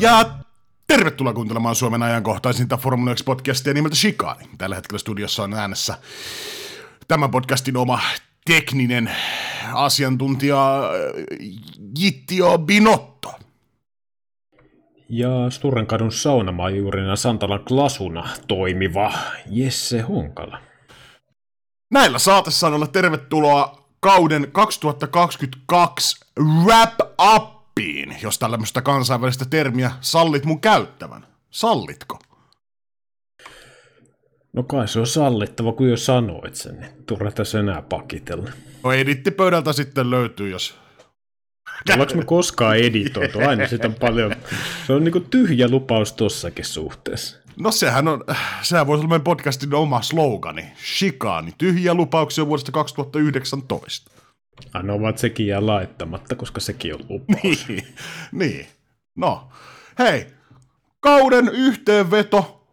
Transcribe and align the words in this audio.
Ja 0.00 0.30
tervetuloa 0.86 1.32
kuuntelemaan 1.32 1.74
Suomen 1.74 2.02
ajankohtaisinta 2.02 2.76
Formula 2.76 3.14
1-podcastia 3.14 3.74
nimeltä 3.74 3.96
Shikani. 3.96 4.44
Tällä 4.58 4.76
hetkellä 4.76 4.98
studiossa 4.98 5.42
on 5.42 5.54
äänessä 5.54 5.98
tämän 7.08 7.30
podcastin 7.30 7.76
oma 7.76 8.00
tekninen 8.44 9.10
asiantuntija 9.72 10.82
Jittio 11.98 12.58
Binotto. 12.58 13.32
Ja 15.08 15.50
Sturrenkadun 15.50 16.12
saunamaajuurina 16.12 17.16
Santala 17.16 17.58
Klasuna 17.58 18.28
toimiva 18.48 19.12
Jesse 19.46 20.00
Honkala. 20.00 20.60
Näillä 21.90 22.18
saatesanoilla 22.18 22.86
tervetuloa 22.86 23.84
kauden 24.00 24.48
2022 24.52 26.16
wrap-uppiin, 27.80 28.16
jos 28.22 28.38
tällaista 28.38 28.82
kansainvälistä 28.82 29.44
termiä 29.44 29.90
sallit 30.00 30.44
mun 30.44 30.60
käyttävän. 30.60 31.26
Sallitko? 31.50 32.18
No 34.52 34.62
kai 34.62 34.88
se 34.88 35.00
on 35.00 35.06
sallittava, 35.06 35.72
kun 35.72 35.90
jo 35.90 35.96
sanoit 35.96 36.54
sen, 36.54 36.80
niin 36.80 36.90
turha 37.06 37.30
tässä 37.30 37.60
enää 37.60 37.82
pakitella. 37.82 38.50
No 38.84 38.92
edittipöydältä 38.92 39.72
sitten 39.72 40.10
löytyy, 40.10 40.50
jos... 40.50 40.74
Ollaanko 41.92 42.14
me 42.14 42.24
koskaan 42.24 42.76
editoitu? 42.76 43.38
Aina 43.38 43.68
sitä 43.68 43.86
on 43.86 43.94
paljon. 43.94 44.34
Se 44.86 44.92
on 44.92 45.04
niinku 45.04 45.20
tyhjä 45.20 45.68
lupaus 45.68 46.12
tossakin 46.12 46.64
suhteessa. 46.64 47.36
No 47.56 47.72
sehän 47.72 48.08
on, 48.08 48.24
sehän 48.62 48.86
voisi 48.86 49.00
olla 49.00 49.08
meidän 49.08 49.24
podcastin 49.24 49.74
oma 49.74 50.02
slogani. 50.02 50.64
Shikani, 50.98 51.52
tyhjiä 51.58 51.94
lupauksia 51.94 52.46
vuodesta 52.46 52.72
2019. 52.72 54.10
Aina 54.72 54.92
ovat 54.92 55.18
sekin 55.18 55.46
jää 55.46 55.66
laittamatta, 55.66 56.34
koska 56.34 56.60
sekin 56.60 56.94
on 56.94 57.00
lupaus. 57.08 57.68
Niin, 57.68 57.86
niin. 58.32 58.66
No, 59.16 59.48
hei, 59.98 60.26
kauden 61.00 61.48
yhteenveto 61.48 62.66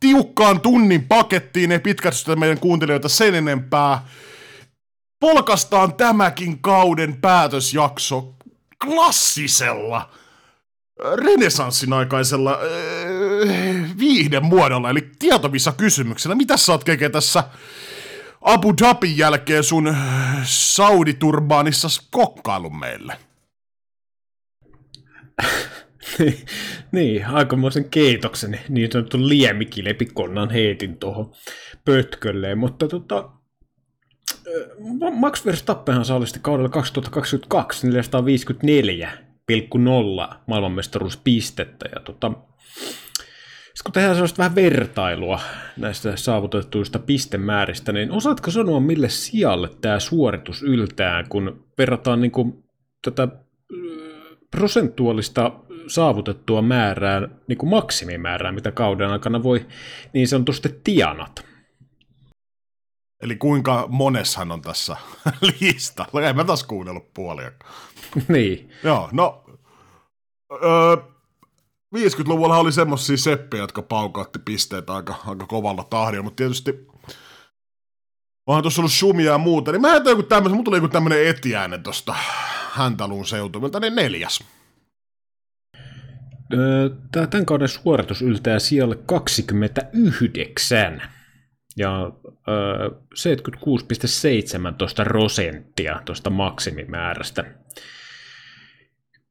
tiukkaan 0.00 0.60
tunnin 0.60 1.06
pakettiin, 1.06 1.72
ei 1.72 1.78
pitkästytä 1.78 2.36
meidän 2.36 2.58
kuuntelijoita 2.58 3.08
sen 3.08 3.34
enempää. 3.34 4.06
Polkastaan 5.20 5.94
tämäkin 5.94 6.58
kauden 6.58 7.16
päätösjakso 7.16 8.34
klassisella, 8.84 10.10
renesanssin 11.16 11.92
aikaisella 11.92 12.52
äh, 12.52 13.98
viihden 13.98 14.44
muodolla, 14.44 14.90
eli 14.90 15.10
tietovissa 15.18 15.72
kysymyksellä. 15.72 16.34
Mitä 16.34 16.56
sä 16.56 16.72
oot 16.72 16.84
keke 16.84 17.08
tässä 17.08 17.44
Abu 18.44 18.74
Dhabin 18.82 19.18
jälkeen 19.18 19.64
sun 19.64 19.86
äh, 19.86 19.96
Saudi-turbaanissa 20.44 21.88
kokkailun 22.10 22.78
meille? 22.78 23.16
niin, 26.92 27.26
aikamoisen 27.26 27.90
keitoksen 27.90 28.60
niin 28.68 28.92
sanottu 28.92 29.28
liemikilepikonnan 29.28 30.50
heitin 30.50 30.96
tuohon 30.96 31.32
pötkölleen, 31.84 32.58
mutta 32.58 32.88
tota, 32.88 33.30
Max 35.12 35.46
Verstappenhan 35.46 36.04
saalisti 36.04 36.38
kaudella 36.42 36.68
2022 36.68 37.86
454,0 37.86 37.92
maailmanmestaruuspistettä. 40.46 41.88
Ja 41.94 42.00
tota, 42.00 42.32
kun 43.82 43.92
tehdään 43.92 44.14
sellaista 44.14 44.38
vähän 44.38 44.54
vertailua 44.54 45.40
näistä 45.76 46.16
saavutettuista 46.16 46.98
pistemääristä, 46.98 47.92
niin 47.92 48.12
osaatko 48.12 48.50
sanoa, 48.50 48.80
mille 48.80 49.08
sijalle 49.08 49.70
tämä 49.80 50.00
suoritus 50.00 50.62
yltää, 50.62 51.24
kun 51.28 51.64
verrataan 51.78 52.20
niin 52.20 52.30
kuin 52.30 52.64
tätä 53.02 53.28
prosentuaalista 54.50 55.52
saavutettua 55.86 56.62
määrää, 56.62 57.28
niin 57.46 57.58
kuin 57.58 57.70
maksimimäärää, 57.70 58.52
mitä 58.52 58.72
kauden 58.72 59.10
aikana 59.10 59.42
voi 59.42 59.66
niin 60.12 60.28
sanotusti 60.28 60.80
tianata? 60.84 61.42
Eli 63.22 63.36
kuinka 63.36 63.86
moneshan 63.88 64.52
on 64.52 64.62
tässä 64.62 64.96
listalla? 65.60 66.22
En 66.22 66.36
mä 66.36 66.44
taas 66.44 66.64
kuunnellut 66.64 67.14
puolia. 67.14 67.52
niin. 68.28 68.70
Joo, 68.84 69.08
no... 69.12 69.44
Öö, 70.52 71.13
50-luvulla 71.94 72.56
oli 72.56 72.72
semmoisia 72.72 73.16
seppejä, 73.16 73.62
jotka 73.62 73.82
paukautti 73.82 74.38
pisteitä 74.38 74.94
aika, 74.94 75.14
aika 75.26 75.46
kovalla 75.46 75.84
tahdilla, 75.84 76.22
mutta 76.22 76.36
tietysti 76.36 76.86
onhan 78.46 78.62
tuossa 78.62 78.80
ollut 78.80 78.92
sumia 78.92 79.32
ja 79.32 79.38
muuta, 79.38 79.72
niin 79.72 79.82
mä 79.82 79.96
en 79.96 80.02
joku 80.04 80.22
tämmöisen, 80.22 80.56
mun 80.56 80.64
tuli 80.64 80.76
joku 80.76 80.88
tämmönen 80.88 81.26
etiäinen 81.26 81.82
tosta 81.82 82.14
Häntäluun 82.70 83.26
seutuvilta, 83.26 83.80
niin 83.80 83.94
neljäs. 83.94 84.44
Tämän 87.12 87.46
kauden 87.46 87.68
suoritus 87.68 88.22
yltää 88.22 88.58
siellä 88.58 88.94
29 89.06 91.02
ja 91.76 92.10
76,17 93.14 95.04
prosenttia 95.04 96.02
tuosta 96.04 96.30
maksimimäärästä. 96.30 97.44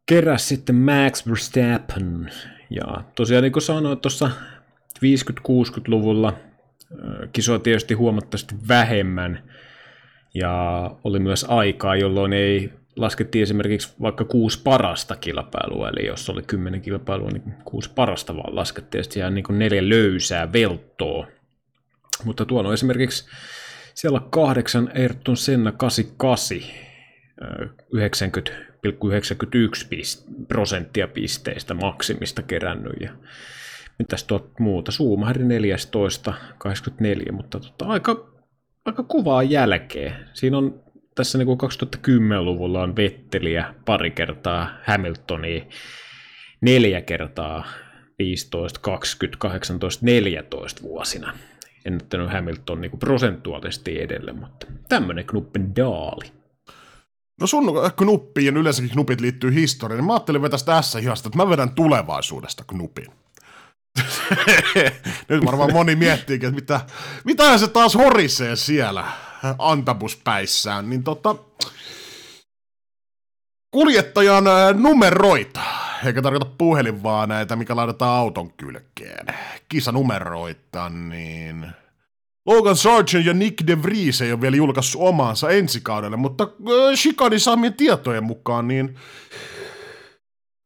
Keräs 0.06 0.48
sitten 0.48 0.76
Max 0.76 1.28
Verstappen. 1.28 2.32
Ja 2.70 3.04
tosiaan 3.16 3.44
niin 3.44 3.54
kuin 3.54 3.64
sanoin 3.64 4.00
tuossa 4.00 4.32
50-60-luvulla 4.96 6.34
kisoa 7.34 7.60
tietysti 7.60 7.94
huomattavasti 7.94 8.56
vähemmän. 8.68 9.44
Ja 10.34 10.92
oli 11.04 11.20
myös 11.20 11.46
aikaa, 11.50 11.96
jolloin 11.96 12.34
ei 12.34 12.74
laskettiin 12.96 13.44
esimerkiksi 13.44 13.94
vaikka 14.02 14.26
kuusi 14.26 14.62
parasta 14.64 15.16
kilpailua, 15.16 15.90
eli 15.90 16.08
jos 16.08 16.30
oli 16.30 16.42
kymmenen 16.42 16.82
kilpailua, 16.82 17.30
niin 17.30 17.54
kuusi 17.66 17.92
parasta 17.96 18.36
vaan 18.36 18.56
laskettiin, 18.56 19.04
ja 19.16 19.30
niin 19.30 19.44
kuin 19.44 19.60
neljä 19.60 19.90
löysää 19.90 20.54
velttoa. 20.54 21.28
Mutta 22.24 22.46
tuolla 22.46 22.70
on 22.70 22.74
esimerkiksi 22.74 23.30
siellä 23.94 24.22
kahdeksan 24.30 24.92
Ayrton 24.96 25.38
Senna 25.38 25.72
88, 25.72 28.32
90,91 28.88 28.92
prosenttia 30.48 31.08
pisteistä 31.08 31.74
maksimista 31.74 32.42
kerännyt, 32.42 32.94
ja 33.02 33.12
mitäs 34.00 34.24
tuot 34.24 34.60
muuta, 34.60 34.92
Suumahari 34.92 35.44
14, 35.44 36.34
84, 36.58 37.32
mutta 37.32 37.60
tota, 37.60 37.86
aika, 37.86 38.30
aika 38.86 39.04
kovaa 39.04 39.44
jälkeen. 39.44 40.16
Siinä 40.34 40.58
on 40.58 40.84
tässä 41.16 41.38
niin 41.38 41.48
2010-luvulla 41.48 42.82
on 42.82 42.96
Vetteliä 42.96 43.74
pari 43.86 44.12
kertaa, 44.12 44.70
Hamiltonia 44.86 45.66
neljä 46.62 47.02
kertaa 47.02 47.66
15, 48.20 48.80
20, 48.80 49.38
18, 49.40 50.06
14 50.06 50.82
vuosina. 50.82 51.34
En 51.86 51.94
nyt 51.94 52.32
Hamilton 52.32 52.82
niin 52.82 53.00
prosentuaalisesti 53.00 54.02
edelle, 54.02 54.34
mutta 54.34 54.68
tämmöinen 54.90 55.26
knuppen 55.26 55.76
daali. 55.76 56.43
No 57.42 57.48
sun 57.48 57.72
knuppiin 57.96 58.56
ja 58.56 58.60
yleensäkin 58.60 58.92
knupit 58.92 59.22
liittyy 59.22 59.54
historiaan, 59.54 59.98
niin 59.98 60.06
mä 60.06 60.14
ajattelin 60.14 60.42
vetää 60.42 60.60
tässä 60.66 61.00
hihasta, 61.00 61.28
että 61.30 61.38
mä 61.38 61.50
vedän 61.50 61.76
tulevaisuudesta 61.76 62.64
knupin. 62.68 63.08
Nyt 65.30 65.46
varmaan 65.46 65.74
moni 65.74 65.96
miettiikin, 65.96 66.50
että 66.50 66.62
mitä, 66.62 66.82
mitä 67.24 67.58
se 67.58 67.68
taas 67.68 67.96
horisee 67.96 68.56
siellä 68.56 69.12
antabuspäissään, 69.58 70.90
niin 70.90 71.04
tota, 71.04 71.36
kuljettajan 73.72 74.44
numeroita, 74.74 75.62
eikä 76.06 76.22
tarkoita 76.22 76.52
puhelin 76.58 77.04
vaan 77.04 77.30
näitä, 77.30 77.56
mikä 77.56 77.76
laitetaan 77.76 78.20
auton 78.20 78.54
kylkeen. 78.54 79.26
Kisanumeroita, 79.70 80.90
niin... 80.90 81.83
Logan 82.46 82.76
Sargent 82.76 83.26
ja 83.26 83.34
Nick 83.34 83.68
De 83.68 83.84
Vries 83.84 84.22
ei 84.22 84.32
ole 84.32 84.42
vielä 84.42 84.56
julkaissut 84.56 85.02
omaansa 85.02 85.50
ensi 85.50 85.82
kaudelle, 85.82 86.18
mutta 86.18 86.44
äh, 86.44 86.96
Chicanin 86.96 87.40
saamien 87.40 87.74
tietojen 87.74 88.24
mukaan, 88.24 88.68
niin 88.68 88.96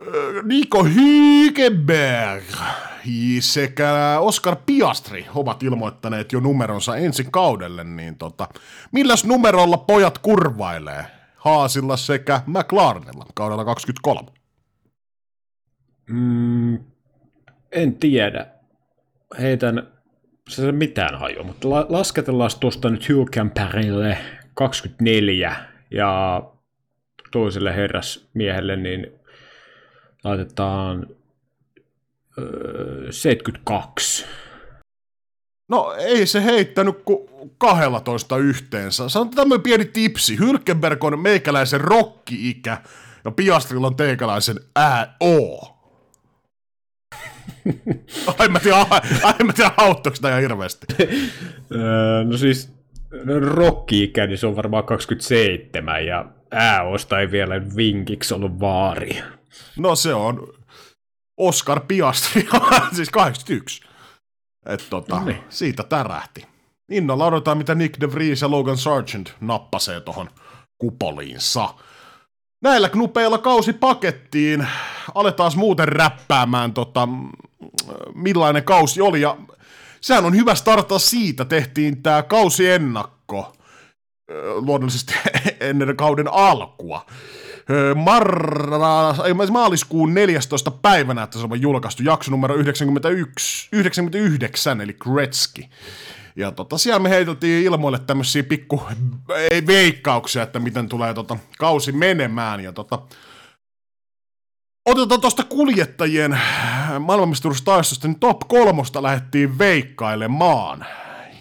äh, 0.01 0.43
Nico 0.43 0.83
Hülkenberg 0.83 2.57
sekä 3.39 4.17
Oscar 4.19 4.55
Piastri 4.65 5.25
ovat 5.35 5.63
ilmoittaneet 5.63 6.31
jo 6.31 6.39
numeronsa 6.39 6.95
ensi 6.95 7.27
kaudelle, 7.31 7.83
niin 7.83 8.17
tota, 8.17 8.47
milläs 8.91 9.25
numerolla 9.25 9.77
pojat 9.77 10.17
kurvailee 10.17 11.05
Haasilla 11.35 11.97
sekä 11.97 12.41
McLarenilla 12.45 13.25
kaudella 13.33 13.65
23? 13.65 14.29
Mm, 16.09 16.79
en 17.71 17.95
tiedä. 17.95 18.47
Heitän, 19.41 19.87
se 20.47 20.71
mitään 20.71 21.19
hajua, 21.19 21.43
mutta 21.43 21.69
la- 21.69 21.85
lasketellaan 21.89 22.51
tuosta 22.59 22.89
nyt 22.89 23.09
Hülkenbergille 23.09 24.17
24 24.53 25.55
ja 25.91 26.43
toiselle 27.31 27.75
herrasmiehelle 27.75 28.75
niin 28.75 29.07
laitetaan 30.23 31.07
72. 33.09 34.25
No 35.69 35.93
ei 35.97 36.25
se 36.25 36.43
heittänyt 36.43 36.97
kuin 37.05 37.29
12 37.57 38.37
yhteensä. 38.37 39.09
Sanotaan 39.09 39.35
tämmöinen 39.35 39.63
pieni 39.63 39.85
tipsi. 39.85 40.39
Hylkenberg 40.39 41.03
on 41.03 41.19
meikäläisen 41.19 41.81
rokki-ikä 41.81 42.77
ja 43.25 43.31
Piastrilla 43.31 43.87
on 43.87 43.95
teikäläisen 43.95 44.59
ää 44.75 45.15
O. 45.23 45.76
ai 48.39 48.47
mä 48.47 48.59
tiedä, 48.59 48.85
ai 49.23 49.33
mä 49.43 49.53
tiedä 49.53 49.71
auttoiko 49.77 50.27
ihan 50.27 50.41
hirveästi. 50.41 50.85
Öö, 51.71 52.23
no 52.23 52.37
siis 52.37 52.71
no 53.23 53.39
rokki-ikä, 53.39 54.27
niin 54.27 54.37
se 54.37 54.47
on 54.47 54.55
varmaan 54.55 54.83
27 54.83 56.05
ja 56.05 56.25
ääosta 56.51 57.19
ei 57.19 57.31
vielä 57.31 57.61
vinkiksi 57.75 58.33
ollut 58.33 58.59
vaari. 58.59 59.23
No 59.77 59.95
se 59.95 60.13
on 60.13 60.53
Oscar 61.37 61.81
Piastri, 61.87 62.47
siis 62.95 63.09
81. 63.09 63.81
Et 64.65 64.87
tota, 64.89 65.15
no 65.15 65.25
niin. 65.25 65.37
siitä 65.49 65.83
tärähti. 65.83 66.45
Innolla 66.91 67.25
odotetaan, 67.25 67.57
mitä 67.57 67.75
Nick 67.75 68.01
de 68.01 68.11
Vries 68.11 68.41
ja 68.41 68.51
Logan 68.51 68.77
Sargent 68.77 69.33
nappasee 69.41 70.01
tuohon 70.01 70.29
kupoliinsa. 70.77 71.69
Näillä 72.61 72.89
knupeilla 72.89 73.37
kausi 73.37 73.73
pakettiin. 73.73 74.67
Aletaan 75.15 75.51
muuten 75.55 75.87
räppäämään, 75.87 76.73
tota, 76.73 77.07
millainen 78.13 78.63
kausi 78.63 79.01
oli. 79.01 79.21
Ja 79.21 79.37
sehän 80.01 80.25
on 80.25 80.35
hyvä 80.35 80.55
startaa 80.55 80.99
siitä. 80.99 81.45
Tehtiin 81.45 82.03
tämä 82.03 82.23
kausiennakko 82.23 83.53
luonnollisesti 84.55 85.13
ennen 85.59 85.97
kauden 85.97 86.33
alkua. 86.33 87.05
Marra, 87.95 89.15
ei, 89.25 89.33
maaliskuun 89.51 90.13
14. 90.13 90.71
päivänä, 90.71 91.23
että 91.23 91.39
se 91.39 91.47
on 91.51 91.61
julkaistu 91.61 92.03
jakso 92.03 92.31
numero 92.31 92.55
91, 92.55 93.69
99, 93.71 94.81
eli 94.81 94.93
Gretzky. 94.93 95.63
Ja 96.37 96.51
tota, 96.51 96.77
siellä 96.77 96.99
me 96.99 97.09
heiteltiin 97.09 97.65
ilmoille 97.65 97.99
tämmöisiä 97.99 98.43
pikku 98.43 98.81
ei, 99.51 99.67
veikkauksia, 99.67 100.43
että 100.43 100.59
miten 100.59 100.89
tulee 100.89 101.13
tota, 101.13 101.37
kausi 101.57 101.91
menemään. 101.91 102.59
Ja 102.59 102.73
tota, 102.73 102.99
otetaan 104.85 105.21
tuosta 105.21 105.43
kuljettajien 105.43 106.39
maailmanmestaruustaistosta, 106.99 108.07
niin 108.07 108.19
top 108.19 108.39
kolmosta 108.47 109.03
lähdettiin 109.03 109.57
veikkailemaan. 109.57 110.85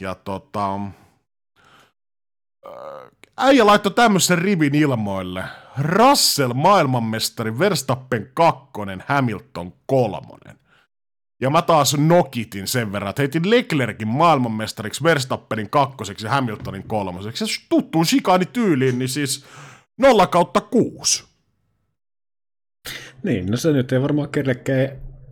Ja 0.01 0.15
tota, 0.15 0.81
äijä 3.39 3.67
laittoi 3.67 3.93
tämmöisen 3.93 4.39
rivin 4.39 4.75
ilmoille. 4.75 5.45
Russell 5.79 6.53
maailmanmestari, 6.53 7.59
Verstappen 7.59 8.31
kakkonen, 8.35 9.05
Hamilton 9.09 9.73
kolmonen. 9.87 10.56
Ja 11.41 11.51
mä 11.51 11.63
taas 11.63 11.97
nokitin 11.99 12.69
sen 12.69 12.93
verran, 12.93 13.11
että 13.11 13.23
heitin 13.23 13.51
Leclerkin 13.51 14.09
maailmanmestariksi, 14.09 15.05
Verstappenin 15.05 15.71
kakkoseksi 15.71 16.27
ja 16.27 16.31
Hamiltonin 16.31 16.89
kolmoseksi. 16.89 17.45
Ja 17.45 17.49
tuttuun 17.69 18.07
shikaani 18.07 18.47
tyyliin, 18.47 18.99
niin 18.99 19.09
siis 19.09 19.45
0 19.99 20.27
kautta 20.27 20.61
6. 20.61 21.25
Niin, 23.23 23.47
no 23.47 23.57
se 23.57 23.73
nyt 23.73 23.93
ei 23.93 24.03
varmaan 24.03 24.29
kellekään 24.29 24.89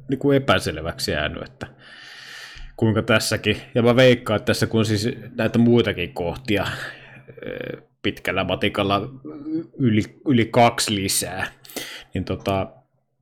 niin 0.09 0.19
kuin 0.19 0.37
epäselväksi 0.37 1.11
jäänyt, 1.11 1.43
että 1.43 1.67
kuinka 2.77 3.03
tässäkin, 3.03 3.57
ja 3.75 3.83
mä 3.83 3.97
veikkaan, 3.97 4.37
että 4.37 4.47
tässä 4.47 4.67
kun 4.67 4.85
siis 4.85 5.09
näitä 5.35 5.59
muitakin 5.59 6.15
kohtia 6.15 6.67
pitkällä 8.03 8.45
matikalla 8.45 9.01
yli, 9.79 10.03
yli 10.29 10.47
kaksi 10.47 10.95
lisää, 10.95 11.47
niin 12.15 12.25
tota, 12.25 12.73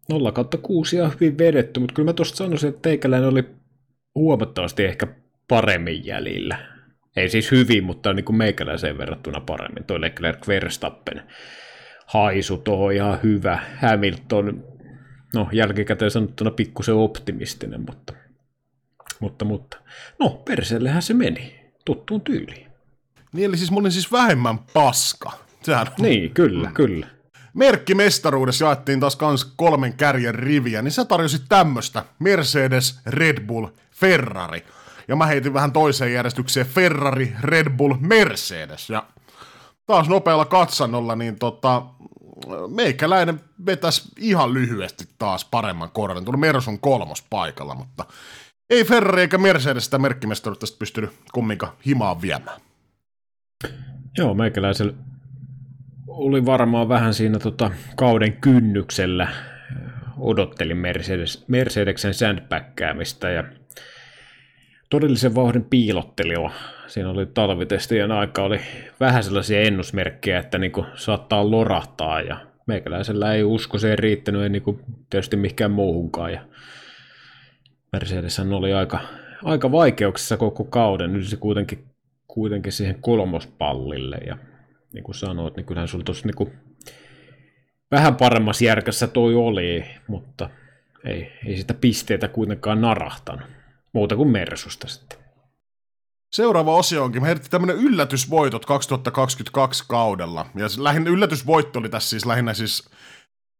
0 0.08 0.32
kautta 0.32 0.58
6 0.58 1.00
on 1.00 1.12
hyvin 1.14 1.38
vedetty, 1.38 1.80
mutta 1.80 1.94
kyllä 1.94 2.08
mä 2.08 2.12
tuosta 2.12 2.36
sanoisin, 2.36 2.68
että 2.68 2.82
teikäläinen 2.82 3.28
oli 3.28 3.44
huomattavasti 4.14 4.84
ehkä 4.84 5.06
paremmin 5.48 6.06
jäljillä. 6.06 6.58
Ei 7.16 7.28
siis 7.28 7.50
hyvin, 7.50 7.84
mutta 7.84 8.12
niin 8.12 8.24
kuin 8.24 8.36
meikäläiseen 8.36 8.98
verrattuna 8.98 9.40
paremmin. 9.40 9.84
Toi 9.84 10.00
Leclerc 10.00 10.48
Verstappen 10.48 11.22
haisu 12.06 12.56
tuohon 12.56 12.92
ihan 12.92 13.18
hyvä. 13.22 13.58
Hamilton, 13.82 14.64
no 15.34 15.48
jälkikäteen 15.52 16.10
sanottuna 16.10 16.50
pikkusen 16.50 16.94
optimistinen, 16.94 17.80
mutta, 17.80 18.12
mutta, 19.20 19.44
mutta. 19.44 19.76
No, 20.18 20.28
perseellehän 20.30 21.02
se 21.02 21.14
meni, 21.14 21.60
tuttuun 21.84 22.20
tyyliin. 22.20 22.66
Niin, 23.32 23.44
eli 23.44 23.56
siis 23.56 23.70
mä 23.70 23.76
olin 23.76 23.92
siis 23.92 24.12
vähemmän 24.12 24.58
paska. 24.58 25.32
Sehän 25.62 25.86
on... 25.86 25.94
Niin, 25.98 26.34
kyllä, 26.34 26.68
mm. 26.68 26.74
kyllä 26.74 27.06
merkkimestaruudessa 27.54 28.64
jaettiin 28.64 29.00
taas 29.00 29.16
kans 29.16 29.52
kolmen 29.56 29.92
kärjen 29.92 30.34
riviä, 30.34 30.82
niin 30.82 30.92
sä 30.92 31.04
tarjosit 31.04 31.42
tämmöstä. 31.48 32.04
Mercedes, 32.18 33.00
Red 33.06 33.46
Bull, 33.46 33.66
Ferrari. 33.90 34.64
Ja 35.08 35.16
mä 35.16 35.26
heitin 35.26 35.54
vähän 35.54 35.72
toiseen 35.72 36.12
järjestykseen 36.12 36.66
Ferrari, 36.66 37.32
Red 37.40 37.70
Bull, 37.70 37.94
Mercedes. 38.00 38.90
Ja 38.90 39.04
taas 39.86 40.08
nopealla 40.08 40.44
katsannolla, 40.44 41.16
niin 41.16 41.38
tota, 41.38 41.82
meikäläinen 42.68 43.40
vetäisi 43.66 44.08
ihan 44.18 44.54
lyhyesti 44.54 45.04
taas 45.18 45.44
paremman 45.44 45.90
korren. 45.90 46.24
Tuli 46.24 46.36
Mersun 46.36 46.80
kolmos 46.80 47.22
paikalla, 47.30 47.74
mutta 47.74 48.04
ei 48.70 48.84
Ferrari 48.84 49.20
eikä 49.20 49.38
Mercedes 49.38 49.84
sitä 49.84 49.98
merkkimestaruutta 49.98 50.66
pystynyt 50.78 51.10
kumminkaan 51.32 51.72
himaan 51.86 52.22
viemään. 52.22 52.60
Joo, 54.18 54.34
meikäläisellä 54.34 54.92
oli 56.12 56.46
varmaan 56.46 56.88
vähän 56.88 57.14
siinä 57.14 57.38
tota, 57.38 57.70
kauden 57.96 58.32
kynnyksellä. 58.32 59.28
Odottelin 60.18 60.76
Mercedes, 60.76 61.44
Mercedeksen 61.48 62.14
sandbackkäämistä 62.14 63.30
ja 63.30 63.44
todellisen 64.90 65.34
vauhdin 65.34 65.64
piilottelua. 65.64 66.50
Siinä 66.86 67.10
oli 67.10 67.26
talvitestien 67.26 68.12
aika, 68.12 68.42
oli 68.42 68.60
vähän 69.00 69.24
sellaisia 69.24 69.60
ennusmerkkejä, 69.60 70.38
että 70.38 70.58
niinku 70.58 70.86
saattaa 70.94 71.50
lorahtaa 71.50 72.20
ja 72.20 72.36
meikäläisellä 72.66 73.34
ei 73.34 73.44
usko 73.44 73.78
siihen 73.78 73.98
riittänyt, 73.98 74.42
ei 74.42 74.48
niinku 74.48 74.80
tietysti 75.10 75.36
mihinkään 75.36 75.70
muuhunkaan. 75.70 76.32
Ja 76.32 76.40
Mercedes 77.92 78.40
oli 78.40 78.72
aika, 78.72 78.98
aika 79.44 79.72
vaikeuksissa 79.72 80.36
koko 80.36 80.64
kauden, 80.64 81.12
nyt 81.12 81.26
se 81.26 81.36
kuitenkin, 81.36 81.84
kuitenkin 82.26 82.72
siihen 82.72 82.98
kolmospallille 83.00 84.16
ja 84.26 84.36
niin 84.92 85.04
kuin 85.04 85.14
sanoit, 85.14 85.56
niin 85.56 85.66
kyllähän 85.66 85.88
sulla 85.88 86.04
tuossa 86.04 86.26
niin 86.26 86.52
vähän 87.90 88.16
paremmassa 88.16 88.64
järkässä 88.64 89.06
toi 89.06 89.34
oli, 89.34 89.84
mutta 90.08 90.50
ei, 91.04 91.32
ei 91.46 91.56
sitä 91.56 91.74
pisteitä 91.74 92.28
kuitenkaan 92.28 92.80
narahtanut. 92.80 93.48
Muuta 93.92 94.16
kuin 94.16 94.28
Mersusta 94.28 94.88
sitten. 94.88 95.18
Seuraava 96.32 96.76
osio 96.76 97.04
onkin, 97.04 97.24
heitettiin 97.24 97.50
tämmöinen 97.50 97.76
yllätysvoitot 97.76 98.66
2022 98.66 99.84
kaudella. 99.88 100.46
Ja 100.54 100.66
lähinnä 100.78 101.10
yllätysvoitto 101.10 101.78
oli 101.78 101.88
tässä 101.88 102.10
siis 102.10 102.26
lähinnä 102.26 102.54
siis, 102.54 102.90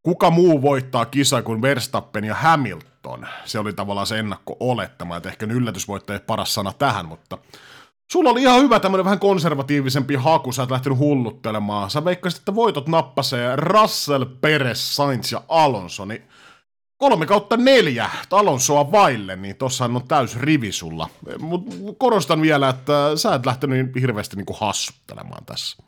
kuka 0.03 0.31
muu 0.31 0.63
voittaa 0.63 1.07
kisa 1.07 1.43
kuin 1.43 1.63
Verstappen 1.63 2.25
ja 2.25 2.35
Hamilton. 2.35 3.27
Se 3.45 3.59
oli 3.59 3.73
tavallaan 3.73 4.07
se 4.07 4.19
ennakko-olettama, 4.19 5.17
että 5.17 5.29
ehkä 5.29 5.47
yllätysvoitto 5.47 6.13
ei 6.13 6.21
paras 6.21 6.55
sana 6.55 6.73
tähän, 6.73 7.07
mutta 7.07 7.39
Sulla 8.13 8.31
oli 8.31 8.43
ihan 8.43 8.63
hyvä 8.63 8.81
tämmönen 8.81 9.05
vähän 9.05 9.19
konservatiivisempi 9.19 10.15
haku, 10.15 10.53
sä 10.53 10.63
et 10.63 10.71
lähtenyt 10.71 10.99
hulluttelemaan. 10.99 11.91
Sä 11.91 12.05
veikkasit, 12.05 12.39
että 12.39 12.55
voitot 12.55 12.89
nappasee 12.89 13.57
Russell, 13.57 14.25
Perez, 14.41 14.79
Sainz 14.79 15.33
ja 15.33 15.43
Alonso, 15.49 16.05
niin 16.05 16.23
kolme 16.97 17.27
kautta 17.27 17.57
neljä 17.57 18.11
Alonsoa 18.31 18.93
vaille, 18.93 19.37
niin 19.37 19.57
tossahan 19.57 19.97
on 19.97 20.09
täys 20.09 20.37
rivi 20.37 20.73
sulla. 20.73 21.09
Mut 21.39 21.65
korostan 21.99 22.43
vielä, 22.43 22.69
että 22.69 23.17
sä 23.17 23.35
et 23.35 23.47
lähtenyt 23.47 23.79
niin 23.79 24.01
hirveästi 24.01 24.37
niinku 24.37 24.57
hassuttelemaan 24.61 25.45
tässä. 25.45 25.83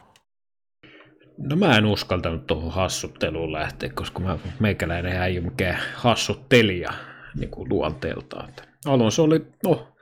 No 1.39 1.57
mä 1.57 1.79
en 1.79 1.87
uskaltanut 1.87 2.47
tuohon 2.47 2.73
hassutteluun 2.73 3.53
lähteä, 3.53 3.91
koska 3.91 4.21
mä, 4.21 4.39
meikäläinen 4.59 5.23
ei 5.23 5.39
ole 5.39 5.47
mikään 5.47 5.79
hassuttelija 5.95 6.93
niin 7.37 7.51
kuin 7.51 7.69
luonteeltaan. 7.69 8.49
Alonso 8.87 9.23
oli, 9.23 9.47
no 9.65 9.94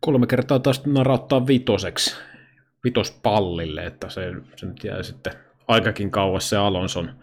kolme 0.00 0.26
kertaa 0.26 0.58
taas 0.58 0.86
narauttaa 0.86 1.46
vitoseksi, 1.46 2.16
vitospallille, 2.84 3.86
että 3.86 4.10
se, 4.10 4.32
se 4.56 4.66
nyt 4.66 4.84
jää 4.84 5.02
sitten 5.02 5.32
aikakin 5.68 6.10
kauas 6.10 6.48
se 6.50 6.56
Alonson, 6.56 7.16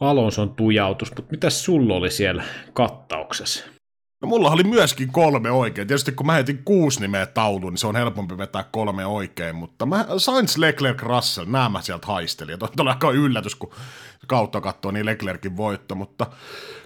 Alonson 0.00 0.54
tujautus, 0.54 1.16
mutta 1.16 1.30
mitä 1.30 1.50
sulla 1.50 1.94
oli 1.94 2.10
siellä 2.10 2.44
kattauksessa? 2.72 3.81
No 4.22 4.28
mulla 4.28 4.50
oli 4.50 4.64
myöskin 4.64 5.12
kolme 5.12 5.50
oikein. 5.50 5.88
Tietysti 5.88 6.12
kun 6.12 6.26
mä 6.26 6.32
heitin 6.32 6.62
kuusi 6.64 7.00
nimeä 7.00 7.26
tauluun, 7.26 7.72
niin 7.72 7.78
se 7.78 7.86
on 7.86 7.96
helpompi 7.96 8.38
vetää 8.38 8.64
kolme 8.72 9.06
oikein, 9.06 9.56
mutta 9.56 9.86
mä 9.86 10.06
Sainz, 10.18 10.56
Leclerc, 10.56 11.02
Russell, 11.02 11.46
nämä 11.46 11.68
mä 11.68 11.82
sieltä 11.82 12.06
haistelin. 12.06 12.58
Ja 12.60 12.68
oli 12.80 12.90
aika 12.90 13.10
yllätys, 13.10 13.54
kun 13.54 13.70
kautta 14.26 14.60
katsoo 14.60 14.90
niin 14.90 15.06
Leclerkin 15.06 15.56
voitto, 15.56 15.94
mutta 15.94 16.26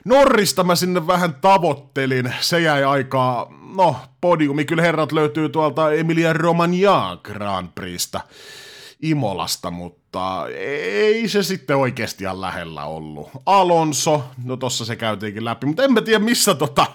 Norrista 0.05 0.65
mä 0.65 0.75
sinne 0.75 1.07
vähän 1.07 1.35
tavoittelin. 1.35 2.35
Se 2.41 2.61
jäi 2.61 2.85
aikaa, 2.85 3.53
no 3.77 3.97
podiumi 4.21 4.65
kyllä 4.65 4.83
herrat 4.83 5.13
löytyy 5.13 5.49
tuolta 5.49 5.93
Emilia 5.93 6.33
Romagna 6.33 7.19
Grand 7.23 7.69
Prixstä. 7.75 8.21
Imolasta, 9.03 9.71
mutta 9.71 10.47
ei 10.59 11.29
se 11.29 11.43
sitten 11.43 11.77
oikeasti 11.77 12.25
ihan 12.25 12.41
lähellä 12.41 12.85
ollut. 12.85 13.31
Alonso, 13.47 14.25
no 14.45 14.57
tossa 14.57 14.85
se 14.85 14.97
käytiinkin 14.97 15.45
läpi, 15.45 15.67
mutta 15.67 15.85
en 15.85 15.93
mä 15.93 16.01
tiedä 16.01 16.25
missä 16.25 16.55
tota... 16.55 16.87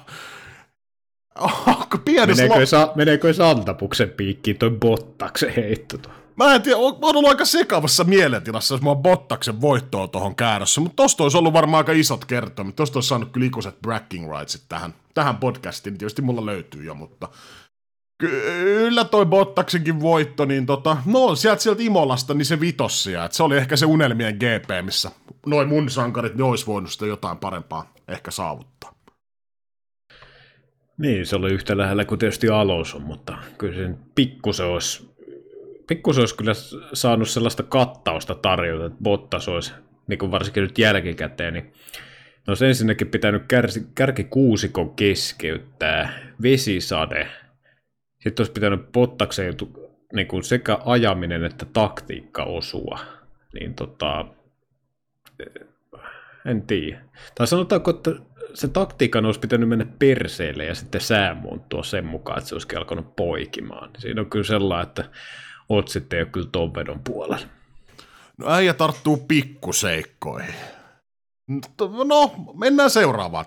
Oh, 1.39 1.87
meneekö, 2.27 2.59
lo- 2.59 2.65
sa- 2.65 2.91
meneekö 2.95 3.33
Santapuksen 3.33 4.09
piikkiin 4.09 4.57
toi 4.57 4.69
Bottaksen 4.69 5.53
heitto 5.55 5.97
tuo? 5.97 6.11
Mä 6.35 6.55
en 6.55 6.61
tiedä, 6.61 6.77
mä 6.77 6.83
oon 6.83 7.15
ollut 7.15 7.29
aika 7.29 7.45
sekavassa 7.45 8.03
mielentilassa, 8.03 8.73
jos 8.73 8.81
mä 8.81 8.89
oon 8.89 9.01
Bottaksen 9.03 9.61
voittoa 9.61 10.07
tuohon 10.07 10.35
käärässä, 10.35 10.81
mutta 10.81 10.95
tosta 11.03 11.23
olisi 11.23 11.37
ollut 11.37 11.53
varmaan 11.53 11.77
aika 11.77 11.91
isot 11.91 12.25
kertomit. 12.25 12.75
Tosta 12.75 12.97
olisi 12.97 13.09
saanut 13.09 13.31
kyllä 13.31 13.47
ikuiset 13.47 13.81
bragging 13.81 14.31
rightsit 14.37 14.61
tähän, 14.69 14.93
tähän 15.13 15.37
podcastiin. 15.37 15.97
Tietysti 15.97 16.21
mulla 16.21 16.45
löytyy 16.45 16.83
jo, 16.83 16.93
mutta 16.95 17.27
kyllä 18.17 19.03
toi 19.03 19.25
Bottaksenkin 19.25 20.01
voitto, 20.01 20.45
niin 20.45 20.65
tota, 20.65 20.97
no 21.05 21.35
sieltä 21.35 21.61
sieltä 21.61 21.83
Imolasta, 21.83 22.33
niin 22.33 22.45
se 22.45 22.59
vitossia, 22.59 23.25
että 23.25 23.37
se 23.37 23.43
oli 23.43 23.57
ehkä 23.57 23.75
se 23.75 23.85
unelmien 23.85 24.35
GP, 24.35 24.85
missä 24.85 25.11
noin 25.45 25.67
mun 25.67 25.89
sankarit, 25.89 26.35
ne 26.35 26.43
olisi 26.43 26.67
voinut 26.67 26.91
sitä 26.91 27.05
jotain 27.05 27.37
parempaa 27.37 27.93
ehkä 28.07 28.31
saavuttaa. 28.31 28.93
Niin, 31.01 31.25
se 31.25 31.35
oli 31.35 31.53
yhtä 31.53 31.77
lähellä 31.77 32.05
kuin 32.05 32.19
tietysti 32.19 32.49
Alonso, 32.49 32.99
mutta 32.99 33.37
kyllä 33.57 33.75
sen 33.75 33.97
pikkusen 34.15 34.65
olisi, 34.65 35.09
pikkusen 35.87 36.21
olisi 36.21 36.35
kyllä 36.35 36.53
saanut 36.93 37.29
sellaista 37.29 37.63
kattausta 37.63 38.35
tarjota, 38.35 38.85
että 38.85 39.03
Bottas 39.03 39.47
olisi, 39.47 39.73
niin 40.07 40.19
kuin 40.19 40.31
varsinkin 40.31 40.63
nyt 40.63 40.77
jälkikäteen, 40.77 41.53
niin 41.53 41.73
no 42.47 42.55
se 42.55 42.67
ensinnäkin 42.67 43.07
pitänyt 43.07 43.43
kärsi, 43.47 43.87
kärkikuusikon 43.95 44.95
keskeyttää, 44.95 46.13
vesisade, 46.41 47.27
sitten 48.19 48.43
olisi 48.43 48.53
pitänyt 48.53 48.91
Bottakseen 48.91 49.53
niin 50.13 50.27
kuin 50.27 50.43
sekä 50.43 50.77
ajaminen 50.85 51.43
että 51.43 51.65
taktiikka 51.73 52.43
osua, 52.43 52.99
niin 53.53 53.73
tota, 53.73 54.25
en 56.45 56.61
tiedä. 56.61 57.01
Tai 57.35 57.47
sanotaanko, 57.47 57.91
että 57.91 58.11
se 58.53 58.67
taktiikan 58.67 59.25
olisi 59.25 59.39
pitänyt 59.39 59.69
mennä 59.69 59.85
perseelle 59.99 60.65
ja 60.65 60.75
sitten 60.75 61.01
sää 61.01 61.33
muuttua 61.33 61.83
sen 61.83 62.05
mukaan, 62.05 62.37
että 62.37 62.49
se 62.49 62.55
olisi 62.55 62.75
alkanut 62.75 63.15
poikimaan. 63.15 63.89
Siinä 63.97 64.21
on 64.21 64.29
kyllä 64.29 64.45
sellainen, 64.45 64.87
että 64.87 65.05
otsit 65.69 66.13
ei 66.13 66.21
ole 66.21 66.29
kyllä 66.29 66.49
ton 66.51 66.75
vedon 66.75 66.99
puolella. 67.03 67.47
No 68.37 68.49
äijä 68.49 68.73
tarttuu 68.73 69.17
pikkuseikkoihin. 69.17 70.55
No, 72.05 72.35
mennään 72.57 72.89
seuraavaan. 72.89 73.45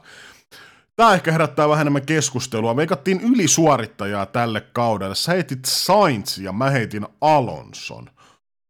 Tämä 0.96 1.14
ehkä 1.14 1.32
herättää 1.32 1.68
vähän 1.68 1.80
enemmän 1.80 2.06
keskustelua. 2.06 2.74
Me 2.74 2.86
kattiin 2.86 3.20
ylisuorittajaa 3.20 4.26
tälle 4.26 4.60
kaudelle. 4.60 5.14
Sä 5.14 5.32
heitit 5.32 5.64
Sainz 5.64 6.38
ja 6.38 6.52
mä 6.52 6.70
heitin 6.70 7.06
Alonson. 7.20 8.10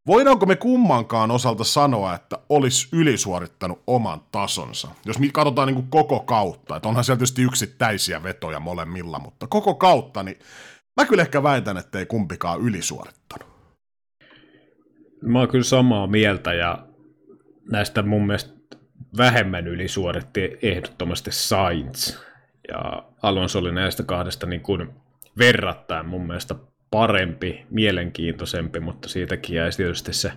Voidaanko 0.06 0.46
me 0.46 0.56
kummankaan 0.56 1.30
osalta 1.30 1.64
sanoa, 1.64 2.14
että 2.14 2.38
olisi 2.48 2.88
ylisuorittanut 2.92 3.82
oman 3.86 4.20
tasonsa? 4.32 4.88
Jos 5.06 5.18
me 5.18 5.28
katsotaan 5.32 5.66
niin 5.66 5.74
kuin 5.74 5.90
koko 5.90 6.20
kautta, 6.20 6.76
että 6.76 6.88
onhan 6.88 7.04
siellä 7.04 7.18
tietysti 7.18 7.42
yksittäisiä 7.42 8.22
vetoja 8.22 8.60
molemmilla, 8.60 9.18
mutta 9.18 9.46
koko 9.46 9.74
kautta, 9.74 10.22
niin 10.22 10.38
mä 10.96 11.06
kyllä 11.06 11.22
ehkä 11.22 11.42
väitän, 11.42 11.76
että 11.76 11.98
ei 11.98 12.06
kumpikaan 12.06 12.60
ylisuorittanut. 12.60 13.48
Mä 15.22 15.38
oon 15.38 15.48
kyllä 15.48 15.64
samaa 15.64 16.06
mieltä 16.06 16.54
ja 16.54 16.86
näistä 17.70 18.02
mun 18.02 18.26
mielestä 18.26 18.54
vähemmän 19.16 19.68
ylisuoritti 19.68 20.58
ehdottomasti 20.62 21.32
Sainz. 21.32 22.16
Ja 22.68 23.04
Alonso 23.22 23.58
oli 23.58 23.72
näistä 23.72 24.02
kahdesta 24.02 24.46
niin 24.46 24.60
kuin 24.60 24.88
verrattain 25.38 26.06
mun 26.06 26.26
mielestä 26.26 26.54
parempi, 26.94 27.66
mielenkiintoisempi, 27.70 28.80
mutta 28.80 29.08
siitäkin 29.08 29.56
jäi 29.56 29.70
tietysti 29.76 30.12
se, 30.12 30.32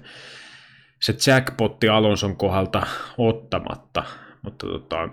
se 0.99 1.15
jackpotti 1.27 1.89
Alonson 1.89 2.35
kohdalta 2.35 2.87
ottamatta. 3.17 4.03
Mutta 4.41 4.67
tota, 4.67 5.09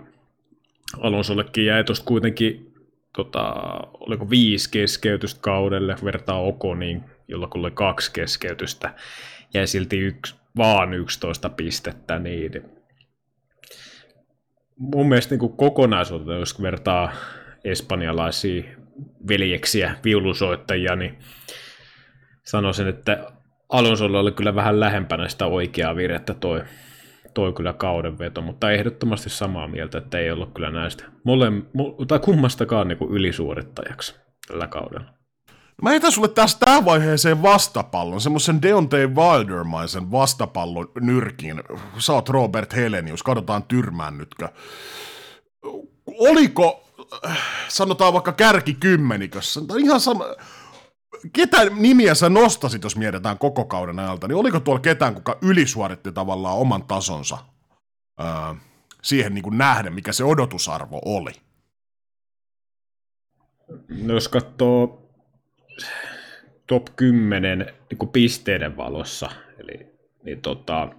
Alonsollekin 0.99 1.65
jäi 1.65 1.83
tuosta 1.83 2.05
kuitenkin, 2.05 2.73
tota, 3.15 3.53
oliko 3.93 4.29
viisi 4.29 4.71
keskeytystä 4.71 5.41
kaudelle, 5.41 5.95
vertaa 6.03 6.41
Okoniin, 6.41 7.03
jolla 7.27 7.47
oli 7.55 7.71
kaksi 7.71 8.13
keskeytystä, 8.13 8.93
jäi 9.53 9.67
silti 9.67 9.99
yksi, 9.99 10.35
vaan 10.57 10.93
11 10.93 11.49
pistettä, 11.49 12.19
niin 12.19 12.51
mun 14.77 15.09
mielestä 15.09 15.35
niin 15.35 15.57
kokonaisuutena, 15.57 16.39
jos 16.39 16.61
vertaa 16.61 17.11
espanjalaisia 17.63 18.63
veljeksiä, 19.27 19.95
viulusoittajia, 20.03 20.95
niin 20.95 21.19
sanoisin, 22.43 22.87
että 22.87 23.31
Alonsolla 23.69 24.19
oli 24.19 24.31
kyllä 24.31 24.55
vähän 24.55 24.79
lähempänä 24.79 25.29
sitä 25.29 25.45
oikeaa 25.45 25.95
virettä 25.95 26.33
toi, 26.33 26.63
toi 27.33 27.53
kyllä 27.53 27.73
kauden 27.73 28.19
veto, 28.19 28.41
mutta 28.41 28.71
ehdottomasti 28.71 29.29
samaa 29.29 29.67
mieltä, 29.67 29.97
että 29.97 30.19
ei 30.19 30.31
ollut 30.31 30.53
kyllä 30.53 30.71
näistä 30.71 31.03
mole, 31.23 31.51
tai 32.07 32.19
kummastakaan 32.19 32.87
niin 32.87 32.97
kuin 32.97 33.11
ylisuorittajaksi 33.11 34.15
tällä 34.47 34.67
kaudella. 34.67 35.15
Mä 35.81 35.89
heitän 35.89 36.11
sulle 36.11 36.27
tästä 36.27 36.65
tähän 36.65 36.85
vaiheeseen 36.85 37.41
vastapallon, 37.41 38.21
semmoisen 38.21 38.61
Deontay 38.61 39.07
Wildermaisen 39.07 40.11
vastapallon 40.11 40.91
nyrkin. 40.99 41.63
Sä 41.97 42.13
oot 42.13 42.29
Robert 42.29 42.75
Helenius, 42.75 43.23
katsotaan 43.23 43.63
tyrmään 43.63 44.17
nytkö. 44.17 44.49
Oliko 46.19 46.84
sanotaan 47.67 48.13
vaikka 48.13 48.31
kärkikymmenikössä, 48.31 49.61
tai 49.67 49.81
ihan 49.81 49.99
sama, 49.99 50.25
ketä 51.33 51.65
nimiä 51.65 52.15
sä 52.15 52.29
nostasit, 52.29 52.83
jos 52.83 52.97
mietitään 52.97 53.37
koko 53.37 53.65
kauden 53.65 53.99
ajalta, 53.99 54.27
niin 54.27 54.35
oliko 54.35 54.59
tuolla 54.59 54.81
ketään, 54.81 55.15
kuka 55.15 55.37
ylisuoritti 55.41 56.11
tavallaan 56.11 56.57
oman 56.57 56.83
tasonsa 56.83 57.37
öö, 58.19 58.27
siihen 59.03 59.33
niin 59.33 59.43
kuin 59.43 59.57
nähden, 59.57 59.93
mikä 59.93 60.11
se 60.11 60.23
odotusarvo 60.23 61.01
oli? 61.05 61.31
No 63.89 64.13
jos 64.13 64.27
katsoo 64.27 65.01
top 66.67 66.87
10 66.95 67.73
niin 67.89 67.97
kuin 67.97 68.09
pisteiden 68.09 68.77
valossa, 68.77 69.29
eli 69.59 69.85
niin 70.23 70.41
tota, 70.41 70.89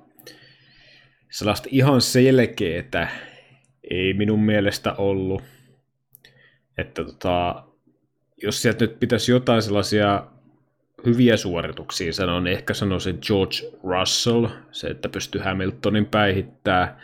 sellaista 1.31 1.69
ihan 1.73 2.01
selkeää 2.01 3.11
ei 3.91 4.15
minun 4.15 4.43
mielestä 4.43 4.93
ollut– 4.93 5.43
että 6.79 7.05
tota, 7.05 7.65
jos 8.43 8.63
sieltä 8.63 8.85
nyt 8.85 9.01
pitäisi 9.01 9.33
jotain 9.33 9.63
sellaisia 9.63 10.27
hyviä 11.07 11.37
suorituksia 11.37 12.13
sanoa, 12.13 12.41
niin 12.41 12.57
ehkä 12.57 12.75
sanoo 12.75 13.01
se 13.01 13.13
George 13.13 13.57
Russell, 13.85 14.47
se, 14.73 14.87
että 14.87 15.09
pystyy 15.09 15.41
Hamiltonin 15.41 16.07
päihittää. 16.07 17.01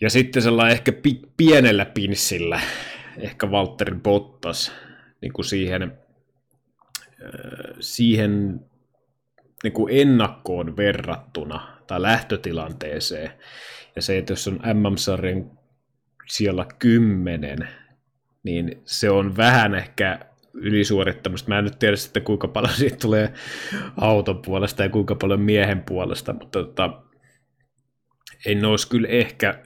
Ja 0.00 0.10
sitten 0.10 0.42
sellainen 0.42 0.72
ehkä 0.72 0.92
pi- 0.92 1.22
pienellä 1.36 1.84
pinssillä, 1.84 2.60
ehkä 3.18 3.50
Valtteri 3.50 3.94
Bottas, 3.94 4.72
niin 5.20 5.32
kuin 5.32 5.44
siihen, 5.44 5.82
äh, 5.82 7.76
siihen 7.80 8.60
niin 9.62 9.72
kuin 9.72 10.00
ennakkoon 10.00 10.76
verrattuna 10.76 11.76
tai 11.86 12.02
lähtötilanteeseen. 12.02 13.30
Ja 13.96 14.02
se, 14.02 14.18
että 14.18 14.32
jos 14.32 14.48
on 14.48 14.60
MM-sarjan 14.74 15.50
siellä 16.26 16.66
kymmenen, 16.78 17.68
niin 18.46 18.82
se 18.84 19.10
on 19.10 19.36
vähän 19.36 19.74
ehkä 19.74 20.18
ylisuorittamista. 20.52 21.48
Mä 21.48 21.58
en 21.58 21.64
nyt 21.64 21.78
tiedä 21.78 21.96
sitten 21.96 22.22
kuinka 22.22 22.48
paljon 22.48 22.74
siitä 22.80 22.96
tulee 22.96 23.32
auton 23.96 24.42
puolesta 24.42 24.82
ja 24.82 24.88
kuinka 24.88 25.14
paljon 25.14 25.40
miehen 25.40 25.82
puolesta, 25.82 26.32
mutta 26.32 26.64
tota, 26.64 27.02
en 28.46 28.64
olisi 28.64 28.88
kyllä 28.88 29.08
ehkä 29.08 29.62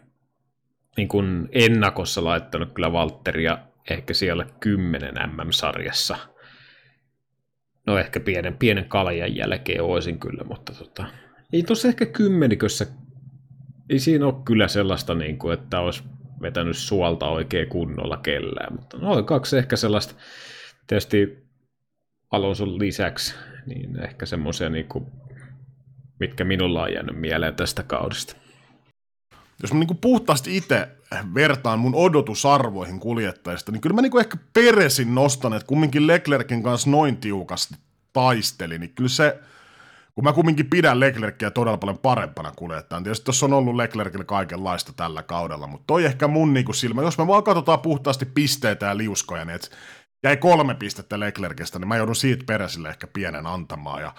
niin 0.97 1.09
kuin 1.09 1.49
ennakossa 1.53 2.25
laittanut 2.25 2.73
kyllä 2.73 2.93
Valtteria 2.93 3.59
ehkä 3.91 4.15
siellä 4.15 4.47
10 4.61 5.15
MM-sarjassa. 5.15 6.17
No 7.87 7.99
ehkä 7.99 8.21
pienen, 8.21 8.57
pienen 8.57 8.89
kaljan 8.89 9.37
jälkeen 9.37 9.83
olisin 9.83 10.21
kyllä, 10.21 10.45
mutta 10.45 10.73
tota, 10.75 11.07
ei 11.53 11.63
tuossa 11.63 11.89
ehkä 11.89 12.07
kymmenikössä, 12.07 12.87
ei 13.91 13.99
siinä 13.99 14.27
ole 14.27 14.35
kyllä 14.45 14.69
sellaista, 14.69 15.15
niin 15.15 15.39
kuin, 15.39 15.55
että 15.55 15.81
olisi 15.81 16.03
vetänyt 16.43 16.77
suolta 16.77 17.29
oikein 17.29 17.69
kunnolla 17.69 18.17
kellään, 18.17 18.75
mutta 18.75 18.99
no 18.99 19.23
kaksi 19.23 19.59
ehkä 19.59 19.77
sellaista, 19.77 20.15
tietysti 20.87 21.47
Alonson 22.31 22.79
lisäksi, 22.79 23.35
niin 23.67 24.05
ehkä 24.05 24.27
semmoisia, 24.27 24.69
niin 24.71 24.89
kuin, 24.89 25.07
mitkä 26.21 26.45
minulla 26.45 26.83
on 26.83 26.93
jäänyt 26.93 27.21
mieleen 27.21 27.55
tästä 27.55 27.83
kaudesta. 27.83 28.37
Jos 29.63 29.73
mä 29.73 29.79
niin 29.79 29.87
kuin 29.87 29.99
puhtaasti 29.99 30.57
itse 30.57 30.89
vertaan 31.35 31.79
mun 31.79 31.95
odotusarvoihin 31.95 33.01
kuljettajista, 33.01 33.73
niin 33.73 33.81
kyllä 33.81 33.95
mä 33.95 34.03
niin 34.03 34.11
kuin 34.11 34.21
ehkä 34.21 34.37
Peresin 34.53 35.15
nostan, 35.15 35.53
että 35.53 35.67
kumminkin 35.67 36.07
Leclerkin 36.07 36.63
kanssa 36.63 36.91
noin 36.91 37.17
tiukasti 37.17 37.75
taisteli, 38.13 38.79
niin 38.79 38.95
kyllä 38.95 39.09
se– 39.09 39.39
kun 40.15 40.25
mä 40.25 40.33
kumminkin 40.33 40.71
pidän 40.71 41.01
Leclerkia 41.01 41.51
todella 41.51 41.79
paljon 41.79 41.99
parempana 41.99 42.53
kuljettajana. 42.57 43.05
Tietysti 43.05 43.25
tuossa 43.25 43.47
on 43.47 43.53
ollut 43.53 43.75
Leclercillä 43.75 44.25
kaikenlaista 44.25 44.93
tällä 44.93 45.23
kaudella, 45.23 45.67
mutta 45.67 45.85
toi 45.87 46.05
ehkä 46.05 46.29
mun 46.29 46.55
niinku 46.55 46.73
silmä, 46.73 47.03
jos 47.03 47.19
me 47.19 47.27
vaan 47.27 47.45
katsotaan 47.45 47.81
puhtaasti 47.81 48.27
pisteitä 48.27 48.87
ja 48.87 48.97
liuskoja, 48.97 49.45
niin 49.45 49.55
et 49.55 49.71
jäi 50.23 50.37
kolme 50.37 50.75
pistettä 50.75 51.21
Leclercistä, 51.21 51.79
niin 51.79 51.89
mä 51.89 51.97
joudun 51.97 52.17
siitä 52.17 52.45
peräsille 52.47 52.89
ehkä 52.89 53.07
pienen 53.07 53.47
antamaan. 53.47 54.03
Ja 54.03 54.15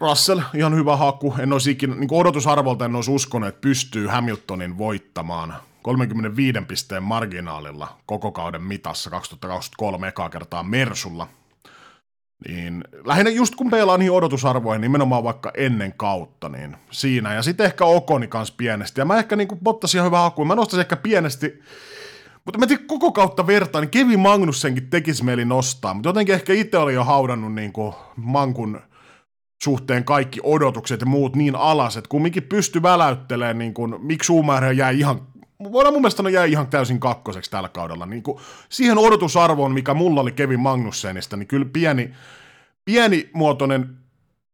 Russell, 0.00 0.40
ihan 0.54 0.74
hyvä 0.74 0.96
haku. 0.96 1.34
En 1.38 1.52
olisi 1.52 1.70
ikinä, 1.70 1.94
niin 1.94 2.08
odotusarvolta 2.12 2.84
en 2.84 2.96
olisi 2.96 3.10
uskonut, 3.10 3.48
että 3.48 3.60
pystyy 3.60 4.06
Hamiltonin 4.06 4.78
voittamaan 4.78 5.54
35 5.82 6.58
pisteen 6.68 7.02
marginaalilla 7.02 7.96
koko 8.06 8.32
kauden 8.32 8.62
mitassa 8.62 9.10
2023 9.10 10.08
ekaa 10.08 10.30
kertaa 10.30 10.62
Mersulla. 10.62 11.28
Niin 12.48 12.84
lähinnä 13.04 13.30
just 13.30 13.54
kun 13.54 13.70
peilaa 13.70 13.98
niihin 13.98 14.12
odotusarvoihin, 14.12 14.80
nimenomaan 14.80 15.24
vaikka 15.24 15.52
ennen 15.56 15.94
kautta, 15.96 16.48
niin 16.48 16.76
siinä. 16.90 17.34
Ja 17.34 17.42
sitten 17.42 17.66
ehkä 17.66 17.84
Okoni 17.84 18.28
kanssa 18.28 18.54
pienesti. 18.56 19.00
Ja 19.00 19.04
mä 19.04 19.18
ehkä 19.18 19.36
niin 19.36 19.48
bottasin 19.64 19.98
ihan 19.98 20.06
hyvä 20.06 20.20
hakuun. 20.20 20.48
Mä 20.48 20.54
nostaisin 20.54 20.80
ehkä 20.80 20.96
pienesti, 20.96 21.62
mutta 22.44 22.58
mä 22.58 22.66
tiedän, 22.66 22.86
koko 22.86 23.12
kautta 23.12 23.46
vertaan, 23.46 23.82
niin 23.82 23.90
Kevin 23.90 24.20
Magnussenkin 24.20 24.90
tekisi 24.90 25.24
mieli 25.24 25.44
nostaa. 25.44 25.94
Mutta 25.94 26.08
jotenkin 26.08 26.34
ehkä 26.34 26.52
itse 26.52 26.78
oli 26.78 26.94
jo 26.94 27.04
haudannut 27.04 27.54
niin 27.54 27.72
kuin 27.72 27.94
Mankun 28.16 28.80
suhteen 29.64 30.04
kaikki 30.04 30.40
odotukset 30.42 31.00
ja 31.00 31.06
muut 31.06 31.36
niin 31.36 31.56
alas, 31.56 31.96
että 31.96 32.08
kumminkin 32.08 32.42
pystyi 32.42 32.82
väläyttelemään, 32.82 33.58
niin 33.58 33.74
kuin, 33.74 33.94
miksi 33.98 34.26
Schumacher 34.26 34.72
jäi 34.72 34.98
ihan 34.98 35.20
voidaan 35.72 35.94
mun 35.94 36.02
mielestä 36.02 36.30
jäi 36.30 36.52
ihan 36.52 36.66
täysin 36.66 37.00
kakkoseksi 37.00 37.50
tällä 37.50 37.68
kaudella. 37.68 38.06
Niin 38.06 38.22
kuin 38.22 38.38
siihen 38.68 38.98
odotusarvoon, 38.98 39.72
mikä 39.72 39.94
mulla 39.94 40.20
oli 40.20 40.32
Kevin 40.32 40.60
Magnussenista, 40.60 41.36
niin 41.36 41.46
kyllä 41.46 41.66
pieni, 41.72 42.14
pienimuotoinen 42.84 43.98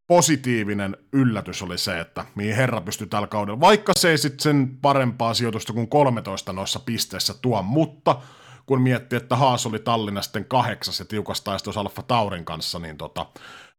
positiivinen 0.07 0.97
yllätys 1.13 1.63
oli 1.63 1.79
se, 1.79 2.01
että 2.01 2.25
mihin 2.35 2.57
herra 2.57 2.81
pystyi 2.81 3.07
tällä 3.07 3.27
kaudella, 3.27 3.61
vaikka 3.61 3.93
se 3.97 4.11
ei 4.11 4.19
sitten 4.19 4.41
sen 4.41 4.79
parempaa 4.83 5.35
sijoitusta 5.35 5.73
kuin 5.73 5.89
13 5.89 6.53
noissa 6.53 6.81
pisteissä 6.81 7.35
tuo, 7.43 7.63
mutta 7.63 8.21
kun 8.67 8.81
miettii, 8.81 9.17
että 9.17 9.37
Haas 9.37 9.67
oli 9.67 9.79
Tallinna 9.79 10.23
sitten 10.23 10.45
kahdeksas 10.45 10.99
ja 10.99 11.05
tiukas 11.05 11.41
taistos 11.41 11.77
Alfa 11.77 12.03
Taurin 12.03 12.45
kanssa, 12.45 12.79
niin 12.79 12.97
tota, 12.97 13.27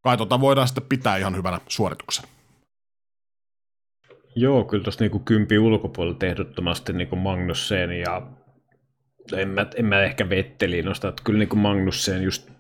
kai 0.01 0.17
tota 0.17 0.39
voidaan 0.39 0.67
sitten 0.67 0.86
pitää 0.89 1.17
ihan 1.17 1.36
hyvänä 1.36 1.60
suorituksena. 1.67 2.27
Joo, 4.35 4.63
kyllä 4.63 4.83
tuossa 4.83 5.03
niinku 5.03 5.19
kympi 5.19 5.59
ulkopuolelta 5.59 6.25
ehdottomasti 6.25 6.93
niinku 6.93 7.15
Magnussen 7.15 7.91
ja 7.91 8.27
en 9.33 9.47
mä, 9.47 9.65
en 9.75 9.85
mä 9.85 10.01
ehkä 10.01 10.29
Vetteliin 10.29 10.85
nosta, 10.85 11.07
että 11.07 11.23
kyllä 11.23 11.39
niinku 11.39 11.55
Magnussen 11.55 12.23
just 12.23 12.51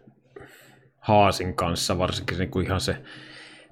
Haasin 0.97 1.55
kanssa, 1.55 1.97
varsinkin 1.97 2.37
niinku 2.37 2.59
ihan 2.59 2.81
se 2.81 2.97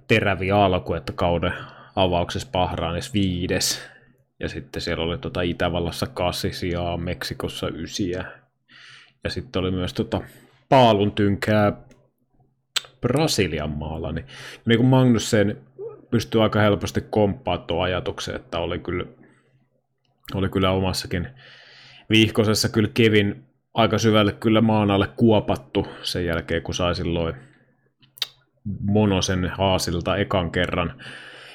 terävi 0.07 0.51
alku, 0.51 0.93
että 0.93 1.13
kauden 1.13 1.53
avauksessa 1.95 2.48
Bahrainis 2.51 3.13
viides, 3.13 3.89
ja 4.39 4.50
sitten 4.50 4.81
siellä 4.81 5.03
oli 5.03 5.17
tota 5.17 5.41
Itävallassa 5.41 6.07
kasis 6.07 6.63
ja 6.63 6.98
Meksikossa 6.98 7.67
ysiä, 7.67 8.25
ja 9.24 9.29
sitten 9.29 9.60
oli 9.60 9.72
myös 9.72 9.93
tota 9.93 10.22
paalun 10.69 11.12
tynkää 11.12 11.74
Brasilian 13.01 13.69
maalla, 13.69 14.12
niin, 14.12 14.25
niin 14.65 14.77
kuin 14.77 14.88
Magnussen 14.88 15.57
pystyy 16.13 16.43
aika 16.43 16.60
helposti 16.60 17.01
komppaa 17.10 17.58
tuon 17.58 17.84
ajatuksen, 17.84 18.36
että 18.36 18.60
oli 18.60 18.79
kyllä, 18.79 19.05
oli 20.34 20.50
kyllä 20.50 20.72
omassakin 20.72 21.27
viihkosessa 22.10 22.70
kyllä 22.70 22.89
Kevin 22.93 23.43
aika 23.74 23.98
syvälle 23.98 24.32
kyllä 24.32 24.62
maan 24.62 24.91
alle 24.91 25.08
kuopattu 25.08 25.88
sen 26.01 26.25
jälkeen, 26.25 26.62
kun 26.62 26.74
sai 26.75 26.96
silloin 26.96 27.36
Monosen 28.82 29.46
haasilta 29.46 30.17
ekan 30.17 30.51
kerran. 30.51 31.01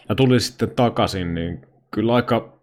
Ja 0.09 0.15
tuli 0.15 0.41
sitten 0.41 0.71
takaisin, 0.71 1.35
niin 1.35 1.67
kyllä 1.91 2.15
aika 2.15 2.61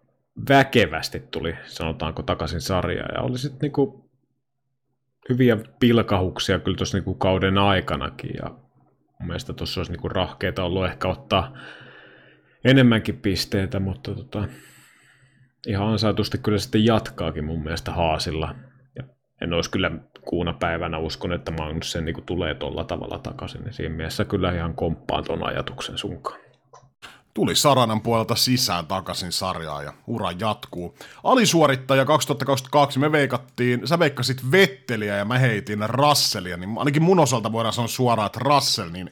väkevästi 0.48 1.20
tuli, 1.30 1.54
sanotaanko, 1.64 2.22
takaisin 2.22 2.60
sarjaan. 2.60 3.14
Ja 3.14 3.22
oli 3.22 3.38
sitten 3.38 3.58
niinku 3.62 4.10
hyviä 5.28 5.56
pilkahuksia 5.80 6.58
kyllä 6.58 6.76
tuossa 6.76 6.96
niinku 6.96 7.14
kauden 7.14 7.58
aikanakin. 7.58 8.30
Ja 8.42 8.50
mun 9.18 9.26
mielestä 9.26 9.52
tuossa 9.52 9.80
olisi 9.80 9.92
niinku 9.92 10.08
rahkeita 10.08 10.64
ollut 10.64 10.86
ehkä 10.86 11.08
ottaa 11.08 11.56
enemmänkin 12.66 13.16
pisteitä, 13.16 13.80
mutta 13.80 14.14
tota, 14.14 14.48
ihan 15.66 15.88
ansaitusti 15.88 16.38
kyllä 16.38 16.58
sitten 16.58 16.84
jatkaakin 16.84 17.44
mun 17.44 17.62
mielestä 17.62 17.92
Haasilla. 17.92 18.54
Ja 18.96 19.04
en 19.40 19.52
olisi 19.52 19.70
kyllä 19.70 19.90
kuuna 20.28 20.52
päivänä 20.52 20.98
uskon, 20.98 21.32
että 21.32 21.52
Magnussen 21.52 22.04
niin 22.04 22.22
tulee 22.26 22.54
tuolla 22.54 22.84
tavalla 22.84 23.18
takaisin, 23.18 23.64
niin 23.64 23.72
siinä 23.72 23.94
mielessä 23.94 24.24
kyllä 24.24 24.52
ihan 24.52 24.74
komppaan 24.74 25.24
tuon 25.24 25.46
ajatuksen 25.46 25.98
sunkaan. 25.98 26.40
Tuli 27.34 27.54
Saranan 27.56 28.00
puolelta 28.00 28.34
sisään 28.34 28.86
takaisin 28.86 29.32
sarjaa 29.32 29.82
ja 29.82 29.92
ura 30.06 30.32
jatkuu. 30.40 30.98
Alisuorittaja 31.24 32.04
2022 32.04 32.98
me 32.98 33.12
veikattiin, 33.12 33.88
sä 33.88 33.98
veikkasit 33.98 34.50
Vetteliä 34.52 35.16
ja 35.16 35.24
mä 35.24 35.38
heitin 35.38 35.90
Russellia, 35.90 36.56
niin 36.56 36.78
ainakin 36.78 37.02
mun 37.02 37.20
osalta 37.20 37.52
voidaan 37.52 37.72
sanoa 37.72 37.88
suoraan, 37.88 38.26
että 38.26 38.40
Russell, 38.42 38.90
niin 38.90 39.10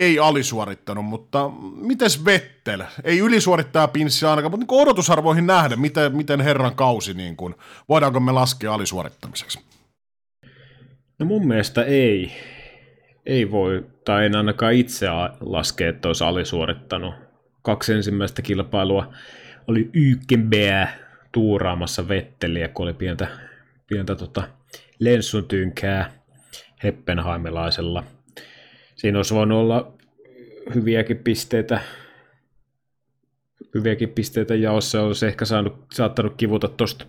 ei 0.00 0.18
alisuorittanut, 0.18 1.04
mutta 1.04 1.50
mites 1.76 2.24
Vettel? 2.24 2.82
Ei 3.04 3.18
ylisuorittaja 3.18 3.88
pinssi 3.88 4.26
ainakaan, 4.26 4.50
mutta 4.50 4.74
niin 4.74 4.82
odotusarvoihin 4.82 5.46
nähdä, 5.46 5.76
miten, 5.76 6.16
miten 6.16 6.40
herran 6.40 6.74
kausi, 6.74 7.14
niin 7.14 7.36
kuin, 7.36 7.54
voidaanko 7.88 8.20
me 8.20 8.32
laskea 8.32 8.74
alisuorittamiseksi? 8.74 9.60
No 11.18 11.26
mun 11.26 11.46
mielestä 11.46 11.82
ei. 11.82 12.32
Ei 13.26 13.50
voi, 13.50 13.86
tai 14.04 14.26
en 14.26 14.36
ainakaan 14.36 14.72
itse 14.72 15.06
laskea, 15.40 15.88
että 15.88 16.08
olisi 16.08 16.24
alisuorittanut. 16.24 17.14
Kaksi 17.62 17.92
ensimmäistä 17.92 18.42
kilpailua 18.42 19.14
oli 19.68 19.90
Ykenbeä 19.92 20.88
tuuraamassa 21.32 22.08
Vetteliä, 22.08 22.68
kun 22.68 22.84
oli 22.84 22.92
pientä, 22.92 23.28
pientä 23.86 24.14
tota, 24.14 24.48
Lenssun 24.98 25.44
tynkää 25.44 26.10
Heppenheimilaisella– 26.82 28.04
siinä 28.96 29.18
olisi 29.18 29.34
voinut 29.34 29.58
olla 29.58 29.92
hyviäkin 30.74 31.18
pisteitä, 31.18 31.80
hyviäkin 33.74 34.08
pisteitä 34.08 34.54
jaossa, 34.54 35.02
olisi 35.02 35.26
ehkä 35.26 35.44
saanut, 35.44 35.86
saattanut 35.92 36.34
kivuta 36.36 36.68
tuosta 36.68 37.06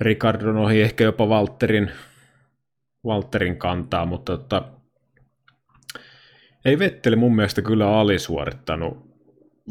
Ricardon 0.00 0.56
ohi, 0.56 0.80
ehkä 0.80 1.04
jopa 1.04 1.26
Walterin, 1.26 1.90
Walterin 3.06 3.56
kantaa, 3.56 4.06
mutta 4.06 4.36
tota, 4.36 4.62
ei 6.64 6.78
Vetteli 6.78 7.16
mun 7.16 7.36
mielestä 7.36 7.62
kyllä 7.62 7.98
alisuorittanut, 7.98 9.10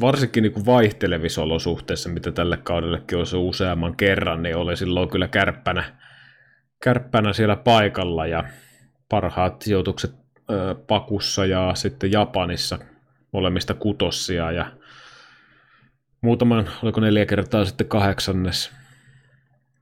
varsinkin 0.01 0.43
niin 0.43 0.53
kuin 0.53 0.65
vaihtelevissa 0.65 1.41
olosuhteissa, 1.41 2.09
mitä 2.09 2.31
tälle 2.31 2.57
kaudellekin 2.57 3.17
olisi 3.17 3.37
useamman 3.37 3.95
kerran, 3.95 4.43
niin 4.43 4.55
oli 4.55 4.77
silloin 4.77 5.09
kyllä 5.09 5.27
kärppänä, 5.27 5.97
kärppänä 6.83 7.33
siellä 7.33 7.55
paikalla 7.55 8.27
ja 8.27 8.43
parhaat 9.09 9.61
sijoitukset 9.61 10.19
Pakussa 10.87 11.45
ja 11.45 11.71
sitten 11.75 12.11
Japanissa 12.11 12.79
molemmista 13.31 13.73
kutossia 13.73 14.51
ja 14.51 14.71
muutaman, 16.21 16.69
oliko 16.83 17.01
neljä 17.01 17.25
kertaa 17.25 17.65
sitten 17.65 17.87
kahdeksannes 17.87 18.71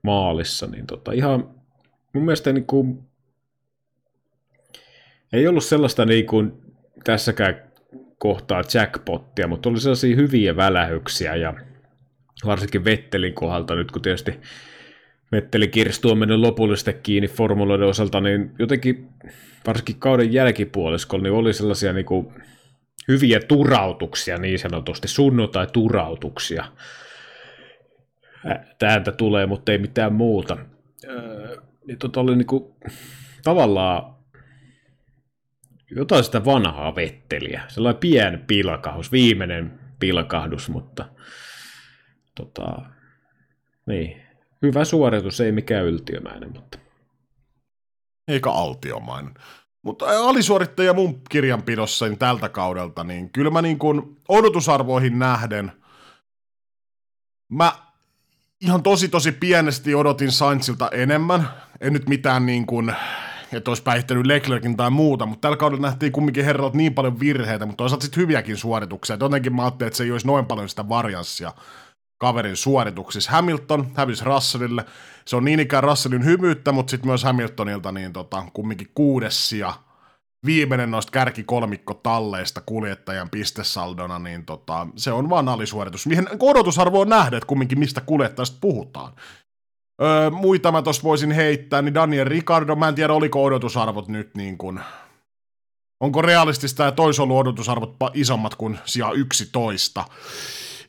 maalissa, 0.02 0.66
niin 0.66 0.86
tota, 0.86 1.12
ihan 1.12 1.50
mun 2.12 2.24
mielestä 2.24 2.52
niin 2.52 2.66
kuin, 2.66 3.08
ei 5.32 5.48
ollut 5.48 5.64
sellaista 5.64 6.04
niin 6.04 6.26
kuin 6.26 6.52
tässäkään 7.04 7.62
kohtaa 8.18 8.62
jackpottia, 8.74 9.48
mutta 9.48 9.68
oli 9.68 9.80
sellaisia 9.80 10.16
hyviä 10.16 10.56
välähyksiä 10.56 11.36
ja 11.36 11.54
varsinkin 12.46 12.84
Vettelin 12.84 13.34
kohdalta 13.34 13.74
nyt, 13.74 13.92
kun 13.92 14.02
tietysti 14.02 14.40
Vetteli 15.32 15.68
Kirstu 15.68 16.10
on 16.10 16.18
mennyt 16.18 16.40
lopullisesti 16.40 16.92
kiinni 16.92 17.28
formuloiden 17.28 17.88
osalta, 17.88 18.20
niin 18.20 18.50
jotenkin 18.58 19.08
varsinkin 19.66 19.98
kauden 19.98 20.32
jälkipuoliskolla 20.32 21.22
niin 21.22 21.32
oli 21.32 21.52
sellaisia 21.52 21.92
niin 21.92 22.06
kuin 22.06 22.34
hyviä 23.08 23.40
turautuksia 23.40 24.38
niin 24.38 24.58
sanotusti, 24.58 25.08
sunnuntai-turautuksia. 25.08 26.64
Täältä 28.78 29.12
tulee, 29.12 29.46
mutta 29.46 29.72
ei 29.72 29.78
mitään 29.78 30.12
muuta. 30.12 30.56
Niin 31.86 31.98
tota 31.98 32.20
oli 32.20 32.36
niin 32.36 32.46
kuin, 32.46 32.74
tavallaan 33.44 34.14
jotain 35.90 36.24
sitä 36.24 36.44
vanhaa 36.44 36.94
vetteliä. 36.94 37.62
Sellainen 37.68 38.00
pien 38.00 38.44
pilkahdus, 38.46 39.12
viimeinen 39.12 39.80
pilkahdus, 40.00 40.68
mutta 40.68 41.08
tota, 42.34 42.82
niin, 43.86 44.27
hyvä 44.62 44.84
suoritus, 44.84 45.40
ei 45.40 45.52
mikään 45.52 45.84
yltiömäinen, 45.84 46.52
mutta 46.52 46.78
eikä 48.28 48.50
altiomainen. 48.50 49.34
Mutta 49.82 50.06
alisuorittaja 50.28 50.94
mun 50.94 51.20
kirjanpidossa 51.30 52.06
niin 52.08 52.18
tältä 52.18 52.48
kaudelta, 52.48 53.04
niin 53.04 53.30
kyllä 53.30 53.50
mä 53.50 53.62
niin 53.62 53.78
kuin 53.78 54.16
odotusarvoihin 54.28 55.18
nähden, 55.18 55.72
mä 57.48 57.72
ihan 58.60 58.82
tosi 58.82 59.08
tosi 59.08 59.32
pienesti 59.32 59.94
odotin 59.94 60.32
Sainzilta 60.32 60.88
enemmän. 60.92 61.48
En 61.80 61.92
nyt 61.92 62.08
mitään 62.08 62.46
niin 62.46 62.66
kuin, 62.66 62.94
että 63.52 63.70
olisi 63.70 63.82
päihittänyt 63.82 64.26
Leclerkin 64.26 64.76
tai 64.76 64.90
muuta, 64.90 65.26
mutta 65.26 65.40
tällä 65.40 65.56
kaudella 65.56 65.86
nähtiin 65.86 66.12
kumminkin 66.12 66.44
herralta 66.44 66.76
niin 66.76 66.94
paljon 66.94 67.20
virheitä, 67.20 67.66
mutta 67.66 67.76
toisaalta 67.76 68.04
sitten 68.04 68.20
hyviäkin 68.20 68.56
suorituksia. 68.56 69.16
Jotenkin 69.20 69.54
mä 69.54 69.62
ajattelin, 69.62 69.88
että 69.88 69.96
se 69.96 70.04
ei 70.04 70.12
olisi 70.12 70.26
noin 70.26 70.46
paljon 70.46 70.68
sitä 70.68 70.88
varianssia 70.88 71.52
kaverin 72.18 72.56
suorituksissa. 72.56 73.30
Hamilton 73.30 73.86
hävisi 73.94 74.24
Russellille. 74.24 74.84
Se 75.24 75.36
on 75.36 75.44
niin 75.44 75.60
ikään 75.60 75.84
Russellin 75.84 76.24
hymyyttä, 76.24 76.72
mutta 76.72 76.90
sitten 76.90 77.08
myös 77.08 77.24
Hamiltonilta 77.24 77.92
niin 77.92 78.12
tota, 78.12 78.44
kumminkin 78.52 78.90
kuudes 78.94 79.52
ja 79.52 79.74
viimeinen 80.46 80.90
noista 80.90 81.12
kärkikolmikko 81.12 81.94
talleista 81.94 82.60
kuljettajan 82.66 83.30
pistesaldona, 83.30 84.18
niin 84.18 84.44
tota, 84.44 84.86
se 84.96 85.12
on 85.12 85.30
vaan 85.30 85.48
alisuoritus. 85.48 86.06
Mihin 86.06 86.28
odotusarvo 86.40 87.00
on 87.00 87.08
nähdä, 87.08 87.36
että 87.36 87.46
kumminkin 87.46 87.78
mistä 87.78 88.00
kuljettajista 88.00 88.58
puhutaan. 88.60 89.12
Öö, 90.02 90.30
muita 90.30 90.72
mä 90.72 90.82
tuossa 90.82 91.02
voisin 91.02 91.30
heittää, 91.30 91.82
niin 91.82 91.94
Daniel 91.94 92.28
Ricardo, 92.28 92.76
mä 92.76 92.88
en 92.88 92.94
tiedä 92.94 93.12
oliko 93.12 93.44
odotusarvot 93.44 94.08
nyt 94.08 94.34
niin 94.34 94.58
kuin 94.58 94.80
Onko 96.00 96.22
realistista 96.22 96.84
ja 96.84 96.92
tois 96.92 97.20
ollut 97.20 97.36
odotusarvot 97.36 97.96
isommat 98.14 98.54
kuin 98.54 98.78
sija 98.84 99.12
11? 99.12 100.04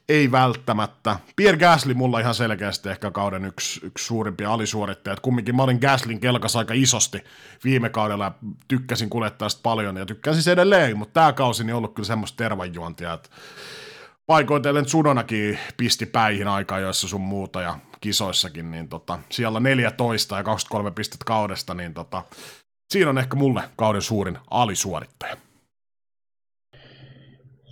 Ei 0.10 0.32
välttämättä. 0.32 1.20
Pierre 1.36 1.60
Gasly 1.60 1.94
mulla 1.94 2.20
ihan 2.20 2.36
selkeästi 2.36 2.90
ehkä 2.90 3.12
kauden 3.12 3.46
yksi, 3.46 3.86
yksi 3.86 4.06
suurimpia 4.06 4.54
alisuorittajia. 4.54 5.18
Kumminkin 5.22 5.56
mä 5.56 5.64
olin 5.64 5.80
Gaslin 5.82 6.20
kelkas 6.20 6.56
aika 6.56 6.74
isosti 6.74 7.24
viime 7.64 7.90
kaudella 7.90 8.24
ja 8.24 8.32
tykkäsin 8.68 9.10
kuljettaa 9.10 9.50
sitä 9.50 9.64
paljon 9.64 9.98
ja 9.98 10.06
tykkäsin 10.06 10.44
se 10.44 10.52
edelleen, 10.52 10.98
mutta 10.98 11.14
tämä 11.14 11.34
kausi 11.34 11.64
niin 11.64 11.74
on 11.74 11.78
ollut 11.78 11.94
kyllä 11.94 12.08
semmoista 12.08 12.38
tervanjuontia, 12.38 13.14
että 13.14 13.30
paikoitellen 14.26 14.86
Tsunonakin 14.86 15.60
pisti 15.78 16.06
päihin 16.06 16.48
aika 16.48 16.80
joissa 16.80 17.08
sun 17.08 17.22
muuta 17.22 17.62
ja 17.62 17.80
kisoissakin, 18.02 18.72
niin 18.72 18.90
tota, 18.90 19.20
siellä 19.30 19.60
14 19.60 20.38
ja 20.38 20.44
23 20.44 20.92
pistettä 20.92 21.26
kaudesta, 21.26 21.74
niin 21.74 21.94
tota, 21.94 22.24
siinä 22.90 23.10
on 23.10 23.18
ehkä 23.18 23.36
mulle 23.36 23.64
kauden 23.76 24.02
suurin 24.02 24.38
alisuorittaja. 24.52 25.38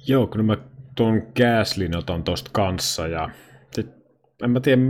Joo, 0.07 0.27
kyllä 0.27 0.45
mä 0.45 0.57
tuon 0.97 1.27
Gaslin 1.37 1.97
otan 1.97 2.23
tosta 2.23 2.49
kanssa 2.53 3.07
ja 3.07 3.29
sit, 3.71 3.87
en 4.43 4.51
mä 4.51 4.59
tiedä, 4.59 4.81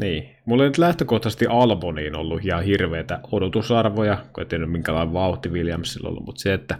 niin, 0.00 0.36
mulla 0.44 0.62
ei 0.62 0.68
nyt 0.68 0.78
lähtökohtaisesti 0.78 1.46
Alboniin 1.46 2.16
ollut 2.16 2.44
ihan 2.44 2.64
hirveitä 2.64 3.20
odotusarvoja, 3.32 4.24
kun 4.32 4.42
en 4.42 4.48
tiedä 4.48 4.66
minkälainen 4.66 5.12
vauhti 5.12 5.48
Williamsilla 5.48 6.08
ollut, 6.08 6.24
mutta 6.24 6.40
se, 6.40 6.54
että 6.54 6.78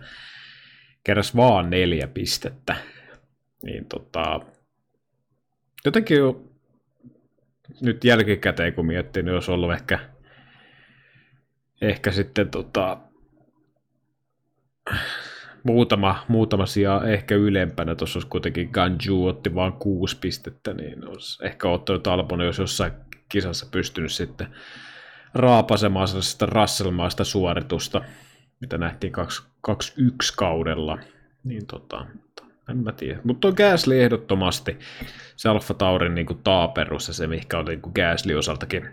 keräs 1.04 1.36
vaan 1.36 1.70
neljä 1.70 2.08
pistettä, 2.08 2.76
niin 3.62 3.86
tota, 3.86 4.40
jotenkin 5.84 6.16
jo, 6.16 6.44
nyt 7.80 8.04
jälkikäteen 8.04 8.74
kun 8.74 8.86
miettii, 8.86 9.22
niin 9.22 9.34
olisi 9.34 9.50
ollut 9.50 9.72
ehkä, 9.72 9.98
ehkä 11.82 12.10
sitten 12.10 12.50
tota, 12.50 12.98
muutama, 15.62 16.24
muutama 16.28 16.66
sija 16.66 17.02
ehkä 17.06 17.34
ylempänä. 17.34 17.94
Tuossa 17.94 18.16
olisi 18.16 18.28
kuitenkin 18.28 18.70
Ganju 18.72 19.26
otti 19.26 19.54
vain 19.54 19.72
kuusi 19.72 20.18
pistettä, 20.20 20.74
niin 20.74 21.08
olisi 21.08 21.46
ehkä 21.46 21.68
ottanut 21.68 22.06
Alponen, 22.06 22.46
jos 22.46 22.58
jossain 22.58 22.92
kisassa 23.28 23.66
pystynyt 23.70 24.12
sitten 24.12 24.46
raapasemaan 25.34 26.08
sellaista 26.08 26.46
Russellmaista 26.46 27.24
suoritusta, 27.24 28.00
mitä 28.60 28.78
nähtiin 28.78 29.12
21 29.60 30.34
kaudella. 30.36 30.98
Niin 31.44 31.66
tota, 31.66 32.06
en 32.70 32.76
mä 32.76 32.92
tiedä. 32.92 33.20
Mutta 33.24 33.48
on 33.48 33.54
Gasly 33.56 34.02
ehdottomasti 34.02 34.78
se 35.36 35.48
Alfa 35.48 35.74
Taurin 35.74 36.14
niin 36.14 36.26
taaperus 36.44 37.08
ja 37.08 37.14
se, 37.14 37.26
mikä 37.26 37.58
oli 37.58 37.76
niin 37.76 37.92
Gasly 37.94 38.34
osaltakin 38.34 38.88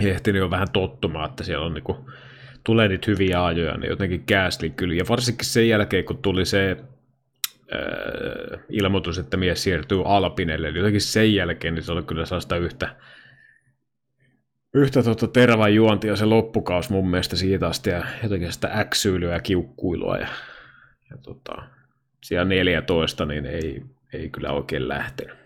ehtinyt 0.00 0.40
jo 0.40 0.50
vähän 0.50 0.70
tottumaan, 0.72 1.30
että 1.30 1.44
siellä 1.44 1.66
on 1.66 1.74
niin 1.74 1.84
kuin, 1.84 1.98
tulee 2.64 2.88
niitä 2.88 3.10
hyviä 3.10 3.44
ajoja, 3.44 3.76
niin 3.76 3.90
jotenkin 3.90 4.24
Gasly 4.28 4.70
kyllä. 4.70 4.94
Ja 4.94 5.04
varsinkin 5.08 5.46
sen 5.46 5.68
jälkeen, 5.68 6.04
kun 6.04 6.18
tuli 6.18 6.44
se 6.44 6.76
äh, 7.74 8.60
ilmoitus, 8.68 9.18
että 9.18 9.36
mies 9.36 9.62
siirtyy 9.62 10.02
Alpinelle, 10.04 10.68
niin 10.68 10.78
jotenkin 10.78 11.00
sen 11.00 11.34
jälkeen 11.34 11.74
niin 11.74 11.82
se 11.82 11.92
oli 11.92 12.02
kyllä 12.02 12.26
sellaista 12.26 12.56
yhtä, 12.56 12.96
yhtä 14.74 15.02
tuota 15.02 15.26
tervan 15.26 15.74
juontia 15.74 16.16
se 16.16 16.24
loppukaus 16.24 16.90
mun 16.90 17.10
mielestä 17.10 17.36
siitä 17.36 17.68
asti, 17.68 17.90
ja 17.90 18.04
jotenkin 18.22 18.52
sitä 18.52 18.68
äksyylyä 18.74 19.32
ja 19.32 19.40
kiukkuilua, 19.40 20.16
ja, 20.16 20.28
ja 21.10 21.16
tota, 21.22 21.62
siellä 22.22 22.44
14, 22.44 23.26
niin 23.26 23.46
ei, 23.46 23.82
ei 24.12 24.30
kyllä 24.30 24.52
oikein 24.52 24.88
lähtenyt. 24.88 25.41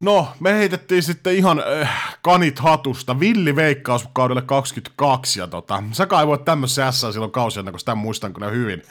No, 0.00 0.28
me 0.40 0.52
heitettiin 0.52 1.02
sitten 1.02 1.34
ihan 1.34 1.62
äh, 1.82 2.18
kanit 2.22 2.58
hatusta. 2.58 3.20
Villi 3.20 3.56
veikkaus 3.56 4.08
kaudelle 4.12 4.42
22, 4.42 5.40
ja 5.40 5.46
tota, 5.46 5.82
sä 5.92 6.06
kaivoit 6.06 6.44
tämmöisen 6.44 6.92
S 6.92 7.00
silloin 7.12 7.32
kausia, 7.32 7.62
kun 7.62 7.78
sitä 7.78 7.94
muistan 7.94 8.32
kyllä 8.32 8.48
hyvin. 8.48 8.82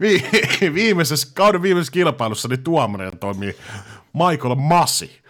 viimeisessä, 0.74 1.28
kauden 1.34 1.62
viimeisessä 1.62 1.92
kilpailussa 1.92 2.48
niin 2.48 2.62
tuomarina 2.62 3.10
toimii 3.10 3.56
Michael 4.12 4.54
Massi. 4.54 5.21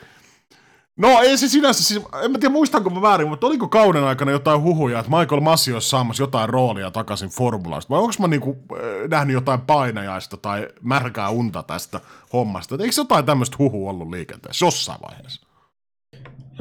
No 1.03 1.21
ei 1.21 1.37
se 1.37 1.49
sinänsä, 1.49 1.85
siis, 1.85 2.03
en 2.25 2.33
mä 2.33 2.39
tiedä 2.39 2.53
muistanko 2.53 2.91
mä 2.91 3.03
väärin, 3.03 3.29
mutta 3.29 3.47
oliko 3.47 3.69
kauden 3.69 4.05
aikana 4.05 4.31
jotain 4.31 4.63
huhuja, 4.63 4.99
että 4.99 5.19
Michael 5.19 5.41
Massi 5.41 5.73
olisi 5.73 5.89
saamassa 5.89 6.23
jotain 6.23 6.49
roolia 6.49 6.91
takaisin 6.91 7.29
formulaista, 7.29 7.91
vai 7.91 8.01
onko 8.01 8.15
mä 8.19 8.29
niinku, 8.29 8.57
äh, 8.73 9.09
nähnyt 9.09 9.35
jotain 9.35 9.61
painajaista 9.61 10.37
tai 10.37 10.69
märkää 10.83 11.31
unta 11.31 11.63
tästä 11.63 12.01
hommasta, 12.33 12.75
eikö 12.81 12.95
jotain 12.97 13.25
tämmöistä 13.25 13.57
huhu 13.59 13.89
ollut 13.89 14.11
liikenteessä 14.11 14.67
jossain 14.67 15.01
vaiheessa? 15.03 15.47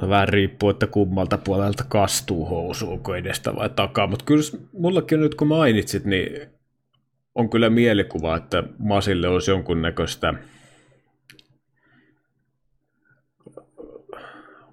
No 0.01 0.09
vähän 0.09 0.29
riippuu, 0.29 0.69
että 0.69 0.87
kummalta 0.87 1.37
puolelta 1.37 1.83
kastuu 1.87 2.45
housu, 2.45 2.91
onko 2.91 3.15
edestä 3.15 3.55
vai 3.55 3.69
takaa, 3.69 4.07
mutta 4.07 4.25
kyllä 4.25 4.43
mullakin 4.73 5.19
nyt 5.19 5.35
kun 5.35 5.47
mainitsit, 5.47 6.05
niin 6.05 6.49
on 7.35 7.49
kyllä 7.49 7.69
mielikuva, 7.69 8.37
että 8.37 8.63
Masille 8.79 9.27
olisi 9.27 9.51
jonkunnäköistä 9.51 10.33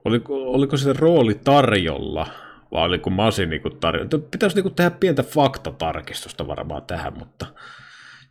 Oliko, 0.04 0.50
oliko 0.52 0.76
se 0.76 0.92
rooli 0.92 1.34
tarjolla, 1.34 2.26
vai 2.72 2.84
oliko 2.84 3.10
Masi 3.10 3.46
niinku 3.46 3.70
tarjolla? 3.70 4.18
Pitäisi 4.30 4.56
niinku 4.56 4.70
tehdä 4.70 4.90
pientä 4.90 5.22
faktatarkistusta 5.22 6.46
varmaan 6.46 6.82
tähän, 6.82 7.18
mutta 7.18 7.46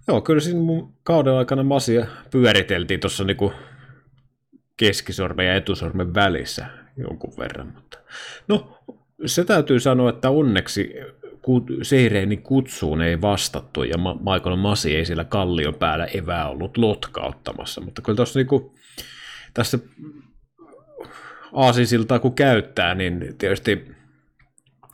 joo, 0.07 0.21
kyllä 0.21 0.41
siinä 0.41 0.59
mun 0.59 0.93
kauden 1.03 1.33
aikana 1.33 1.63
Masia 1.63 2.07
pyöriteltiin 2.31 2.99
tuossa 2.99 3.23
niinku 3.23 3.53
keskisormen 4.77 5.47
ja 5.47 5.55
etusormen 5.55 6.13
välissä 6.13 6.65
jonkun 6.97 7.33
verran. 7.37 7.73
Mutta... 7.75 7.97
No, 8.47 8.77
se 9.25 9.45
täytyy 9.45 9.79
sanoa, 9.79 10.09
että 10.09 10.29
onneksi 10.29 10.93
Seireinin 11.81 12.41
kutsuun 12.41 13.01
ei 13.01 13.21
vastattu 13.21 13.83
ja 13.83 13.97
Michael 13.97 14.55
Masi 14.55 14.95
ei 14.95 15.05
sillä 15.05 15.23
kallion 15.23 15.75
päällä 15.75 16.05
evää 16.05 16.49
ollut 16.49 16.77
lotkauttamassa, 16.77 17.81
mutta 17.81 18.01
kyllä 18.01 18.15
tuossa 18.15 18.39
niinku, 18.39 18.75
tässä 19.53 19.79
aasisiltaa 21.53 22.19
kun 22.19 22.35
käyttää, 22.35 22.95
niin 22.95 23.35
tietysti 23.37 23.87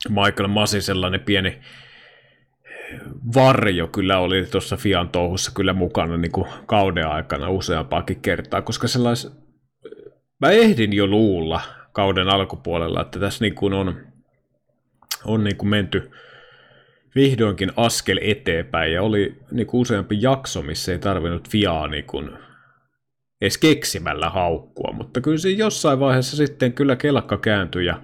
Michael 0.08 0.48
Masi 0.48 0.82
sellainen 0.82 1.20
pieni 1.20 1.60
varjo 3.34 3.86
kyllä 3.86 4.18
oli 4.18 4.46
tuossa 4.46 4.76
Fian 4.76 5.08
touhussa 5.08 5.52
kyllä 5.54 5.72
mukana 5.72 6.16
niin 6.16 6.32
kuin 6.32 6.46
kauden 6.66 7.06
aikana 7.06 7.48
useampaakin 7.48 8.20
kertaa, 8.20 8.62
koska 8.62 8.88
sellais, 8.88 9.32
mä 10.40 10.50
ehdin 10.50 10.92
jo 10.92 11.06
luulla 11.06 11.60
kauden 11.92 12.28
alkupuolella, 12.28 13.02
että 13.02 13.20
tässä 13.20 13.44
niin 13.44 13.54
kuin 13.54 13.72
on, 13.72 13.96
on 15.24 15.44
niin 15.44 15.56
kuin 15.56 15.68
menty 15.68 16.10
vihdoinkin 17.14 17.72
askel 17.76 18.18
eteenpäin 18.22 18.92
ja 18.92 19.02
oli 19.02 19.36
niin 19.50 19.66
kuin 19.66 19.80
useampi 19.80 20.18
jakso, 20.20 20.62
missä 20.62 20.92
ei 20.92 20.98
tarvinnut 20.98 21.48
Fiaa 21.48 21.88
niin 21.88 22.04
kuin 22.04 22.30
edes 23.44 23.58
keksimällä 23.58 24.30
haukkua, 24.30 24.92
mutta 24.92 25.20
kyllä 25.20 25.38
se 25.38 25.50
jossain 25.50 26.00
vaiheessa 26.00 26.36
sitten 26.36 26.72
kyllä 26.72 26.96
kelkka 26.96 27.38
kääntyi 27.38 27.86
ja 27.86 28.02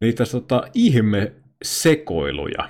niitä 0.00 0.24
tota, 0.26 0.62
ihme 0.74 1.32
sekoiluja 1.62 2.68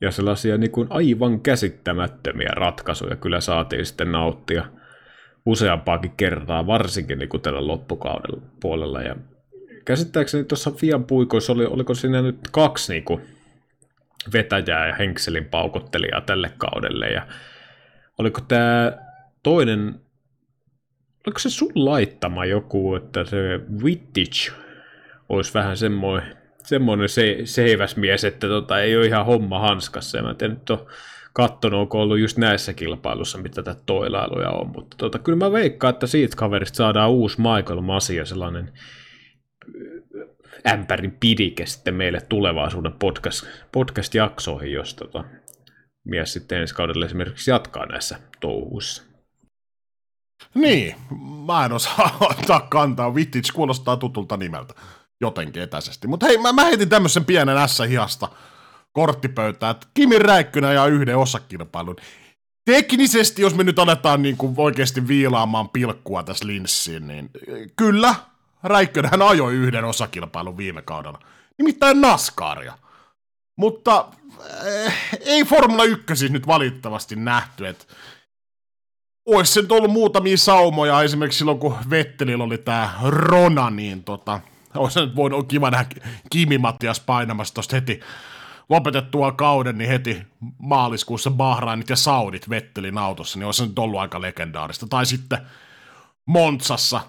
ja 0.00 0.10
sellaisia 0.10 0.58
niin 0.58 0.70
kuin 0.70 0.86
aivan 0.90 1.40
käsittämättömiä 1.40 2.50
ratkaisuja 2.56 3.16
kyllä 3.16 3.40
saatiin 3.40 3.86
sitten 3.86 4.12
nauttia 4.12 4.64
useampaakin 5.46 6.12
kertaa, 6.16 6.66
varsinkin 6.66 7.18
niin 7.18 7.28
kuin 7.28 7.40
tällä 7.40 7.66
loppukaudella 7.66 8.42
puolella. 8.60 9.02
Ja 9.02 9.16
käsittääkseni 9.84 10.44
tuossa 10.44 10.70
Fian 10.70 11.04
puikoissa 11.04 11.52
oli, 11.52 11.66
oliko 11.66 11.94
siinä 11.94 12.22
nyt 12.22 12.38
kaksi 12.52 12.92
niin 12.92 13.04
kuin 13.04 13.22
vetäjää 14.32 14.88
ja 14.88 14.94
henkselin 14.94 15.44
paukottelijaa 15.44 16.20
tälle 16.20 16.52
kaudelle. 16.58 17.06
Ja 17.06 17.26
oliko 18.18 18.40
tämä 18.40 18.92
toinen, 19.48 20.00
oliko 21.26 21.38
se 21.38 21.50
sun 21.50 21.72
laittama 21.74 22.44
joku, 22.44 22.94
että 22.94 23.24
se 23.24 23.60
Wittich 23.82 24.52
olisi 25.28 25.54
vähän 25.54 25.76
semmoinen, 25.76 26.36
semmoinen 26.64 27.08
se, 27.08 27.38
seiväsmies, 27.44 28.24
että 28.24 28.46
tota, 28.46 28.80
ei 28.80 28.96
ole 28.96 29.06
ihan 29.06 29.26
homma 29.26 29.58
hanskassa. 29.58 30.18
Ja 30.18 30.22
mä 30.22 30.34
en 30.42 30.50
nyt 30.50 30.70
ole 30.70 30.86
katsonut, 31.32 31.80
onko 31.80 32.00
ollut 32.00 32.18
just 32.18 32.38
näissä 32.38 32.72
kilpailussa, 32.72 33.38
mitä 33.38 33.62
tätä 33.62 33.80
toilailuja 33.86 34.50
on. 34.50 34.66
Mutta 34.66 34.96
tota, 34.96 35.18
kyllä 35.18 35.38
mä 35.38 35.52
veikkaan, 35.52 35.94
että 35.94 36.06
siitä 36.06 36.36
kaverista 36.36 36.76
saadaan 36.76 37.10
uusi 37.10 37.40
Michael 37.40 37.80
Masia, 37.80 38.24
sellainen 38.24 38.72
ämpärin 40.66 41.16
pidike 41.20 41.66
sitten 41.66 41.94
meille 41.94 42.20
tulevaisuuden 42.28 42.92
podcast, 42.92 43.46
podcast-jaksoihin, 43.72 44.72
jos 44.72 44.94
tota, 44.94 45.24
mies 46.04 46.32
sitten 46.32 46.60
ensi 46.60 46.74
kaudella 46.74 47.06
esimerkiksi 47.06 47.50
jatkaa 47.50 47.86
näissä 47.86 48.18
touhuissa. 48.40 49.07
Niin, 50.54 50.94
mä 51.46 51.64
en 51.64 51.72
osaa 51.72 52.16
ottaa 52.30 52.60
kantaa. 52.60 53.14
Vittich 53.14 53.52
kuulostaa 53.52 53.96
tutulta 53.96 54.36
nimeltä 54.36 54.74
jotenkin 55.20 55.62
etäisesti. 55.62 56.08
Mutta 56.08 56.26
hei, 56.26 56.38
mä, 56.38 56.52
mä 56.52 56.64
heitin 56.64 56.88
tämmöisen 56.88 57.24
pienen 57.24 57.68
S-hihasta 57.68 58.28
korttipöytään, 58.92 59.70
että 59.70 59.86
Kimi 59.94 60.18
Räikkönen 60.18 60.74
ja 60.74 60.86
yhden 60.86 61.16
osakilpailun. 61.16 61.96
Teknisesti, 62.64 63.42
jos 63.42 63.54
me 63.54 63.64
nyt 63.64 63.78
aletaan 63.78 64.22
niin 64.22 64.36
kuin 64.36 64.54
oikeasti 64.56 65.08
viilaamaan 65.08 65.68
pilkkua 65.68 66.22
tässä 66.22 66.46
linssiin, 66.46 67.06
niin 67.06 67.30
kyllä, 67.76 68.14
Räikkönen 68.62 69.22
ajoi 69.22 69.54
yhden 69.54 69.84
osakilpailun 69.84 70.56
viime 70.56 70.82
kaudella. 70.82 71.18
nimittäin 71.58 72.00
NASCARia. 72.00 72.78
Mutta 73.56 74.08
äh, 74.86 74.94
ei 75.20 75.44
Formula 75.44 75.84
1 75.84 76.28
nyt 76.28 76.46
valitettavasti 76.46 77.16
nähty, 77.16 77.66
että 77.66 77.84
olisi 79.28 79.52
se 79.52 79.62
nyt 79.62 79.72
ollut 79.72 79.90
muutamia 79.90 80.36
saumoja, 80.36 81.02
esimerkiksi 81.02 81.38
silloin 81.38 81.58
kun 81.58 81.76
Vettelillä 81.90 82.44
oli 82.44 82.58
tämä 82.58 82.94
Rona, 83.02 83.70
niin 83.70 84.04
tota, 84.04 84.40
olisi 84.74 85.00
nyt 85.00 85.16
voinut 85.16 85.48
kiva 85.48 85.70
nähdä 85.70 85.86
Kimi 86.30 86.58
Mattias 86.58 87.00
painamassa 87.00 87.54
tuosta 87.54 87.76
heti 87.76 88.00
lopetettua 88.68 89.32
kauden, 89.32 89.78
niin 89.78 89.90
heti 89.90 90.22
maaliskuussa 90.58 91.30
Bahrainit 91.30 91.90
ja 91.90 91.96
Saudit 91.96 92.50
Vettelin 92.50 92.98
autossa, 92.98 93.38
niin 93.38 93.46
olisi 93.46 93.66
nyt 93.66 93.78
ollut 93.78 94.00
aika 94.00 94.20
legendaarista. 94.20 94.86
Tai 94.86 95.06
sitten 95.06 95.38
Montsassa 96.26 97.00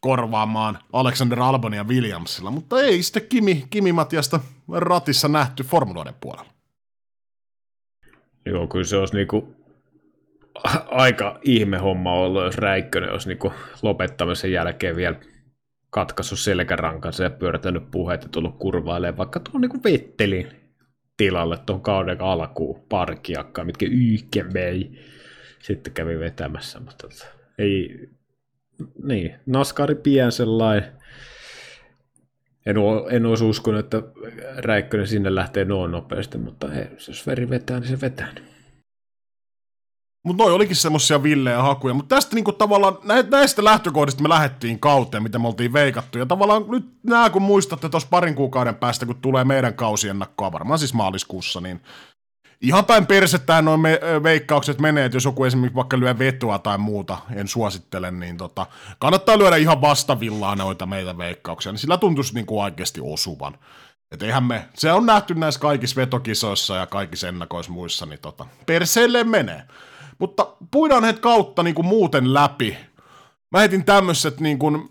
korvaamaan 0.00 0.78
Alexander 0.92 1.40
Albonia 1.40 1.84
Williamsilla, 1.84 2.50
mutta 2.50 2.80
ei 2.80 3.02
sitten 3.02 3.26
Kimi, 3.28 3.66
Kimi 3.70 3.92
Matiasta 3.92 4.40
ratissa 4.72 5.28
nähty 5.28 5.62
formuloiden 5.62 6.14
puolella. 6.20 6.50
Joo, 8.46 8.66
kyllä 8.66 8.84
se 8.84 8.96
olisi 8.96 9.14
niinku 9.14 9.59
aika 10.90 11.38
ihme 11.42 11.78
homma 11.78 12.12
ollut, 12.12 12.44
jos 12.44 12.58
Räikkönen 12.58 13.12
olisi 13.12 13.28
niinku 13.28 13.52
lopettamisen 13.82 14.52
jälkeen 14.52 14.96
vielä 14.96 15.16
katkaissut 15.90 16.38
selkärankansa 16.38 17.22
ja 17.22 17.30
pyörätänyt 17.30 17.90
puheet 17.90 18.22
ja 18.22 18.28
tullut 18.28 18.58
kurvailemaan 18.58 19.18
vaikka 19.18 19.40
tuon 19.40 19.60
niinku 19.60 19.80
Vettelin 19.84 20.48
tilalle 21.16 21.58
tuon 21.66 21.82
kauden 21.82 22.20
alkuun 22.20 22.82
parkiakkaan, 22.88 23.66
mitkä 23.66 23.86
Yykke 23.86 24.44
vei. 24.54 24.90
Sitten 25.62 25.92
kävi 25.92 26.18
vetämässä, 26.18 26.80
mutta 26.80 27.08
tota, 27.08 27.26
ei, 27.58 28.08
niin, 29.02 29.34
Naskari 29.46 29.94
pien 29.94 30.32
sellainen. 30.32 30.92
En, 32.66 32.76
en 33.10 33.26
olisi 33.26 33.44
uskonut, 33.44 33.80
että 33.80 34.02
Räikkönen 34.56 35.06
sinne 35.06 35.34
lähtee 35.34 35.64
noin 35.64 35.90
nopeasti, 35.90 36.38
mutta 36.38 36.68
hei, 36.68 36.86
jos 37.08 37.26
veri 37.26 37.50
vetää, 37.50 37.80
niin 37.80 37.88
se 37.88 38.00
vetää. 38.00 38.28
Mutta 40.24 40.42
noi 40.42 40.52
olikin 40.52 40.76
semmosia 40.76 41.22
villejä 41.22 41.62
hakuja. 41.62 41.94
Mutta 41.94 42.14
tästä 42.14 42.34
niinku 42.34 42.52
tavallaan, 42.52 42.98
näistä 43.30 43.64
lähtökohdista 43.64 44.22
me 44.22 44.28
lähdettiin 44.28 44.80
kauteen, 44.80 45.22
mitä 45.22 45.38
me 45.38 45.48
oltiin 45.48 45.72
veikattu. 45.72 46.18
Ja 46.18 46.26
tavallaan 46.26 46.64
nyt 46.68 46.84
nämä, 47.02 47.30
kun 47.30 47.42
muistatte 47.42 47.88
tuossa 47.88 48.08
parin 48.10 48.34
kuukauden 48.34 48.74
päästä, 48.74 49.06
kun 49.06 49.16
tulee 49.16 49.44
meidän 49.44 49.74
kausiennakkoa, 49.74 50.52
varmaan 50.52 50.78
siis 50.78 50.94
maaliskuussa, 50.94 51.60
niin 51.60 51.80
ihan 52.60 52.84
päin 52.84 53.06
persettään 53.06 53.64
noin 53.64 53.80
me, 53.80 54.00
veikkaukset 54.22 54.78
menee, 54.78 55.04
että 55.04 55.16
jos 55.16 55.24
joku 55.24 55.44
esimerkiksi 55.44 55.76
vaikka 55.76 56.00
lyö 56.00 56.18
vetoa 56.18 56.58
tai 56.58 56.78
muuta, 56.78 57.18
en 57.34 57.48
suosittele, 57.48 58.10
niin 58.10 58.36
tota, 58.36 58.66
kannattaa 58.98 59.38
lyödä 59.38 59.56
ihan 59.56 59.80
vastavillaa 59.80 60.56
noita 60.56 60.86
meitä 60.86 61.18
veikkauksia, 61.18 61.72
niin 61.72 61.78
sillä 61.78 61.96
tuntuisi 61.96 62.34
niin 62.34 62.46
kuin 62.46 62.64
oikeasti 62.64 63.00
osuvan. 63.04 63.58
Et 64.12 64.22
eihän 64.22 64.44
me, 64.44 64.68
se 64.74 64.92
on 64.92 65.06
nähty 65.06 65.34
näissä 65.34 65.60
kaikissa 65.60 66.00
vetokisoissa 66.00 66.76
ja 66.76 66.86
kaikissa 66.86 67.28
ennakoissa 67.28 67.72
muissa, 67.72 68.06
niin 68.06 68.20
tota, 68.20 68.46
perseelle 68.66 69.24
menee. 69.24 69.62
Mutta 70.20 70.46
puidaan 70.70 71.04
heitä 71.04 71.20
kautta 71.20 71.62
niin 71.62 71.74
kuin 71.74 71.86
muuten 71.86 72.34
läpi. 72.34 72.76
Mä 73.50 73.58
heitin 73.58 73.84
tämmöiset 73.84 74.40
niin 74.40 74.58
kuin, 74.58 74.88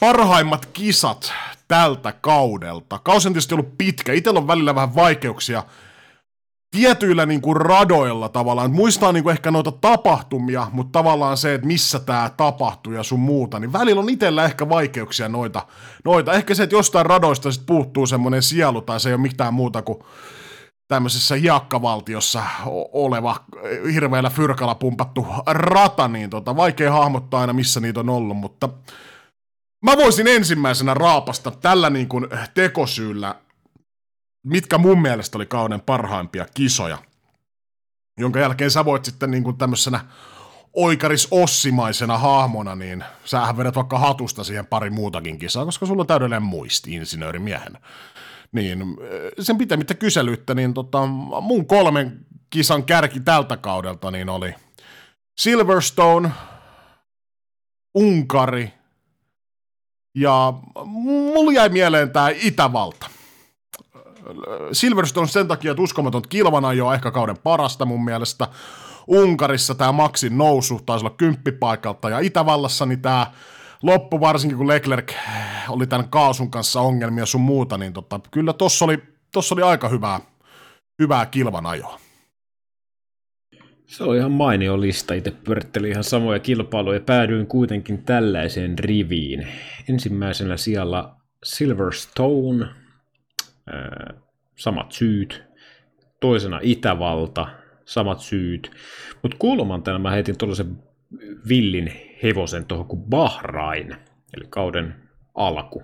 parhaimmat 0.00 0.66
kisat 0.66 1.32
tältä 1.68 2.12
kaudelta. 2.12 2.98
Kausi 2.98 3.28
on 3.28 3.32
tietysti 3.32 3.54
ollut 3.54 3.78
pitkä. 3.78 4.12
Itellä 4.12 4.38
on 4.38 4.46
välillä 4.46 4.74
vähän 4.74 4.94
vaikeuksia 4.94 5.62
tietyillä 6.70 7.26
niin 7.26 7.40
kuin 7.40 7.56
radoilla 7.56 8.28
tavallaan. 8.28 8.70
Muistaa 8.70 9.12
niin 9.12 9.22
kuin 9.22 9.32
ehkä 9.32 9.50
noita 9.50 9.72
tapahtumia, 9.72 10.66
mutta 10.72 10.98
tavallaan 10.98 11.36
se, 11.36 11.54
että 11.54 11.66
missä 11.66 11.98
tämä 11.98 12.30
tapahtuu 12.36 12.92
ja 12.92 13.02
sun 13.02 13.20
muuta, 13.20 13.58
niin 13.60 13.72
välillä 13.72 14.00
on 14.00 14.08
itsellä 14.08 14.44
ehkä 14.44 14.68
vaikeuksia 14.68 15.28
noita. 15.28 15.66
noita. 16.04 16.32
Ehkä 16.32 16.54
se, 16.54 16.62
että 16.62 16.76
jostain 16.76 17.06
radoista 17.06 17.52
sit 17.52 17.66
puuttuu 17.66 18.06
semmoinen 18.06 18.42
sielu 18.42 18.82
tai 18.82 19.00
se 19.00 19.08
ei 19.08 19.14
ole 19.14 19.22
mitään 19.22 19.54
muuta 19.54 19.82
kuin 19.82 19.98
tämmöisessä 20.88 21.34
hiakkavaltiossa 21.34 22.42
oleva 22.92 23.44
hirveällä 23.92 24.30
fyrkalla 24.30 24.74
pumpattu 24.74 25.26
rata, 25.46 26.08
niin 26.08 26.30
tota, 26.30 26.56
vaikea 26.56 26.92
hahmottaa 26.92 27.40
aina 27.40 27.52
missä 27.52 27.80
niitä 27.80 28.00
on 28.00 28.08
ollut, 28.08 28.36
mutta 28.36 28.68
mä 29.84 29.96
voisin 29.96 30.26
ensimmäisenä 30.26 30.94
raapasta 30.94 31.50
tällä 31.50 31.90
niin 31.90 32.08
kuin 32.08 32.26
tekosyyllä, 32.54 33.34
mitkä 34.46 34.78
mun 34.78 35.02
mielestä 35.02 35.38
oli 35.38 35.46
kauden 35.46 35.80
parhaimpia 35.80 36.46
kisoja, 36.54 36.98
jonka 38.18 38.40
jälkeen 38.40 38.70
sä 38.70 38.84
voit 38.84 39.04
sitten 39.04 39.30
niin 39.30 39.44
kuin 39.44 39.56
tämmöisenä 39.56 40.00
oikaris 40.72 41.28
ossimaisena 41.30 42.18
hahmona, 42.18 42.74
niin 42.74 43.04
sähän 43.24 43.56
vedät 43.56 43.76
vaikka 43.76 43.98
hatusta 43.98 44.44
siihen 44.44 44.66
pari 44.66 44.90
muutakin 44.90 45.38
kisaa, 45.38 45.64
koska 45.64 45.86
sulla 45.86 46.00
on 46.00 46.06
täydellinen 46.06 46.42
muisti 46.42 46.94
insinöörimiehenä 46.94 47.80
niin 48.52 48.96
sen 49.40 49.58
pitämättä 49.58 49.94
kyselyttä, 49.94 50.54
niin 50.54 50.74
tota, 50.74 51.06
mun 51.40 51.66
kolmen 51.66 52.26
kisan 52.50 52.84
kärki 52.84 53.20
tältä 53.20 53.56
kaudelta 53.56 54.10
niin 54.10 54.28
oli 54.28 54.54
Silverstone, 55.38 56.30
Unkari 57.94 58.72
ja 60.14 60.52
mulla 60.84 61.52
jäi 61.52 61.68
mieleen 61.68 62.10
tämä 62.10 62.28
Itävalta. 62.28 63.06
Silverstone 64.72 65.26
sen 65.26 65.48
takia, 65.48 65.70
että 65.70 65.82
uskomaton 65.82 66.22
kilvana 66.28 66.72
jo 66.72 66.92
ehkä 66.92 67.10
kauden 67.10 67.38
parasta 67.38 67.84
mun 67.84 68.04
mielestä. 68.04 68.48
Unkarissa 69.06 69.74
tämä 69.74 69.92
maksin 69.92 70.38
nousu 70.38 70.80
taisi 70.86 71.06
olla 71.06 71.16
kymppipaikalta 71.16 72.10
ja 72.10 72.18
Itävallassa 72.18 72.86
niin 72.86 73.02
tämä 73.02 73.26
loppu, 73.82 74.20
varsinkin 74.20 74.58
kun 74.58 74.68
Leclerc 74.68 75.12
oli 75.68 75.86
tämän 75.86 76.08
kaasun 76.08 76.50
kanssa 76.50 76.80
ongelmia 76.80 77.26
sun 77.26 77.40
muuta, 77.40 77.78
niin 77.78 77.92
tota, 77.92 78.20
kyllä 78.30 78.52
tossa 78.52 78.84
oli, 78.84 79.02
tossa 79.32 79.54
oli 79.54 79.62
aika 79.62 79.88
hyvää, 79.88 80.20
hyvää 80.98 81.26
kilvan 81.26 81.66
ajoa. 81.66 82.00
Se 83.86 84.04
on 84.04 84.16
ihan 84.16 84.32
mainio 84.32 84.80
lista. 84.80 85.14
Itse 85.14 85.30
pyörittelin 85.30 85.90
ihan 85.90 86.04
samoja 86.04 86.38
kilpailuja 86.38 86.96
ja 86.96 87.04
päädyin 87.04 87.46
kuitenkin 87.46 88.04
tällaiseen 88.04 88.78
riviin. 88.78 89.48
Ensimmäisenä 89.88 90.56
siellä 90.56 91.14
Silverstone, 91.44 92.66
samat 94.56 94.92
syyt. 94.92 95.42
Toisena 96.20 96.60
Itävalta, 96.62 97.46
samat 97.84 98.20
syyt. 98.20 98.70
Mutta 99.22 99.36
kolmantena 99.40 99.98
mä 99.98 100.10
heitin 100.10 100.38
tuollaisen 100.38 100.82
villin 101.48 101.92
hevosen 102.22 102.64
tuohon 102.64 102.86
kuin 102.86 103.02
Bahrain, 103.02 103.96
eli 104.36 104.44
kauden 104.50 104.94
alku. 105.34 105.82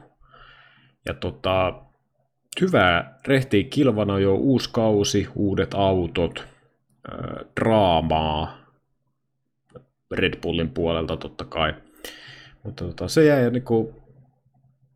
Ja 1.06 1.14
tota, 1.14 1.82
hyvää 2.60 3.18
rehtiä 3.26 3.64
kilvana 3.70 4.18
jo 4.18 4.34
uusi 4.34 4.70
kausi, 4.72 5.28
uudet 5.34 5.74
autot, 5.74 6.48
äh, 7.12 7.46
draamaa 7.60 8.58
Red 10.10 10.40
Bullin 10.40 10.70
puolelta 10.70 11.16
totta 11.16 11.44
kai. 11.44 11.74
Mutta 12.62 12.84
tota, 12.84 13.08
se 13.08 13.24
jäi 13.24 13.50
niinku, 13.50 14.02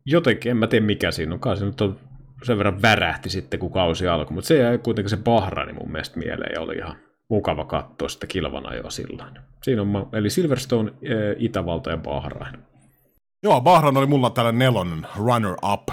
jotenkin, 0.05 0.49
en 0.49 0.57
mä 0.57 0.67
tiedä 0.67 0.85
mikä 0.85 1.11
siinä 1.11 1.33
on, 1.33 1.39
kai 1.39 1.57
se 1.57 1.65
nyt 1.65 1.81
on 1.81 1.99
sen 2.43 2.57
verran 2.57 2.81
värähti 2.81 3.29
sitten, 3.29 3.59
kun 3.59 3.71
kausi 3.71 4.07
alkoi, 4.07 4.33
mutta 4.33 4.47
se 4.47 4.57
jäi 4.57 4.77
kuitenkin 4.77 5.09
se 5.09 5.17
Bahrain 5.17 5.75
mun 5.75 5.91
mielestä 5.91 6.19
mieleen 6.19 6.51
ja 6.55 6.61
oli 6.61 6.75
ihan 6.75 7.06
mukava 7.29 7.65
katsoa 7.65 8.09
sitä 8.09 8.27
kilvanajoa 8.27 8.89
silloin. 8.89 9.39
Siinä 9.63 9.81
on, 9.81 10.09
eli 10.13 10.29
Silverstone, 10.29 10.91
eh, 11.01 11.35
Itävalta 11.37 11.89
ja 11.89 11.97
Bahrain. 11.97 12.57
Joo, 13.43 13.61
Bahrain 13.61 13.97
oli 13.97 14.05
mulla 14.05 14.29
tällainen 14.29 14.59
nelonen 14.59 15.07
runner-up. 15.17 15.89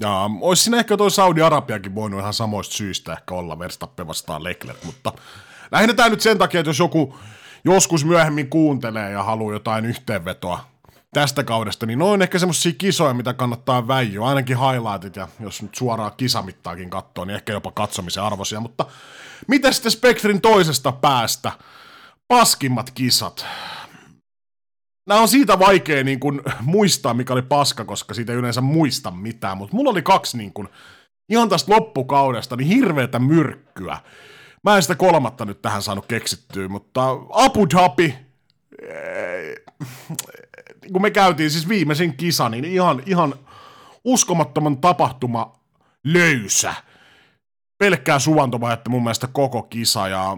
Ja 0.00 0.30
olisi 0.40 0.62
siinä 0.62 0.78
ehkä 0.78 0.96
toi 0.96 1.10
Saudi-Arabiakin 1.10 1.94
voinut 1.94 2.20
ihan 2.20 2.34
samoista 2.34 2.74
syistä 2.74 3.12
ehkä 3.12 3.34
olla 3.34 3.58
Verstappen 3.58 4.06
vastaan 4.06 4.44
Leclerc, 4.44 4.84
mutta 4.84 5.12
lähinnä 5.72 5.94
tämä 5.94 6.08
nyt 6.08 6.20
sen 6.20 6.38
takia, 6.38 6.60
että 6.60 6.70
jos 6.70 6.78
joku 6.78 7.14
joskus 7.64 8.04
myöhemmin 8.04 8.50
kuuntelee 8.50 9.10
ja 9.10 9.22
haluaa 9.22 9.52
jotain 9.52 9.84
yhteenvetoa 9.84 10.60
tästä 11.14 11.44
kaudesta, 11.44 11.86
niin 11.86 11.98
noin 11.98 12.22
ehkä 12.22 12.38
semmoisia 12.38 12.72
kisoja, 12.78 13.14
mitä 13.14 13.34
kannattaa 13.34 13.88
väijyä, 13.88 14.26
ainakin 14.26 14.58
highlightit, 14.58 15.16
ja 15.16 15.28
jos 15.40 15.62
nyt 15.62 15.74
suoraan 15.74 16.12
kisamittaakin 16.16 16.90
katsoo, 16.90 17.24
niin 17.24 17.34
ehkä 17.34 17.52
jopa 17.52 17.70
katsomisen 17.70 18.22
arvoisia, 18.22 18.60
mutta 18.60 18.86
mitä 19.48 19.72
sitten 19.72 19.92
Spectrin 19.92 20.40
toisesta 20.40 20.92
päästä? 20.92 21.52
Paskimmat 22.28 22.90
kisat. 22.90 23.46
Nämä 25.08 25.20
on 25.20 25.28
siitä 25.28 25.58
vaikea 25.58 26.04
niin 26.04 26.20
kuin, 26.20 26.40
muistaa, 26.60 27.14
mikä 27.14 27.32
oli 27.32 27.42
paska, 27.42 27.84
koska 27.84 28.14
siitä 28.14 28.32
ei 28.32 28.38
yleensä 28.38 28.60
muista 28.60 29.10
mitään, 29.10 29.58
mutta 29.58 29.76
mulla 29.76 29.90
oli 29.90 30.02
kaksi 30.02 30.36
niin 30.36 30.52
kuin, 30.52 30.68
ihan 31.28 31.48
tästä 31.48 31.72
loppukaudesta 31.72 32.56
niin 32.56 32.68
hirveätä 32.68 33.18
myrkkyä. 33.18 33.98
Mä 34.64 34.76
en 34.76 34.82
sitä 34.82 34.94
kolmatta 34.94 35.44
nyt 35.44 35.62
tähän 35.62 35.82
saanut 35.82 36.06
keksittyä, 36.06 36.68
mutta 36.68 37.08
Abu 37.32 37.66
Dhabi, 37.70 38.14
kun 40.92 41.02
me 41.02 41.10
käytiin 41.10 41.50
siis 41.50 41.68
viimeisin 41.68 42.16
kisa, 42.16 42.48
niin 42.48 42.64
ihan, 42.64 43.02
ihan 43.06 43.34
uskomattoman 44.04 44.78
tapahtuma 44.78 45.60
löysä. 46.04 46.74
Pelkkää 47.78 48.18
suvantovaihetta 48.18 48.90
mun 48.90 49.02
mielestä 49.02 49.26
koko 49.32 49.62
kisa 49.62 50.08
ja 50.08 50.36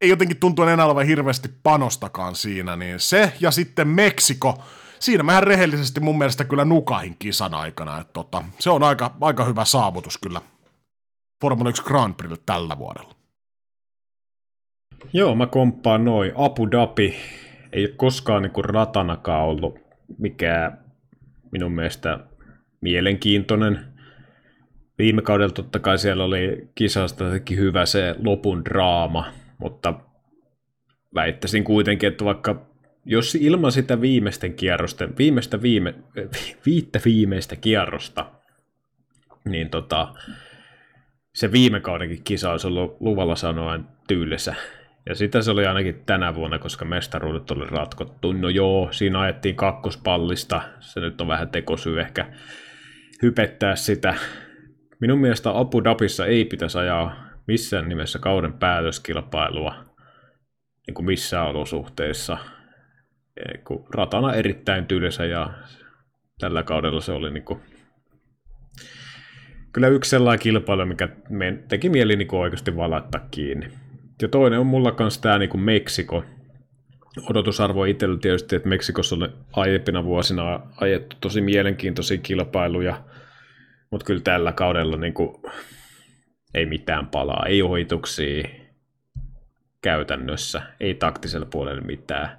ei 0.00 0.08
jotenkin 0.08 0.36
tuntu 0.36 0.62
enää 0.62 0.86
olevan 0.86 1.06
hirveästi 1.06 1.48
panostakaan 1.62 2.36
siinä, 2.36 2.76
niin 2.76 3.00
se 3.00 3.32
ja 3.40 3.50
sitten 3.50 3.88
Meksiko, 3.88 4.62
siinä 4.98 5.22
mehän 5.22 5.42
rehellisesti 5.42 6.00
mun 6.00 6.18
mielestä 6.18 6.44
kyllä 6.44 6.64
nukahin 6.64 7.16
kisan 7.18 7.54
aikana. 7.54 8.00
Että 8.00 8.12
tota, 8.12 8.42
se 8.58 8.70
on 8.70 8.82
aika, 8.82 9.14
aika 9.20 9.44
hyvä 9.44 9.64
saavutus 9.64 10.18
kyllä 10.18 10.40
Formula 11.40 11.70
1 11.70 11.82
Grand 11.82 12.14
Prix 12.14 12.40
tällä 12.46 12.78
vuodella. 12.78 13.14
Joo, 15.12 15.34
mä 15.34 15.46
komppaan 15.46 16.04
noin. 16.04 16.32
Abu 16.36 16.70
Dhabi 16.70 17.16
ei 17.72 17.84
ole 17.84 17.94
koskaan 17.96 18.42
niin 18.42 18.64
ratanakaan 18.64 19.44
ollut 19.48 19.78
mikään 20.18 20.78
minun 21.52 21.72
mielestä 21.72 22.18
mielenkiintoinen. 22.80 23.78
Viime 24.98 25.22
kaudella 25.22 25.52
totta 25.52 25.78
kai 25.78 25.98
siellä 25.98 26.24
oli 26.24 26.68
kisasta 26.74 27.24
hyvä 27.56 27.86
se 27.86 28.14
lopun 28.24 28.64
draama, 28.64 29.32
mutta 29.58 29.94
väittäisin 31.14 31.64
kuitenkin, 31.64 32.08
että 32.08 32.24
vaikka 32.24 32.66
jos 33.04 33.34
ilman 33.34 33.72
sitä 33.72 34.00
viimeisten 34.00 34.54
kierrosten, 34.54 35.16
viimeistä 35.18 35.62
viime, 35.62 35.94
viittä 36.66 37.00
viimeistä 37.04 37.56
kierrosta, 37.56 38.26
niin 39.44 39.70
tota, 39.70 40.14
se 41.34 41.52
viime 41.52 41.80
kaudenkin 41.80 42.24
kisa 42.24 42.50
olisi 42.50 42.66
ollut 42.66 42.96
luvalla 43.00 43.36
sanoen 43.36 43.84
tyylissä. 44.08 44.54
Ja 45.10 45.14
sitä 45.14 45.42
se 45.42 45.50
oli 45.50 45.66
ainakin 45.66 46.02
tänä 46.06 46.34
vuonna, 46.34 46.58
koska 46.58 46.84
mestaruudet 46.84 47.50
oli 47.50 47.66
ratkottu. 47.66 48.32
No 48.32 48.48
joo, 48.48 48.88
siinä 48.92 49.20
ajettiin 49.20 49.56
kakkospallista. 49.56 50.62
Se 50.80 51.00
nyt 51.00 51.20
on 51.20 51.28
vähän 51.28 51.48
tekosyy 51.48 52.00
ehkä 52.00 52.26
hypettää 53.22 53.76
sitä. 53.76 54.14
Minun 55.00 55.20
mielestä 55.20 55.58
Abu 55.58 55.84
Dhabissa 55.84 56.26
ei 56.26 56.44
pitäisi 56.44 56.78
ajaa 56.78 57.16
missään 57.46 57.88
nimessä 57.88 58.18
kauden 58.18 58.52
päätöskilpailua 58.52 59.74
niin 60.86 60.94
kuin 60.94 61.06
missään 61.06 61.46
olosuhteissa. 61.46 62.38
Ratana 63.94 64.34
erittäin 64.34 64.86
tylsä 64.86 65.24
ja 65.24 65.50
tällä 66.38 66.62
kaudella 66.62 67.00
se 67.00 67.12
oli 67.12 67.30
niin 67.30 67.44
kuin 67.44 67.60
kyllä 69.72 69.88
yksi 69.88 70.10
sellainen 70.10 70.42
kilpailu, 70.42 70.86
mikä 70.86 71.08
teki 71.68 71.88
mieli 71.88 72.16
niin 72.16 72.28
kuin 72.28 72.40
oikeasti 72.40 72.76
valatta 72.76 73.20
kiinni. 73.30 73.79
Ja 74.22 74.28
toinen 74.28 74.58
on 74.58 74.66
mulla 74.66 74.92
kanssa 74.92 75.20
tämä 75.20 75.38
niin 75.38 75.50
kuin 75.50 75.60
Meksiko. 75.60 76.24
Odotusarvo 77.30 77.84
itsellä 77.84 78.18
tietysti, 78.18 78.56
että 78.56 78.68
Meksikossa 78.68 79.14
on 79.16 79.32
aiempina 79.52 80.04
vuosina 80.04 80.60
ajettu 80.80 81.16
tosi 81.20 81.40
mielenkiintoisia 81.40 82.18
kilpailuja, 82.18 83.04
mutta 83.90 84.04
kyllä 84.04 84.20
tällä 84.20 84.52
kaudella 84.52 84.96
niin 84.96 85.14
kuin, 85.14 85.42
ei 86.54 86.66
mitään 86.66 87.06
palaa, 87.06 87.46
ei 87.46 87.62
ohituksia 87.62 88.48
käytännössä, 89.82 90.62
ei 90.80 90.94
taktisella 90.94 91.46
puolella 91.46 91.82
mitään, 91.82 92.38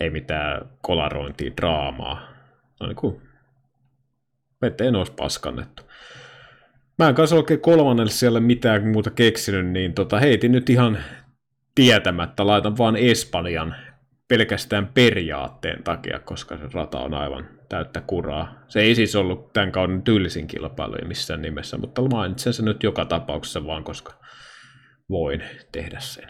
ei 0.00 0.10
mitään 0.10 0.68
kolarointia, 0.82 1.52
draamaa. 1.56 2.28
No 2.80 2.86
niin 2.86 2.96
kuin 2.96 3.22
veteen 4.62 4.96
olisi 4.96 5.12
paskannettu. 5.12 5.82
Mä 6.98 7.08
en 7.08 7.14
kanssa 7.14 7.36
oikein 7.36 7.60
kolmannelle 7.60 8.12
siellä 8.12 8.40
mitään 8.40 8.88
muuta 8.88 9.10
keksinyt, 9.10 9.66
niin 9.66 9.94
tota, 9.94 10.18
heitin 10.18 10.52
nyt 10.52 10.70
ihan 10.70 10.98
tietämättä, 11.74 12.46
laitan 12.46 12.78
vaan 12.78 12.96
Espanjan 12.96 13.74
pelkästään 14.28 14.86
periaatteen 14.86 15.82
takia, 15.82 16.18
koska 16.18 16.56
se 16.56 16.62
rata 16.72 17.00
on 17.00 17.14
aivan 17.14 17.48
täyttä 17.68 18.00
kuraa. 18.00 18.54
Se 18.68 18.80
ei 18.80 18.94
siis 18.94 19.16
ollut 19.16 19.52
tämän 19.52 19.72
kauden 19.72 20.02
tyllisin 20.02 20.46
kilpailu 20.46 20.94
missään 21.06 21.42
nimessä, 21.42 21.78
mutta 21.78 22.02
mainitsen 22.02 22.52
sen 22.52 22.64
nyt 22.64 22.82
joka 22.82 23.04
tapauksessa 23.04 23.66
vaan, 23.66 23.84
koska 23.84 24.12
voin 25.10 25.42
tehdä 25.72 26.00
sen. 26.00 26.28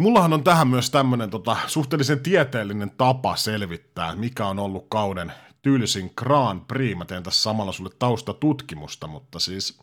Mullahan 0.00 0.32
on 0.32 0.44
tähän 0.44 0.68
myös 0.68 0.90
tämmöinen 0.90 1.30
tota, 1.30 1.56
suhteellisen 1.66 2.20
tieteellinen 2.20 2.90
tapa 2.98 3.36
selvittää, 3.36 4.16
mikä 4.16 4.46
on 4.46 4.58
ollut 4.58 4.86
kauden 4.90 5.32
tylsin 5.62 6.12
Grand 6.16 6.60
Prix. 6.68 6.98
Mä 6.98 7.04
teen 7.04 7.22
tässä 7.22 7.42
samalla 7.42 7.72
sulle 7.72 7.90
taustatutkimusta, 7.98 9.06
mutta 9.06 9.38
siis 9.38 9.78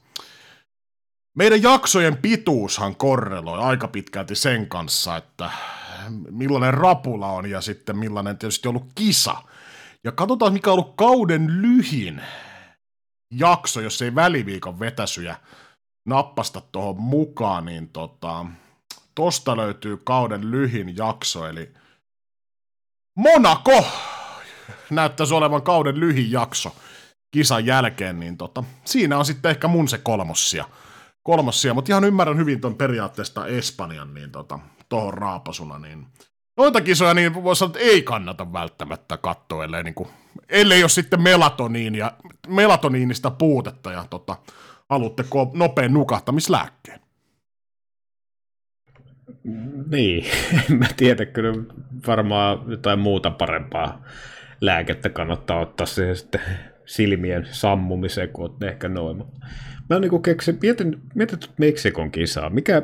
meidän 1.37 1.63
jaksojen 1.63 2.17
pituushan 2.17 2.95
korreloi 2.95 3.59
aika 3.59 3.87
pitkälti 3.87 4.35
sen 4.35 4.69
kanssa, 4.69 5.17
että 5.17 5.51
millainen 6.31 6.73
rapula 6.73 7.27
on 7.27 7.49
ja 7.49 7.61
sitten 7.61 7.97
millainen 7.97 8.37
tietysti 8.37 8.67
ollut 8.67 8.91
kisa. 8.95 9.35
Ja 10.03 10.11
katsotaan, 10.11 10.53
mikä 10.53 10.69
on 10.69 10.79
ollut 10.79 10.95
kauden 10.95 11.61
lyhin 11.61 12.21
jakso, 13.33 13.81
jos 13.81 14.01
ei 14.01 14.15
väliviikon 14.15 14.79
vetäsyjä 14.79 15.37
nappasta 16.05 16.61
tuohon 16.71 17.01
mukaan, 17.01 17.65
niin 17.65 17.89
tota, 17.89 18.45
tosta 19.15 19.57
löytyy 19.57 19.97
kauden 19.97 20.51
lyhin 20.51 20.97
jakso, 20.97 21.47
eli 21.47 21.73
Monaco 23.17 23.85
näyttäisi 24.91 25.33
olevan 25.33 25.61
kauden 25.61 25.99
lyhin 25.99 26.31
jakso 26.31 26.75
kisan 27.31 27.65
jälkeen, 27.65 28.19
niin 28.19 28.37
tota, 28.37 28.63
siinä 28.85 29.17
on 29.17 29.25
sitten 29.25 29.51
ehkä 29.51 29.67
mun 29.67 29.87
se 29.87 29.97
kolmossia. 29.97 30.65
kolmossia 31.23 31.73
mutta 31.73 31.91
ihan 31.91 32.03
ymmärrän 32.03 32.37
hyvin 32.37 32.61
ton 32.61 32.75
periaatteesta 32.75 33.47
Espanjan, 33.47 34.13
niin 34.13 34.31
tota, 34.31 34.59
tohon 34.89 35.13
raapasuna, 35.13 35.79
niin 35.79 36.07
noita 36.57 36.81
kisoja 36.81 37.13
niin 37.13 37.43
voi 37.43 37.55
sanoa, 37.55 37.69
että 37.69 37.79
ei 37.79 38.01
kannata 38.01 38.53
välttämättä 38.53 39.17
katsoa, 39.17 39.63
ellei, 39.63 39.83
niin 39.83 39.93
kuin, 39.93 40.09
ellei 40.49 40.83
ole 40.83 40.89
sitten 40.89 41.21
melatoniinia, 41.21 42.11
melatoniinista 42.47 43.31
puutetta 43.31 43.91
ja 43.91 44.05
tota, 44.09 44.37
haluatte 44.89 45.25
nopean 45.53 45.93
nukahtamislääkkeen. 45.93 46.99
Niin, 49.91 50.25
en 50.69 50.77
mä 50.77 50.85
tiedä, 50.97 51.25
kyllä 51.25 51.63
varmaan 52.07 52.59
jotain 52.67 52.99
muuta 52.99 53.31
parempaa 53.31 54.01
lääkettä 54.61 55.09
kannattaa 55.09 55.59
ottaa 55.59 55.85
siihen 55.85 56.15
sitten 56.15 56.41
silmien 56.85 57.47
sammumiseen, 57.51 58.29
kun 58.29 58.45
olet 58.45 58.63
ehkä 58.63 58.89
noin. 58.89 59.23
Mä 59.89 59.99
niin 59.99 60.21
keksin, 60.21 60.57
mietin, 60.61 61.01
mietin 61.15 61.39
Meksikon 61.57 62.11
kisaa. 62.11 62.49
Mikä, 62.49 62.81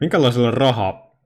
minkälaisella 0.00 0.50
raha, 0.50 1.16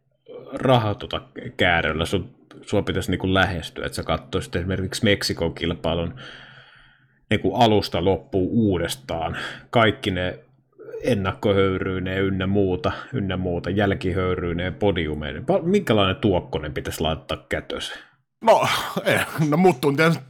raha 0.52 0.94
tota 0.94 1.22
kääröllä 1.56 2.06
sun, 2.06 2.34
sua 2.62 2.82
pitäisi 2.82 3.10
niin 3.10 3.18
kuin 3.18 3.34
lähestyä, 3.34 3.86
että 3.86 3.96
sä 3.96 4.02
katsoisit 4.02 4.56
esimerkiksi 4.56 5.04
Meksikon 5.04 5.54
kilpailun 5.54 6.14
niin 7.30 7.40
kuin 7.40 7.62
alusta 7.62 8.04
loppuu 8.04 8.48
uudestaan. 8.52 9.36
Kaikki 9.70 10.10
ne 10.10 10.38
ennakkohöyryineen 11.02 12.22
ynnä 12.22 12.46
muuta, 12.46 12.92
ynnä 13.12 13.36
muuta, 13.36 13.70
jälkihöyryineen, 13.70 14.74
podiumeen. 14.74 15.44
Minkälainen 15.62 16.16
tuokkonen 16.16 16.74
pitäisi 16.74 17.00
laittaa 17.00 17.46
kätöseen? 17.48 18.13
No, 18.44 18.68
eh, 19.04 19.26
no 19.48 19.56
mut 19.56 19.80
tietysti 19.96 20.22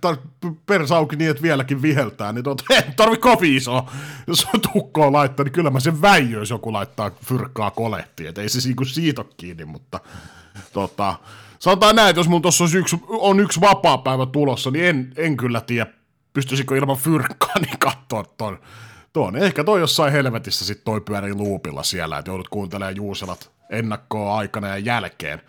persauki 0.67 1.17
niin, 1.17 1.31
että 1.31 1.43
vieläkin 1.43 1.83
viheltää, 1.83 2.33
niin 2.33 2.45
tot, 2.45 2.63
ei 2.71 2.83
tarvi 2.97 3.17
kovin 3.17 3.57
iso, 3.57 3.87
jos 4.27 4.47
on 4.55 4.61
tukkoa 4.61 5.13
laittaa, 5.13 5.45
niin 5.45 5.53
kyllä 5.53 5.71
mä 5.71 5.81
sen 5.81 6.03
väijö, 6.03 6.39
jos 6.39 6.51
joku 6.51 6.73
laittaa 6.73 7.11
fyrkkaa 7.27 7.71
kolehtiin, 7.71 8.29
että 8.29 8.43
ei 8.43 8.49
se 8.49 8.69
niinku 8.69 8.85
siitä 8.85 9.21
ole 9.23 9.31
kiinni, 9.37 9.65
mutta 9.65 10.01
tota, 10.73 11.15
sanotaan 11.59 11.97
näin, 11.97 12.11
että 12.11 12.21
jos 12.21 12.29
mun 12.29 12.43
tuossa 12.43 12.65
yksi, 12.77 13.01
on 13.09 13.41
yksi 13.41 13.61
vapaa 13.61 13.99
päivä 13.99 14.27
tulossa, 14.27 14.71
niin 14.71 14.85
en, 14.85 15.13
en 15.17 15.37
kyllä 15.37 15.61
tiedä, 15.61 15.87
pystyisikö 16.33 16.77
ilman 16.77 16.97
fyrkkaa 16.97 17.59
niin 17.67 17.79
katsoa 17.79 18.25
ton, 18.39 18.59
ton. 19.13 19.37
Ehkä 19.37 19.65
toi 19.65 19.81
jossain 19.81 20.13
helvetissä 20.13 20.65
sit 20.65 20.85
toi 20.85 21.01
pyörii 21.01 21.35
luupilla 21.35 21.83
siellä, 21.83 22.19
että 22.19 22.31
joudut 22.31 22.49
kuuntelemaan 22.49 22.97
Juuselat 22.97 23.51
ennakkoa 23.71 24.37
aikana 24.37 24.69
ja 24.69 24.79
jälkeen, 24.79 25.41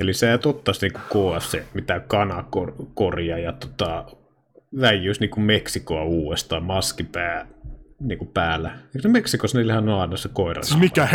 Eli 0.00 0.14
se 0.14 0.32
et 0.32 0.46
ottaisi 0.46 0.80
niin 0.86 0.92
KFC 0.92 1.62
mitä 1.74 2.00
kanakorja 2.00 3.38
ja 3.38 3.52
tota, 3.52 4.04
väijyys 4.80 5.20
niin 5.20 5.40
Meksikoa 5.40 6.04
uudestaan 6.04 6.62
maskipää 6.62 7.46
niin 8.00 8.18
kuin 8.18 8.28
päällä. 8.28 8.78
Eikö 8.96 9.08
Meksikossa 9.08 9.58
niillähän 9.58 9.88
on 9.88 10.00
aina 10.00 10.16
se 10.16 10.28
koira? 10.28 10.62
Siis 10.62 10.80
mikä? 10.80 11.08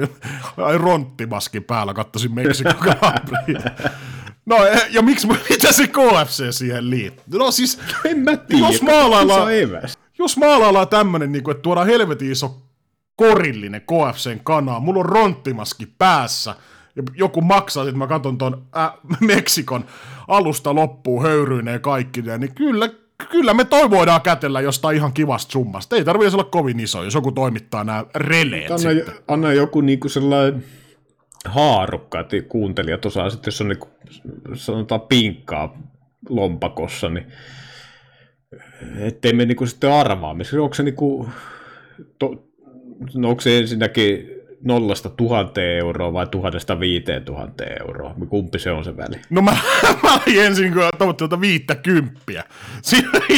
Ai 0.56 0.78
ronttimaski 0.78 1.60
päällä, 1.60 1.94
katsoisin 1.94 2.34
Meksikon 2.34 2.74
No 4.46 4.56
ja 4.90 5.02
miksi, 5.02 5.26
mitä 5.50 5.72
se 5.72 5.86
KFC 5.86 6.44
siihen 6.50 6.90
liittyy? 6.90 7.38
No 7.38 7.50
siis, 7.50 7.80
en 8.04 8.18
mä 8.18 8.36
tiedä, 8.36 8.66
jos 8.66 8.82
maalaillaan, 8.82 9.48
jos 10.18 10.36
maalaillaan 10.36 10.88
tämmönen, 10.88 11.32
niin 11.32 11.44
kuin, 11.44 11.52
että 11.52 11.62
tuodaan 11.62 11.86
helvetin 11.86 12.32
iso 12.32 12.62
korillinen 13.16 13.80
KFCn 13.80 14.40
kanaa, 14.42 14.80
mulla 14.80 15.00
on 15.00 15.06
ronttimaski 15.06 15.86
päässä– 15.98 16.54
joku 17.14 17.40
maksaa, 17.40 17.84
että 17.84 17.96
mä 17.96 18.06
katson 18.06 18.38
ton 18.38 18.62
äh, 18.76 18.92
Meksikon 19.20 19.84
alusta 20.28 20.74
loppuun 20.74 21.22
höyryineen 21.22 21.80
kaikki, 21.80 22.22
niin 22.22 22.54
kyllä, 22.54 22.88
kyllä 23.30 23.54
me 23.54 23.64
toi 23.64 23.90
voidaan 23.90 24.20
kätellä 24.20 24.60
jostain 24.60 24.96
ihan 24.96 25.12
kivasta 25.12 25.52
summasta. 25.52 25.96
Ei 25.96 26.04
tarvitse 26.04 26.36
olla 26.36 26.44
kovin 26.44 26.80
iso, 26.80 27.04
jos 27.04 27.14
joku 27.14 27.32
toimittaa 27.32 27.84
nämä 27.84 28.04
releet 28.14 28.70
anna, 28.70 28.90
sitten. 28.90 29.14
anna 29.28 29.52
joku 29.52 29.80
niinku 29.80 30.08
sellainen 30.08 30.64
haarukka, 31.44 32.20
että 32.20 32.36
kuuntelijat 32.48 33.06
osaa 33.06 33.30
sitten, 33.30 33.48
jos 33.48 33.60
on 33.60 33.68
niinku, 33.68 33.88
sanotaan 34.54 35.00
pinkkaa 35.00 35.78
lompakossa, 36.28 37.08
niin 37.08 37.26
ettei 38.98 39.32
me 39.32 39.46
niinku 39.46 39.66
sitten 39.66 39.92
arvaa, 39.92 40.36
onko 40.60 40.74
se 40.74 40.82
niinku, 40.82 41.28
to, 42.18 42.50
no 43.14 43.28
onko 43.28 43.40
se 43.40 43.58
ensinnäkin 43.58 44.39
nollasta 44.64 45.08
tuhanteen 45.08 45.78
euroa 45.78 46.12
vai 46.12 46.26
tuhannesta 46.26 46.80
viiteen 46.80 47.24
tuhanteen 47.24 47.80
euroa? 47.80 48.14
Kumpi 48.28 48.58
se 48.58 48.70
on 48.70 48.84
se 48.84 48.96
väli? 48.96 49.16
No 49.30 49.42
mä, 49.42 49.50
mä 50.02 50.14
olin 50.14 50.44
ensin 50.44 50.72
kun 50.72 50.82
tavoitteelta 50.98 51.40
viittä 51.40 51.74
kymppiä. 51.74 52.44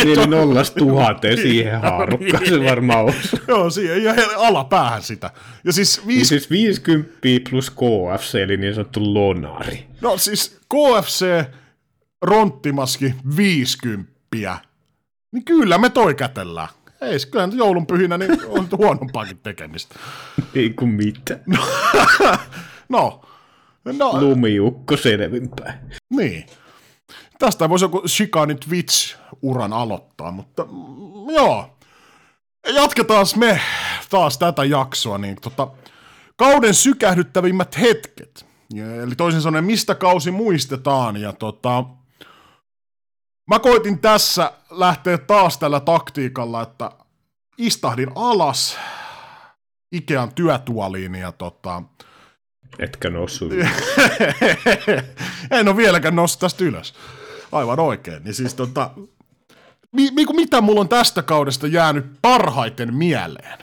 Eli 0.02 0.26
nollasta 0.26 0.78
tuhanteen 0.78 1.36
siihen 1.36 1.80
haarukkaan 1.80 2.46
se 2.46 2.64
varmaan 2.64 3.04
on. 3.04 3.12
Joo, 3.48 3.70
siihen 3.70 4.04
ja 4.04 4.14
alapäähän 4.36 5.02
sitä. 5.02 5.30
Ja 5.64 5.72
siis, 5.72 6.06
viis... 6.06 6.16
niin 6.16 6.26
siis 6.26 6.50
50 6.50 7.18
plus 7.50 7.70
KFC, 7.70 8.34
eli 8.34 8.56
niin 8.56 8.74
sanottu 8.74 9.14
lonari. 9.14 9.86
No 10.00 10.18
siis 10.18 10.60
KFC, 10.68 11.44
Ronttimaski, 12.22 13.14
50. 13.36 14.12
Niin 15.32 15.44
kyllä 15.44 15.78
me 15.78 15.90
toi 15.90 16.14
kätellään. 16.14 16.68
Ei, 17.02 17.18
kyllä 17.30 17.46
nyt 17.46 17.56
joulunpyhinä 17.56 18.18
niin 18.18 18.38
on 18.48 18.68
huonompaakin 18.78 19.38
tekemistä. 19.38 19.94
Ei 20.54 20.70
kuin 20.70 20.90
mitä. 20.90 21.38
No, 21.46 21.58
no, 22.88 23.20
no. 23.84 24.20
Lumiukko 24.20 24.96
selvinpäin. 24.96 25.74
Niin. 26.10 26.46
Tästä 27.38 27.68
voisi 27.68 27.84
joku 27.84 28.08
Shikani 28.08 28.54
Twitch-uran 28.54 29.72
aloittaa, 29.72 30.30
mutta 30.30 30.64
mm, 30.64 31.34
joo. 31.34 31.76
Jatketaan 32.74 33.26
me 33.36 33.60
taas 34.10 34.38
tätä 34.38 34.64
jaksoa, 34.64 35.18
niin 35.18 35.36
tota, 35.40 35.68
kauden 36.36 36.74
sykähdyttävimmät 36.74 37.80
hetket. 37.80 38.46
Eli 39.02 39.14
toisin 39.14 39.40
sanoen, 39.40 39.64
mistä 39.64 39.94
kausi 39.94 40.30
muistetaan, 40.30 41.16
ja 41.16 41.32
tota, 41.32 41.84
Mä 43.50 43.58
koitin 43.58 43.98
tässä 43.98 44.52
lähteä 44.70 45.18
taas 45.18 45.58
tällä 45.58 45.80
taktiikalla, 45.80 46.62
että 46.62 46.90
istahdin 47.58 48.08
alas 48.14 48.78
Ikean 49.92 50.34
työtuoliin 50.34 51.14
ja 51.14 51.32
tota... 51.32 51.82
Etkä 52.78 53.10
noussut 53.10 53.52
En 55.50 55.68
ole 55.68 55.76
vieläkään 55.76 56.16
noussut 56.16 56.40
tästä 56.40 56.64
ylös. 56.64 56.94
Aivan 57.52 57.80
oikein. 57.80 58.24
Niin 58.24 58.34
siis 58.34 58.54
tota... 58.54 58.90
Mi- 59.92 60.10
mi- 60.10 60.34
mitä 60.36 60.60
mulla 60.60 60.80
on 60.80 60.88
tästä 60.88 61.22
kaudesta 61.22 61.66
jäänyt 61.66 62.06
parhaiten 62.22 62.94
mieleen? 62.94 63.58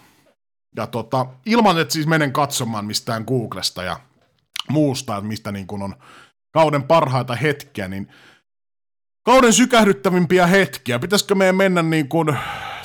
Ja 0.75 0.87
tota, 0.87 1.25
ilman, 1.45 1.79
että 1.79 1.93
siis 1.93 2.07
menen 2.07 2.33
katsomaan 2.33 2.85
mistään 2.85 3.23
Googlesta 3.27 3.83
ja 3.83 3.99
muusta, 4.69 5.17
että 5.17 5.27
mistä 5.27 5.51
niin 5.51 5.67
kun 5.67 5.83
on 5.83 5.95
kauden 6.51 6.83
parhaita 6.83 7.35
hetkiä, 7.35 7.87
niin 7.87 8.07
kauden 9.23 9.53
sykähdyttävimpiä 9.53 10.47
hetkiä. 10.47 10.99
Pitäisikö 10.99 11.35
meidän 11.35 11.55
mennä 11.55 11.81
niin 11.81 12.09
kuin 12.09 12.37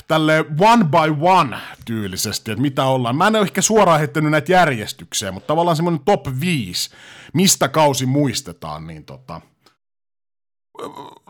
tälle 0.07 0.45
one 0.59 0.83
by 0.83 1.27
one 1.27 1.57
tyylisesti, 1.85 2.51
että 2.51 2.61
mitä 2.61 2.83
ollaan. 2.83 3.15
Mä 3.15 3.27
en 3.27 3.35
ole 3.35 3.43
ehkä 3.43 3.61
suoraan 3.61 3.99
heittänyt 3.99 4.31
näitä 4.31 4.51
järjestykseen, 4.51 5.33
mutta 5.33 5.47
tavallaan 5.47 5.75
semmoinen 5.75 6.01
top 6.05 6.25
5, 6.39 6.89
mistä 7.33 7.67
kausi 7.67 8.05
muistetaan, 8.05 8.87
niin 8.87 9.05
tota... 9.05 9.41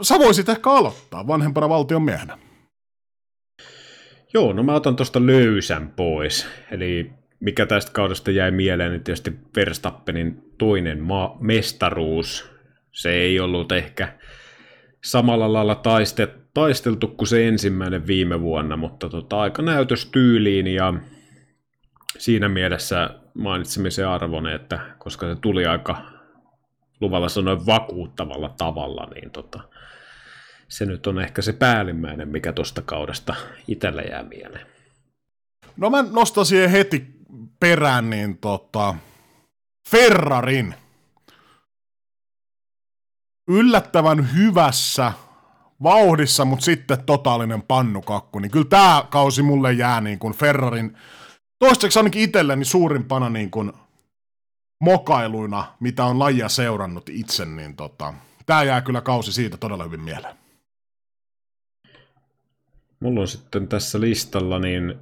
Sä 0.02 0.20
voisit 0.20 0.50
ehkä 0.50 0.72
aloittaa 0.72 1.28
vanhempana 1.28 1.70
valtion 1.70 2.02
miehenä. 2.02 2.38
Joo, 4.34 4.54
no 4.54 4.64
mä 4.64 4.74
otan 4.74 4.96
tuosta 4.96 5.26
löysän 5.26 5.90
pois. 5.90 6.48
Eli 6.72 7.12
mikä 7.40 7.66
tästä 7.66 7.92
kaudesta 7.92 8.32
jäi 8.32 8.52
mieleen, 8.52 8.92
niin 8.92 9.04
tietysti 9.04 9.34
Verstappenin 9.56 10.54
toinen 10.58 11.04
ma- 11.04 11.38
mestaruus. 11.40 12.50
Se 12.92 13.12
ei 13.12 13.40
ollut 13.40 13.72
ehkä 13.72 14.18
samalla 15.06 15.54
lailla 15.54 15.76
taiste, 15.76 16.28
taisteltu 16.54 17.08
kuin 17.08 17.28
se 17.28 17.48
ensimmäinen 17.48 18.08
viime 18.08 18.42
vuonna, 18.42 18.78
mutta 18.78 19.10
tota, 19.10 19.40
aika 19.40 19.62
näytöstyyliin 19.62 20.68
ja 20.68 20.94
siinä 22.18 22.50
mielessä 22.50 23.10
mainitsemisen 23.34 24.08
arvone, 24.08 24.56
että 24.56 24.80
koska 24.98 25.28
se 25.28 25.36
tuli 25.42 25.66
aika 25.66 26.02
luvalla 27.02 27.30
sanoen 27.30 27.66
vakuuttavalla 27.66 28.50
tavalla, 28.58 29.08
niin 29.16 29.32
tota, 29.32 29.60
se 30.68 30.86
nyt 30.86 31.08
on 31.08 31.20
ehkä 31.20 31.42
se 31.42 31.54
päällimmäinen, 31.54 32.28
mikä 32.28 32.54
tuosta 32.54 32.82
kaudesta 32.82 33.36
itsellä 33.68 34.02
jää 34.02 34.24
mieleen. 34.24 34.68
No 35.78 35.90
mä 35.90 36.06
nostan 36.12 36.46
siihen 36.46 36.70
heti 36.70 37.06
perään, 37.60 38.10
niin 38.10 38.38
tota, 38.38 38.96
Ferrarin 39.90 40.76
yllättävän 43.48 44.34
hyvässä 44.36 45.14
vauhdissa, 45.84 46.46
mutta 46.46 46.66
sitten 46.66 47.04
totaalinen 47.06 47.62
pannukakku, 47.62 48.40
niin 48.40 48.52
kyllä 48.52 48.66
tämä 48.70 49.06
kausi 49.10 49.42
mulle 49.42 49.74
jää 49.74 50.02
niin 50.02 50.20
kuin 50.20 50.34
Ferrarin, 50.34 50.98
toistaiseksi 51.60 52.00
ainakin 52.00 52.22
itselleni 52.22 52.66
suurimpana 52.66 53.30
niin 53.30 53.52
kuin 53.52 53.74
mokailuina, 54.80 55.66
mitä 55.80 56.06
on 56.06 56.20
lajia 56.20 56.50
seurannut 56.50 57.10
itse, 57.10 57.46
niin 57.46 57.76
tota, 57.76 58.14
tämä 58.46 58.64
jää 58.64 58.82
kyllä 58.82 59.02
kausi 59.02 59.34
siitä 59.34 59.58
todella 59.58 59.84
hyvin 59.84 60.02
mieleen. 60.02 60.36
Mulla 63.00 63.22
on 63.22 63.28
sitten 63.28 63.68
tässä 63.68 64.02
listalla 64.02 64.60
niin 64.60 64.96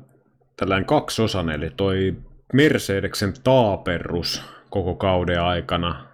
tällainen 0.55 0.85
kaksosan, 0.85 1.49
eli 1.49 1.69
toi 1.69 2.15
Mercedeksen 2.53 3.33
taaperus 3.43 4.41
koko 4.69 4.95
kauden 4.95 5.41
aikana, 5.41 6.12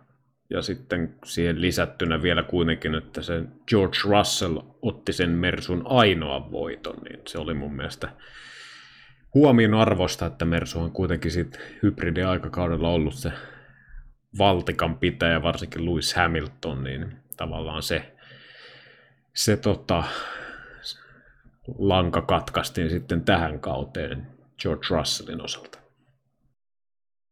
ja 0.49 0.61
sitten 0.61 1.15
siihen 1.25 1.61
lisättynä 1.61 2.21
vielä 2.21 2.43
kuitenkin, 2.43 2.95
että 2.95 3.21
se 3.21 3.43
George 3.67 3.97
Russell 4.03 4.57
otti 4.81 5.13
sen 5.13 5.29
Mersun 5.29 5.81
ainoa 5.85 6.51
voiton, 6.51 6.95
niin 7.09 7.19
se 7.27 7.37
oli 7.37 7.53
mun 7.53 7.75
mielestä 7.75 8.09
huomion 9.33 9.73
arvosta, 9.73 10.25
että 10.25 10.45
Mersu 10.45 10.79
on 10.79 10.91
kuitenkin 10.91 11.31
sitten 11.31 11.61
hybridi-aikakaudella 11.83 12.89
ollut 12.89 13.13
se 13.13 13.31
valtikan 14.37 14.97
pitäjä, 14.97 15.41
varsinkin 15.41 15.85
Lewis 15.85 16.13
Hamilton, 16.13 16.83
niin 16.83 17.17
tavallaan 17.37 17.83
se, 17.83 18.15
se 19.35 19.57
tota, 19.57 20.03
lanka 21.77 22.21
katkaistiin 22.21 22.89
sitten 22.89 23.21
tähän 23.21 23.59
kauteen 23.59 24.27
George 24.61 24.87
Russellin 24.89 25.41
osalta. 25.41 25.79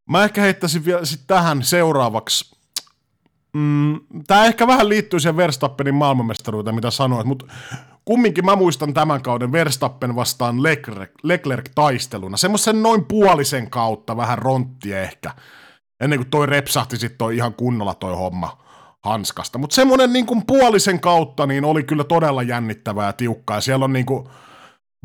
Mä 0.10 0.24
ehkä 0.24 0.42
heittäisin 0.42 0.86
vielä 0.86 1.06
sit 1.06 1.22
tähän 1.28 1.64
seuraavaksi 1.64 2.57
Mm, 3.58 4.00
tämä 4.28 4.46
ehkä 4.46 4.68
vähän 4.68 4.90
liittyy 4.90 5.20
siihen 5.20 5.38
Verstappenin 5.38 5.96
maailmanmestaruuteen, 5.96 6.76
mitä 6.76 6.92
sanoit, 6.92 7.28
mutta 7.28 7.46
kumminkin 8.06 8.46
mä 8.46 8.56
muistan 8.56 8.94
tämän 8.94 9.22
kauden 9.22 9.52
Verstappen 9.52 10.16
vastaan 10.16 10.64
Leclerc, 10.64 11.12
Leclerc-taisteluna. 11.24 12.38
Semmoisen 12.38 12.84
noin 12.84 13.06
puolisen 13.06 13.70
kautta, 13.70 14.18
vähän 14.18 14.38
rontti 14.38 14.94
ehkä, 14.94 15.32
ennen 16.00 16.20
kuin 16.20 16.30
toi 16.30 16.46
repsahti 16.46 16.98
sitten 16.98 17.18
toi 17.18 17.36
ihan 17.36 17.54
kunnolla 17.54 17.94
toi 17.94 18.16
homma 18.16 18.64
hanskasta. 19.04 19.58
Mutta 19.58 19.76
semmoinen 19.76 20.14
niin 20.14 20.46
puolisen 20.48 21.00
kautta 21.00 21.46
niin 21.46 21.66
oli 21.66 21.84
kyllä 21.84 22.04
todella 22.04 22.44
jännittävää 22.44 23.06
ja 23.06 23.14
tiukkaa. 23.14 23.62
Siellä 23.62 23.86
on 23.86 23.94
niin 23.94 24.06
kuin 24.06 24.28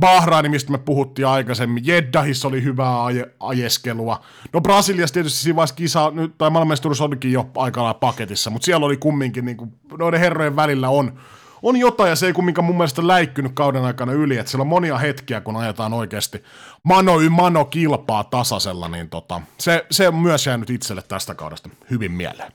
Bahraini, 0.01 0.49
mistä 0.49 0.73
me 0.73 0.79
puhuttiin 0.79 1.27
aikaisemmin, 1.27 1.87
Jeddahissa 1.87 2.49
oli 2.49 2.63
hyvää 2.63 3.05
aje- 3.05 3.31
ajeskelua. 3.41 4.21
No 4.53 4.61
Brasiliassa 4.61 5.15
tietysti 5.15 5.39
siinä 5.39 5.57
vaiheessa 5.57 5.75
kisa, 5.75 6.11
nyt, 6.11 6.39
tai 6.39 6.51
maailmanmestaruus 6.51 7.01
olikin 7.01 7.33
jo 7.33 7.51
aika 7.57 7.95
paketissa, 7.95 8.51
mutta 8.51 8.65
siellä 8.65 8.87
oli 8.87 8.97
kumminkin, 8.97 9.45
niin 9.45 9.57
kuin, 9.57 9.73
noiden 9.99 10.21
herrojen 10.21 10.57
välillä 10.57 10.89
on, 10.89 11.21
on 11.63 11.77
jotain, 11.77 12.11
ja 12.11 12.17
se 12.17 12.27
ei 12.27 12.33
kumminkaan 12.33 12.65
mun 12.65 12.77
mielestä 12.77 13.07
läikkynyt 13.07 13.53
kauden 13.55 13.85
aikana 13.85 14.13
yli, 14.13 14.39
että 14.39 14.51
siellä 14.51 14.63
on 14.63 14.69
monia 14.69 14.99
hetkiä, 14.99 15.41
kun 15.41 15.57
ajetaan 15.57 15.93
oikeasti 15.93 16.43
mano 16.83 17.21
y 17.21 17.29
mano 17.29 17.65
kilpaa 17.65 18.25
tasaisella, 18.25 18.89
niin 18.89 19.09
tota, 19.09 19.41
se, 19.59 19.87
se 19.91 20.09
on 20.09 20.15
myös 20.15 20.47
jäänyt 20.47 20.71
itselle 20.71 21.03
tästä 21.09 21.35
kaudesta 21.35 21.69
hyvin 21.91 22.13
mieleen. 22.13 22.53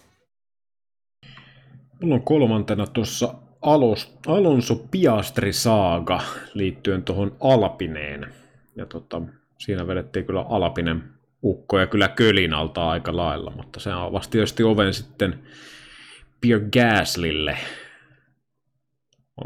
Mulla 2.01 2.15
on 2.15 2.21
kolmantena 2.23 2.87
tuossa 2.87 3.33
Alonso 4.27 4.75
Piastri 4.91 5.53
saaga 5.53 6.21
liittyen 6.53 7.03
tuohon 7.03 7.35
Alpineen. 7.39 8.33
Ja 8.75 8.85
tota, 8.85 9.21
siinä 9.57 9.87
vedettiin 9.87 10.25
kyllä 10.25 10.45
Alpinen 10.49 11.03
ukko 11.43 11.79
ja 11.79 11.87
kyllä 11.87 12.07
kölin 12.07 12.53
alta 12.53 12.89
aika 12.89 13.15
lailla, 13.15 13.51
mutta 13.55 13.79
se 13.79 13.91
avasi 13.91 14.29
tietysti 14.29 14.63
oven 14.63 14.93
sitten 14.93 15.39
Pierre 16.41 16.67
Gaslille. 16.73 17.57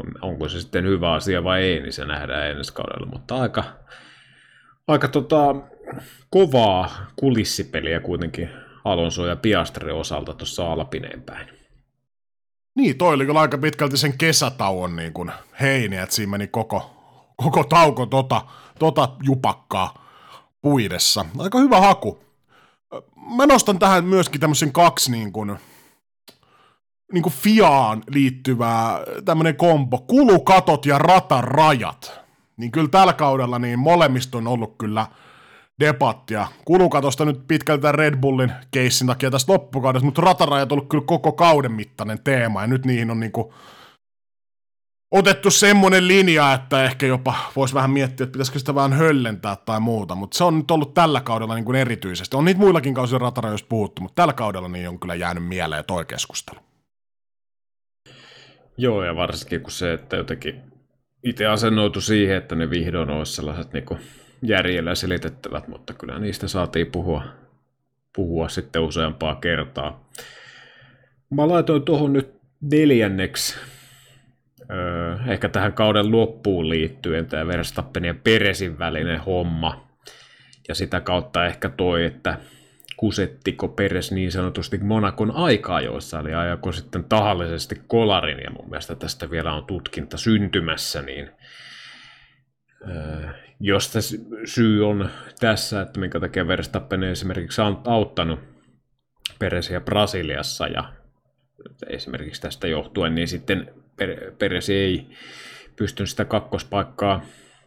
On, 0.00 0.14
onko 0.22 0.48
se 0.48 0.60
sitten 0.60 0.84
hyvä 0.84 1.12
asia 1.12 1.44
vai 1.44 1.62
ei, 1.62 1.80
niin 1.80 1.92
se 1.92 2.04
nähdään 2.04 2.50
ensi 2.50 2.72
kaudella, 2.72 3.06
mutta 3.06 3.36
aika, 3.36 3.64
aika 4.88 5.08
tota, 5.08 5.54
kovaa 6.30 7.06
kulissipeliä 7.16 8.00
kuitenkin 8.00 8.50
Alonso 8.84 9.26
ja 9.26 9.36
Piastri 9.36 9.92
osalta 9.92 10.34
tuossa 10.34 10.72
Alpineen 10.72 11.22
päin. 11.22 11.61
Niin, 12.74 12.98
toi 12.98 13.14
oli 13.14 13.38
aika 13.38 13.58
pitkälti 13.58 13.96
sen 13.96 14.18
kesätauon 14.18 14.96
niin 14.96 15.12
kuin 15.12 15.32
heini, 15.60 15.96
että 15.96 16.14
siinä 16.14 16.30
meni 16.30 16.46
koko, 16.46 16.90
koko 17.36 17.64
tauko 17.64 18.06
tota, 18.06 18.42
tota 18.78 19.08
jupakkaa 19.22 20.04
puidessa. 20.62 21.24
Aika 21.38 21.58
hyvä 21.58 21.80
haku. 21.80 22.18
Mä 23.36 23.46
nostan 23.46 23.78
tähän 23.78 24.04
myöskin 24.04 24.40
tämmöisen 24.40 24.72
kaksi 24.72 25.10
niin 25.10 25.32
kuin, 25.32 25.56
niin 27.12 27.22
kuin 27.22 27.32
Fiaan 27.32 28.02
liittyvää 28.10 29.00
tämmöinen 29.24 29.56
kombo, 29.56 29.98
kulukatot 29.98 30.86
ja 30.86 30.98
ratarajat. 30.98 32.20
Niin 32.56 32.70
kyllä 32.70 32.88
tällä 32.88 33.12
kaudella 33.12 33.58
niin 33.58 33.78
molemmista 33.78 34.38
on 34.38 34.46
ollut 34.46 34.74
kyllä 34.78 35.06
debattia. 35.80 36.46
Kulukatosta 36.64 37.24
nyt 37.24 37.40
pitkältä 37.48 37.92
Red 37.92 38.16
Bullin 38.16 38.52
keissin 38.70 39.06
takia 39.06 39.30
tästä 39.30 39.52
loppukaudesta, 39.52 40.04
mutta 40.04 40.22
ratarajat 40.22 40.72
on 40.72 40.76
ollut 40.76 40.90
kyllä 40.90 41.04
koko 41.06 41.32
kauden 41.32 41.72
mittainen 41.72 42.18
teema, 42.24 42.60
ja 42.60 42.66
nyt 42.66 42.86
niihin 42.86 43.10
on 43.10 43.20
niinku 43.20 43.54
otettu 45.12 45.50
semmoinen 45.50 46.08
linja, 46.08 46.52
että 46.52 46.84
ehkä 46.84 47.06
jopa 47.06 47.34
voisi 47.56 47.74
vähän 47.74 47.90
miettiä, 47.90 48.24
että 48.24 48.32
pitäisikö 48.32 48.58
sitä 48.58 48.74
vähän 48.74 48.92
höllentää 48.92 49.56
tai 49.56 49.80
muuta, 49.80 50.14
mutta 50.14 50.38
se 50.38 50.44
on 50.44 50.58
nyt 50.58 50.70
ollut 50.70 50.94
tällä 50.94 51.20
kaudella 51.20 51.54
niin 51.54 51.64
kuin 51.64 51.76
erityisesti. 51.76 52.36
On 52.36 52.44
niitä 52.44 52.60
muillakin 52.60 52.94
kausilla 52.94 53.18
ratarajoista 53.18 53.68
puhuttu, 53.68 54.02
mutta 54.02 54.22
tällä 54.22 54.32
kaudella 54.32 54.68
niin 54.68 54.88
on 54.88 54.98
kyllä 54.98 55.14
jäänyt 55.14 55.46
mieleen 55.46 55.84
toi 55.84 56.04
keskustelu. 56.04 56.60
Joo, 58.76 59.04
ja 59.04 59.16
varsinkin 59.16 59.60
kun 59.60 59.72
se, 59.72 59.92
että 59.92 60.16
jotenkin 60.16 60.62
itse 61.22 61.46
asennoitu 61.46 62.00
siihen, 62.00 62.36
että 62.36 62.54
ne 62.54 62.70
vihdoin 62.70 63.10
olisi 63.10 63.32
sellaiset 63.32 63.72
niin 63.72 63.84
järjellä 64.42 64.94
selitettävät, 64.94 65.68
mutta 65.68 65.94
kyllä 65.94 66.18
niistä 66.18 66.48
saatiin 66.48 66.86
puhua, 66.86 67.24
puhua 68.16 68.48
sitten 68.48 68.82
useampaa 68.82 69.34
kertaa. 69.34 70.08
Mä 71.30 71.48
laitoin 71.48 71.82
tuohon 71.82 72.12
nyt 72.12 72.34
neljänneksi 72.60 73.56
Öö, 74.70 75.16
ehkä 75.32 75.48
tähän 75.48 75.72
kauden 75.72 76.12
loppuun 76.12 76.68
liittyen 76.68 77.26
tämä 77.26 77.46
Verstappen 77.46 78.04
ja 78.04 78.14
Peresin 78.24 78.78
välinen 78.78 79.20
homma. 79.20 79.88
Ja 80.68 80.74
sitä 80.74 81.00
kautta 81.00 81.46
ehkä 81.46 81.68
toi, 81.68 82.04
että 82.04 82.38
kusettiko 82.96 83.68
Peres 83.68 84.12
niin 84.12 84.32
sanotusti 84.32 84.78
Monakon 84.78 85.30
aikaa, 85.30 85.80
joissa 85.80 86.18
oli 86.18 86.34
ajako 86.34 86.72
sitten 86.72 87.04
tahallisesti 87.04 87.82
kolarin, 87.86 88.38
ja 88.44 88.50
mun 88.50 88.70
mielestä 88.70 88.94
tästä 88.94 89.30
vielä 89.30 89.52
on 89.52 89.64
tutkinta 89.64 90.16
syntymässä, 90.16 91.02
niin 91.02 91.30
öö, 92.88 93.28
jos 93.64 93.92
syy 94.44 94.88
on 94.88 95.10
tässä, 95.40 95.82
että 95.82 96.00
minkä 96.00 96.20
takia 96.20 96.48
Verstappen 96.48 97.02
esimerkiksi 97.02 97.60
on 97.60 97.80
auttanut 97.84 98.40
Peresiä 99.38 99.80
Brasiliassa 99.80 100.66
ja 100.66 100.92
esimerkiksi 101.86 102.42
tästä 102.42 102.68
johtuen, 102.68 103.14
niin 103.14 103.28
sitten 103.28 103.74
Peres 104.38 104.70
ei 104.70 105.06
pystynyt 105.76 106.10
sitä 106.10 106.24
kakkospaikkaa 106.24 107.22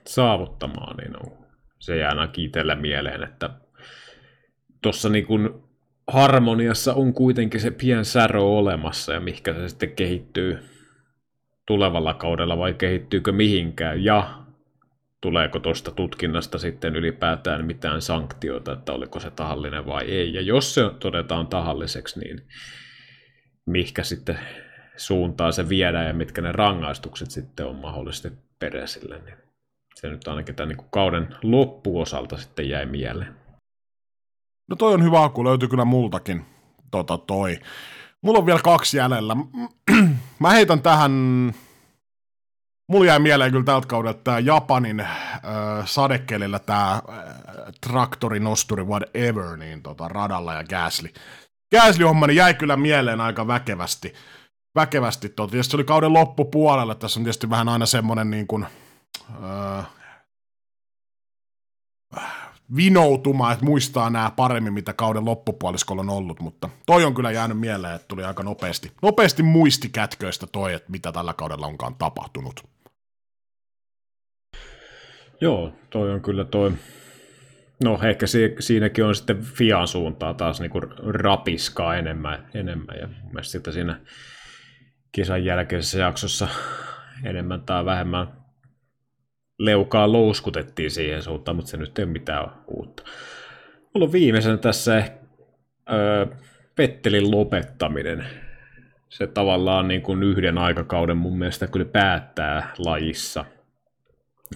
saavuttamaan, 0.07 0.97
niin 0.97 1.17
on, 1.25 1.45
se 1.79 1.97
jää 1.97 2.09
ainakin 2.09 2.45
itsellä 2.45 2.75
mieleen, 2.75 3.23
että 3.23 3.49
tuossa 4.81 5.09
niin 5.09 5.25
kuin 5.25 5.49
harmoniassa 6.07 6.93
on 6.93 7.13
kuitenkin 7.13 7.61
se 7.61 7.71
pien 7.71 8.05
särö 8.05 8.41
olemassa 8.41 9.13
ja 9.13 9.19
mihinkä 9.19 9.53
se 9.53 9.69
sitten 9.69 9.91
kehittyy 9.91 10.59
tulevalla 11.67 12.13
kaudella 12.13 12.57
vai 12.57 12.73
kehittyykö 12.73 13.31
mihinkään. 13.31 14.03
Ja 14.03 14.44
tuleeko 15.25 15.59
tuosta 15.59 15.91
tutkinnasta 15.91 16.57
sitten 16.57 16.95
ylipäätään 16.95 17.65
mitään 17.65 18.01
sanktioita, 18.01 18.73
että 18.73 18.91
oliko 18.93 19.19
se 19.19 19.31
tahallinen 19.31 19.85
vai 19.85 20.03
ei. 20.03 20.33
Ja 20.33 20.41
jos 20.41 20.73
se 20.73 20.81
todetaan 20.99 21.47
tahalliseksi, 21.47 22.19
niin 22.19 22.47
mihkä 23.65 24.03
sitten 24.03 24.39
suuntaan 24.97 25.53
se 25.53 25.69
viedään 25.69 26.07
ja 26.07 26.13
mitkä 26.13 26.41
ne 26.41 26.51
rangaistukset 26.51 27.31
sitten 27.31 27.65
on 27.65 27.75
mahdollisesti 27.75 28.31
Peresille, 28.59 29.21
niin 29.25 29.37
se 29.95 30.09
nyt 30.09 30.27
ainakin 30.27 30.55
tämän 30.55 30.77
niin 30.77 30.87
kauden 30.91 31.35
loppuosalta 31.43 32.37
sitten 32.37 32.69
jäi 32.69 32.85
mieleen. 32.85 33.35
No 34.69 34.75
toi 34.75 34.93
on 34.93 35.03
hyvä 35.03 35.23
akku, 35.23 35.43
löytyy 35.43 35.69
kyllä 35.69 35.85
multakin 35.85 36.45
tota 36.91 37.17
toi. 37.17 37.59
Mulla 38.21 38.39
on 38.39 38.45
vielä 38.45 38.59
kaksi 38.63 38.97
jäljellä. 38.97 39.35
Mä 40.39 40.49
heitän 40.49 40.81
tähän, 40.81 41.11
mulla 42.87 43.05
jäi 43.05 43.19
mieleen 43.19 43.51
kyllä 43.51 43.65
tältä 43.65 43.87
kaudelta 43.87 44.19
tämä 44.23 44.39
Japanin 44.39 44.99
äh, 44.99 45.09
sadekelillä 45.85 46.59
tämä 46.59 46.91
äh, 46.91 47.01
traktori, 47.81 48.39
nosturi, 48.39 48.83
whatever, 48.83 49.57
niin 49.57 49.81
tota, 49.81 50.07
radalla 50.07 50.53
ja 50.53 50.63
Gasly. 50.63 51.09
Gasly-homma 51.75 52.27
niin 52.27 52.35
jäi 52.35 52.53
kyllä 52.53 52.77
mieleen 52.77 53.21
aika 53.21 53.47
väkevästi 53.47 54.13
väkevästi. 54.75 55.29
Tuota. 55.29 55.51
Tietysti 55.51 55.71
se 55.71 55.77
oli 55.77 55.83
kauden 55.83 56.13
loppupuolella, 56.13 56.95
tässä 56.95 57.19
on 57.19 57.23
tietysti 57.23 57.49
vähän 57.49 57.69
aina 57.69 57.85
semmoinen 57.85 58.31
niin 58.31 58.47
kuin, 58.47 58.65
öö, 59.43 59.81
vinoutuma, 62.75 63.51
että 63.51 63.65
muistaa 63.65 64.09
nämä 64.09 64.31
paremmin, 64.31 64.73
mitä 64.73 64.93
kauden 64.93 65.25
loppupuoliskolla 65.25 66.01
on 66.01 66.09
ollut, 66.09 66.39
mutta 66.39 66.69
toi 66.85 67.05
on 67.05 67.13
kyllä 67.13 67.31
jäänyt 67.31 67.59
mieleen, 67.59 67.95
että 67.95 68.07
tuli 68.07 68.23
aika 68.23 68.43
nopeasti, 68.43 68.91
nopeasti 69.01 69.43
muistikätköistä 69.43 70.47
toi, 70.47 70.73
että 70.73 70.91
mitä 70.91 71.11
tällä 71.11 71.33
kaudella 71.33 71.67
onkaan 71.67 71.95
tapahtunut. 71.95 72.74
Joo, 75.41 75.73
toi 75.89 76.11
on 76.11 76.21
kyllä 76.21 76.43
toi, 76.43 76.71
no 77.83 77.99
ehkä 78.03 78.27
si- 78.27 78.55
siinäkin 78.59 79.05
on 79.05 79.15
sitten 79.15 79.41
Fian 79.41 79.87
suuntaa 79.87 80.33
taas 80.33 80.59
niinku 80.59 80.79
rapiskaa 81.07 81.95
enemmän, 81.95 82.47
enemmän 82.53 82.97
ja 82.99 83.07
mielestäni 83.25 83.73
siinä 83.73 83.99
kisan 85.11 85.45
jälkeisessä 85.45 85.99
jaksossa 85.99 86.47
enemmän 87.23 87.61
tai 87.61 87.85
vähemmän 87.85 88.27
leukaa 89.59 90.11
louskutettiin 90.11 90.91
siihen 90.91 91.23
suuntaan, 91.23 91.55
mutta 91.55 91.71
se 91.71 91.77
nyt 91.77 91.99
ei 91.99 92.03
ole 92.05 92.11
mitään 92.11 92.47
uutta. 92.67 93.03
Mulla 93.93 94.05
on 94.05 94.11
viimeisenä 94.11 94.57
tässä 94.57 95.03
öö, 95.91 96.25
Pettelin 96.75 97.31
lopettaminen. 97.31 98.25
Se 99.09 99.27
tavallaan 99.27 99.87
niin 99.87 100.01
kuin 100.01 100.23
yhden 100.23 100.57
aikakauden 100.57 101.17
mun 101.17 101.37
mielestä 101.37 101.67
kyllä 101.67 101.85
päättää 101.85 102.73
lajissa. 102.77 103.45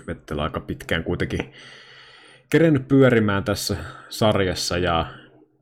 Vettel 0.07 0.39
aika 0.39 0.59
pitkään 0.59 1.03
kuitenkin 1.03 1.53
kerennyt 2.49 2.87
pyörimään 2.87 3.43
tässä 3.43 3.77
sarjassa 4.09 4.77
ja 4.77 5.05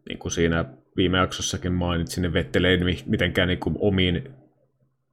niin 0.10 0.20
kuin 0.20 0.32
siinä 0.32 0.66
viime 0.98 1.18
jaksossakin 1.18 1.74
mainitsin, 1.74 2.22
niin 2.22 2.34
Vettel 2.34 2.64
ei 2.64 2.78
mitenkään 3.06 3.48
niin 3.48 3.60
kuin 3.60 3.76
omiin 3.80 4.34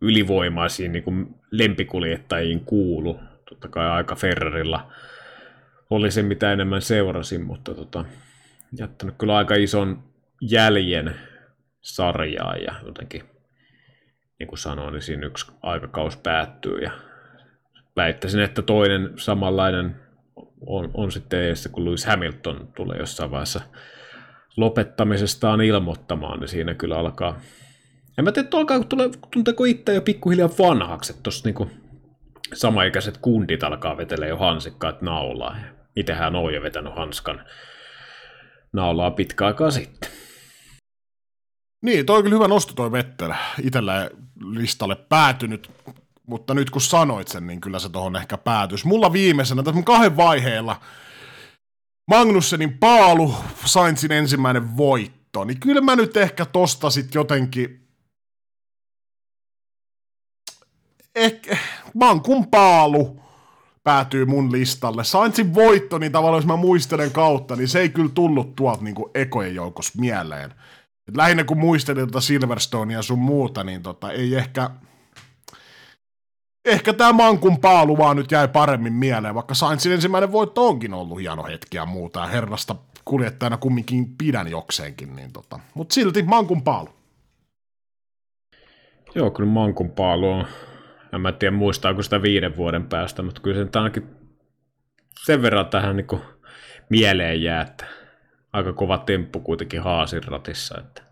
ylivoimaisiin 0.01 0.93
niin 0.93 1.05
kuin 1.05 1.35
lempikuljettajiin 1.51 2.61
kuulu. 2.61 3.21
Totta 3.49 3.69
kai 3.69 3.91
aika 3.91 4.15
Ferrarilla 4.15 4.93
oli 5.91 6.11
se, 6.11 6.23
mitä 6.23 6.53
enemmän 6.53 6.83
seurasin, 6.83 7.45
mutta 7.45 7.75
tota, 7.75 8.05
jättänyt 8.79 9.15
kyllä 9.19 9.37
aika 9.37 9.55
ison 9.55 10.03
jäljen 10.41 11.15
sarjaa 11.81 12.57
ja 12.57 12.75
jotenkin, 12.87 13.23
niin 14.39 14.47
kuin 14.49 14.59
sanoin, 14.59 14.93
niin 14.93 15.03
siinä 15.03 15.27
yksi 15.27 15.53
aikakaus 15.63 16.17
päättyy 16.17 16.79
ja 16.79 16.91
väittäisin, 17.97 18.41
että 18.41 18.63
toinen 18.63 19.11
samanlainen 19.17 19.97
on, 20.67 20.91
on 20.95 21.13
sitten 21.13 21.43
edessä, 21.43 21.69
kun 21.69 21.85
Lewis 21.85 22.07
Hamilton 22.07 22.69
tulee 22.77 22.99
jossain 22.99 23.31
vaiheessa 23.31 23.61
lopettamisestaan 24.57 25.61
ilmoittamaan, 25.61 26.41
niin 26.41 26.49
siinä 26.49 26.75
kyllä 26.75 26.99
alkaa 26.99 27.41
en 28.19 28.25
mä 28.25 28.33
tiedä, 28.33 28.49
alkaa, 28.53 28.85
tulee, 28.85 29.11
tunteeko 29.31 29.65
itse 29.65 29.95
jo 29.95 30.03
pikkuhiljaa 30.03 30.51
vanhaksi, 30.59 31.13
että 31.13 31.23
tuossa 31.23 31.49
niinku 31.49 31.71
samaikäiset 32.55 33.19
kundit 33.19 33.63
alkaa 33.63 33.97
vetellä 33.97 34.27
jo 34.27 34.37
hansikkaat 34.37 35.03
naulaa. 35.03 35.57
Itsehän 35.97 36.37
on 36.37 36.55
jo 36.55 36.63
vetänyt 36.63 36.97
hanskan 36.97 37.45
naulaa 38.73 39.11
pitkä 39.11 39.47
aikaa 39.47 39.71
sitten. 39.71 40.11
Niin, 41.83 42.07
toi 42.07 42.17
on 42.17 42.23
kyllä 42.23 42.37
hyvä 42.37 42.49
nosto 42.49 42.75
toi 42.75 42.93
Vettel. 42.93 43.33
Itellä 43.63 44.11
listalle 44.51 44.97
päätynyt, 45.09 45.71
mutta 46.27 46.55
nyt 46.55 46.71
kun 46.71 46.81
sanoit 46.81 47.29
sen, 47.29 47.47
niin 47.47 47.61
kyllä 47.61 47.79
se 47.79 47.89
tuohon 47.89 48.17
ehkä 48.17 48.39
päätys. 48.39 48.85
Mulla 48.85 49.13
viimeisenä, 49.13 49.63
tässä 49.63 49.83
kahden 49.83 50.17
vaiheella, 50.17 50.81
Magnussenin 52.11 52.79
paalu, 52.79 53.35
Sainzin 53.65 54.13
ensimmäinen 54.13 54.77
voitto, 54.77 55.45
niin 55.45 55.61
kyllä 55.61 55.81
mä 55.81 55.97
nyt 55.97 56.17
ehkä 56.17 56.45
tosta 56.47 56.91
sit 56.91 57.15
jotenkin 57.15 57.89
ehkä, 61.15 61.57
Mankun 61.95 62.47
paalu 62.47 63.21
päätyy 63.83 64.25
mun 64.25 64.53
listalle. 64.53 65.05
Sainzin 65.05 65.55
voitto, 65.55 65.99
niin 65.99 66.13
tavallaan 66.13 66.39
jos 66.39 66.47
mä 66.47 66.57
muistelen 66.57 67.11
kautta, 67.11 67.57
niin 67.57 67.69
se 67.69 67.81
ei 67.81 67.89
kyllä 67.89 68.11
tullut 68.15 68.57
tuolta 68.57 68.85
niin 68.85 68.95
ekojen 69.15 69.55
joukossa 69.55 70.01
mieleen. 70.01 70.55
Et 71.09 71.17
lähinnä 71.17 71.45
kun 71.45 71.59
muistelin 71.59 72.07
tuota 72.07 72.21
Silverstonea 72.21 72.99
ja 72.99 73.03
sun 73.03 73.19
muuta, 73.19 73.65
niin 73.65 73.83
tota, 73.83 74.13
ei 74.13 74.35
ehkä... 74.35 74.71
Ehkä 76.65 76.93
tämä 76.93 77.13
Mankun 77.13 77.61
paalu 77.61 77.99
vaan 77.99 78.17
nyt 78.17 78.33
jäi 78.33 78.49
paremmin 78.49 78.93
mieleen, 78.93 79.35
vaikka 79.35 79.55
Sainzin 79.55 79.93
ensimmäinen 79.93 80.33
voitto 80.33 80.69
onkin 80.69 80.95
ollut 80.95 81.21
hieno 81.21 81.45
hetki 81.45 81.77
ja 81.77 81.87
muuta, 81.87 82.21
ja 82.21 82.27
herrasta 82.27 82.77
kuljettajana 83.05 83.57
kumminkin 83.57 84.17
pidän 84.19 84.49
jokseenkin, 84.49 85.17
niin 85.17 85.33
tota. 85.33 85.61
Mutta 85.75 85.95
silti 85.95 86.23
Mankun 86.23 86.63
paalu. 86.63 86.89
Joo, 89.15 89.31
kyllä 89.31 89.51
Mankun 89.51 89.91
paalu 89.91 90.31
on 90.31 90.47
en 91.15 91.21
mä 91.21 91.33
tiedä 91.33 91.57
muistaako 91.57 92.03
sitä 92.03 92.23
viiden 92.23 92.57
vuoden 92.57 92.87
päästä, 92.87 93.23
mutta 93.23 93.41
kyllä 93.41 93.65
se 93.65 93.79
ainakin 93.79 94.07
sen 95.25 95.43
verran 95.43 95.67
tähän 95.67 95.97
niin 95.97 96.21
mieleen 96.89 97.43
jää, 97.43 97.63
että 97.63 97.87
aika 98.53 98.73
kova 98.73 98.99
temppu 98.99 99.41
kuitenkin 99.41 99.83
haasin 99.83 100.25
ratissa. 100.25 100.79
Että 100.79 101.03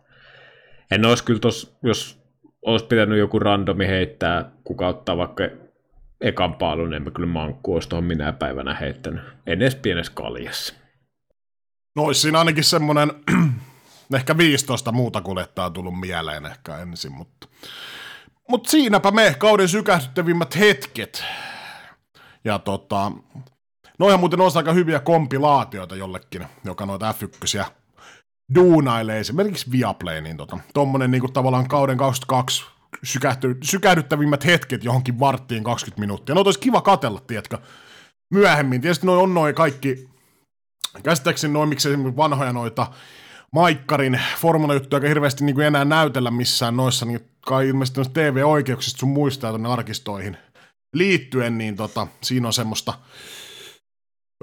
en 0.90 1.04
olisi 1.04 1.24
kyllä 1.24 1.40
tos, 1.40 1.76
jos 1.82 2.21
olisi 2.62 2.86
pitänyt 2.86 3.18
joku 3.18 3.38
randomi 3.38 3.86
heittää, 3.86 4.50
kuka 4.64 4.88
ottaa 4.88 5.16
vaikka 5.16 5.44
ekan 6.20 6.54
paalun, 6.54 6.90
niin 6.90 6.96
en 6.96 7.02
mä 7.02 7.10
kyllä 7.10 7.28
mankku 7.28 7.74
olisi 7.74 7.88
tuohon 7.88 8.04
minä 8.04 8.32
päivänä 8.32 8.74
heittänyt. 8.74 9.22
En 9.46 9.62
edes 9.62 9.74
pienessä 9.74 10.12
kaljassa. 10.14 10.74
No 11.96 12.02
olisi 12.02 12.20
siinä 12.20 12.38
ainakin 12.38 12.64
semmoinen 12.64 13.12
ehkä 14.14 14.36
15 14.36 14.92
muuta 14.92 15.20
kuljettaa 15.20 15.70
tullut 15.70 16.00
mieleen 16.00 16.46
ehkä 16.46 16.78
ensin, 16.78 17.12
mutta... 17.12 17.48
Mutta 18.48 18.70
siinäpä 18.70 19.10
me, 19.10 19.34
kauden 19.38 19.68
sykähdyttävimmät 19.68 20.58
hetket. 20.58 21.24
Ja 22.44 22.58
tota, 22.58 23.12
noihan 23.98 24.20
muuten 24.20 24.40
on 24.40 24.50
aika 24.54 24.72
hyviä 24.72 25.00
kompilaatioita 25.00 25.96
jollekin, 25.96 26.46
joka 26.64 26.86
noita 26.86 27.12
F1 27.12 27.64
duunailee 28.54 29.20
esimerkiksi 29.20 29.72
Viaplay, 29.72 30.20
niin 30.20 30.36
tota, 30.36 30.58
tommonen 30.74 31.10
niinku 31.10 31.28
tavallaan 31.28 31.68
kauden 31.68 31.96
22 31.96 32.64
sykähty, 33.02 33.58
sykähdyttävimmät 33.62 34.44
hetket 34.44 34.84
johonkin 34.84 35.20
varttiin 35.20 35.64
20 35.64 36.00
minuuttia. 36.00 36.34
No 36.34 36.40
olisi 36.40 36.58
kiva 36.58 36.80
katella, 36.80 37.20
tiedätkö, 37.26 37.58
myöhemmin. 38.30 38.80
Tietysti 38.80 39.06
noin 39.06 39.20
on 39.20 39.34
noin 39.34 39.54
kaikki, 39.54 40.08
käsittääkseni 41.02 41.52
noin, 41.52 41.68
miksi 41.68 41.88
esimerkiksi 41.88 42.16
vanhoja 42.16 42.52
noita 42.52 42.86
Maikkarin 43.52 44.20
formula-juttuja 44.38 44.96
aika 44.96 45.08
hirveästi 45.08 45.44
niin 45.44 45.54
kuin 45.54 45.66
enää 45.66 45.84
näytellä 45.84 46.30
missään 46.30 46.76
noissa, 46.76 47.06
niin 47.06 47.20
kai 47.46 47.68
ilmeisesti 47.68 48.00
TV-oikeuksista 48.12 48.98
sun 48.98 49.08
muistaa 49.08 49.50
tuonne 49.50 49.68
arkistoihin 49.68 50.36
liittyen, 50.94 51.58
niin 51.58 51.76
tota, 51.76 52.06
siinä 52.22 52.46
on 52.46 52.52
semmoista 52.52 52.94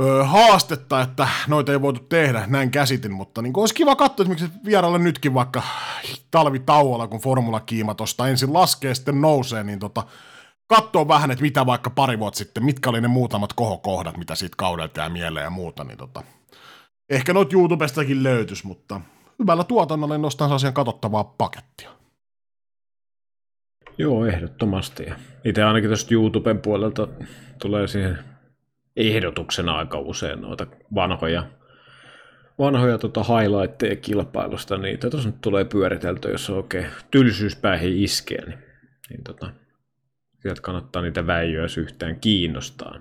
öö, 0.01 0.23
haastetta, 0.23 1.01
että 1.01 1.27
noita 1.47 1.71
ei 1.71 1.81
voitu 1.81 1.99
tehdä, 2.09 2.43
näin 2.47 2.71
käsitin, 2.71 3.13
mutta 3.13 3.41
niin 3.41 3.53
olisi 3.57 3.73
kiva 3.73 3.95
katsoa 3.95 4.23
esimerkiksi 4.23 4.59
vieraille 4.65 4.99
nytkin 4.99 5.33
vaikka 5.33 5.61
talvitauolla, 6.31 7.07
kun 7.07 7.19
formula-kiima 7.19 7.95
tuosta 7.95 8.27
ensin 8.27 8.53
laskee, 8.53 8.95
sitten 8.95 9.21
nousee, 9.21 9.63
niin 9.63 9.79
tota, 9.79 10.03
katsoa 10.67 11.07
vähän, 11.07 11.31
että 11.31 11.41
mitä 11.41 11.65
vaikka 11.65 11.89
pari 11.89 12.19
vuotta 12.19 12.37
sitten, 12.37 12.65
mitkä 12.65 12.89
oli 12.89 13.01
ne 13.01 13.07
muutamat 13.07 13.53
kohokohdat, 13.53 14.17
mitä 14.17 14.35
siitä 14.35 14.55
kaudelta 14.57 14.99
jää 14.99 15.09
mieleen 15.09 15.43
ja 15.43 15.49
muuta, 15.49 15.83
niin 15.83 15.97
tota, 15.97 16.23
ehkä 17.09 17.33
noit 17.33 17.53
YouTubestakin 17.53 18.23
löytyisi, 18.23 18.67
mutta 18.67 19.01
hyvällä 19.39 19.63
tuotannolla 19.63 20.17
nostan 20.17 20.51
asian 20.51 20.73
katsottavaa 20.73 21.23
pakettia. 21.23 21.89
Joo, 23.97 24.25
ehdottomasti. 24.25 25.05
Itse 25.45 25.63
ainakin 25.63 25.89
tuosta 25.89 26.13
YouTuben 26.13 26.59
puolelta 26.61 27.07
tulee 27.61 27.87
siihen 27.87 28.19
ehdotuksena 28.95 29.77
aika 29.77 29.99
usein 29.99 30.41
noita 30.41 30.67
vanhoja, 30.95 31.47
vanhoja 32.59 32.97
tota 32.97 33.23
highlightteja 33.23 33.95
kilpailusta. 33.95 34.77
Niitä 34.77 35.09
tuossa 35.09 35.29
nyt 35.29 35.41
tulee 35.41 35.65
pyöritelty, 35.65 36.31
jos 36.31 36.49
on 36.49 36.57
oikein 36.57 36.87
tylsyyspäihin 37.11 37.97
iskee, 38.03 38.45
niin, 38.45 38.59
niin 39.09 39.23
tota, 39.23 39.49
sieltä 40.41 40.61
kannattaa 40.61 41.01
niitä 41.01 41.27
väijyä, 41.27 41.67
yhtään 41.77 42.19
kiinnostaa. 42.19 42.99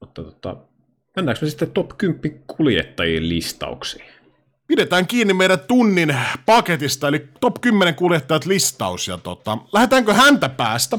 Mutta 0.00 0.22
tota, 0.22 0.56
mennäänkö 1.16 1.44
me 1.46 1.50
sitten 1.50 1.70
top 1.70 1.98
10 1.98 2.42
kuljettajien 2.46 3.28
listauksiin? 3.28 4.04
Pidetään 4.66 5.06
kiinni 5.06 5.34
meidän 5.34 5.60
tunnin 5.60 6.16
paketista, 6.46 7.08
eli 7.08 7.28
top 7.40 7.60
10 7.60 7.94
kuljettajat 7.94 8.46
listaus. 8.46 9.08
Ja 9.08 9.18
tota, 9.18 9.58
lähdetäänkö 9.72 10.14
häntä 10.14 10.48
päästä? 10.48 10.98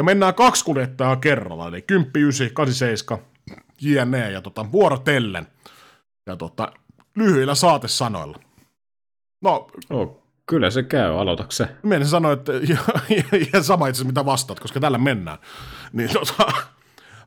Ja 0.00 0.04
mennään 0.04 0.34
kaksi 0.34 0.64
kuljettajaa 0.64 1.16
kerralla, 1.16 1.68
eli 1.68 1.82
10, 1.82 2.10
9, 2.14 2.50
87, 2.54 3.24
jne. 3.80 4.30
Ja 4.30 4.42
tota, 4.42 4.72
vuorotellen. 4.72 5.46
Ja 6.26 6.36
tota, 6.36 6.72
lyhyillä 7.16 7.54
saatesanoilla. 7.54 8.38
No, 9.42 9.66
no 9.90 10.18
kyllä 10.46 10.70
se 10.70 10.82
käy, 10.82 11.20
aloitatko 11.20 11.52
se? 11.52 11.68
Minä 11.82 12.04
sanoin, 12.04 12.38
että 12.38 12.52
ja, 12.52 12.78
ja, 13.08 13.46
ja 13.52 13.62
sama 13.62 13.86
itse 13.88 14.04
mitä 14.04 14.24
vastaat, 14.24 14.60
koska 14.60 14.80
tällä 14.80 14.98
mennään. 14.98 15.38
Niin 15.92 16.10
tota, 16.12 16.52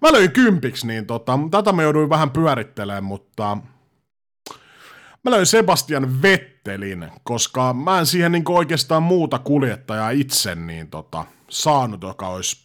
mä 0.01 0.11
löin 0.11 0.31
kympiksi, 0.31 0.87
niin 0.87 1.05
tota, 1.05 1.39
tätä 1.51 1.71
me 1.71 1.83
jouduin 1.83 2.09
vähän 2.09 2.31
pyörittelemään, 2.31 3.03
mutta 3.03 3.57
mä 5.23 5.31
löin 5.31 5.45
Sebastian 5.45 6.21
Vettelin, 6.21 7.11
koska 7.23 7.73
mä 7.73 7.99
en 7.99 8.05
siihen 8.05 8.31
niin 8.31 8.43
oikeastaan 8.49 9.03
muuta 9.03 9.39
kuljettajaa 9.39 10.09
itse 10.09 10.55
niin 10.55 10.89
tota, 10.89 11.25
saanut, 11.49 12.03
joka 12.03 12.27
olisi 12.27 12.62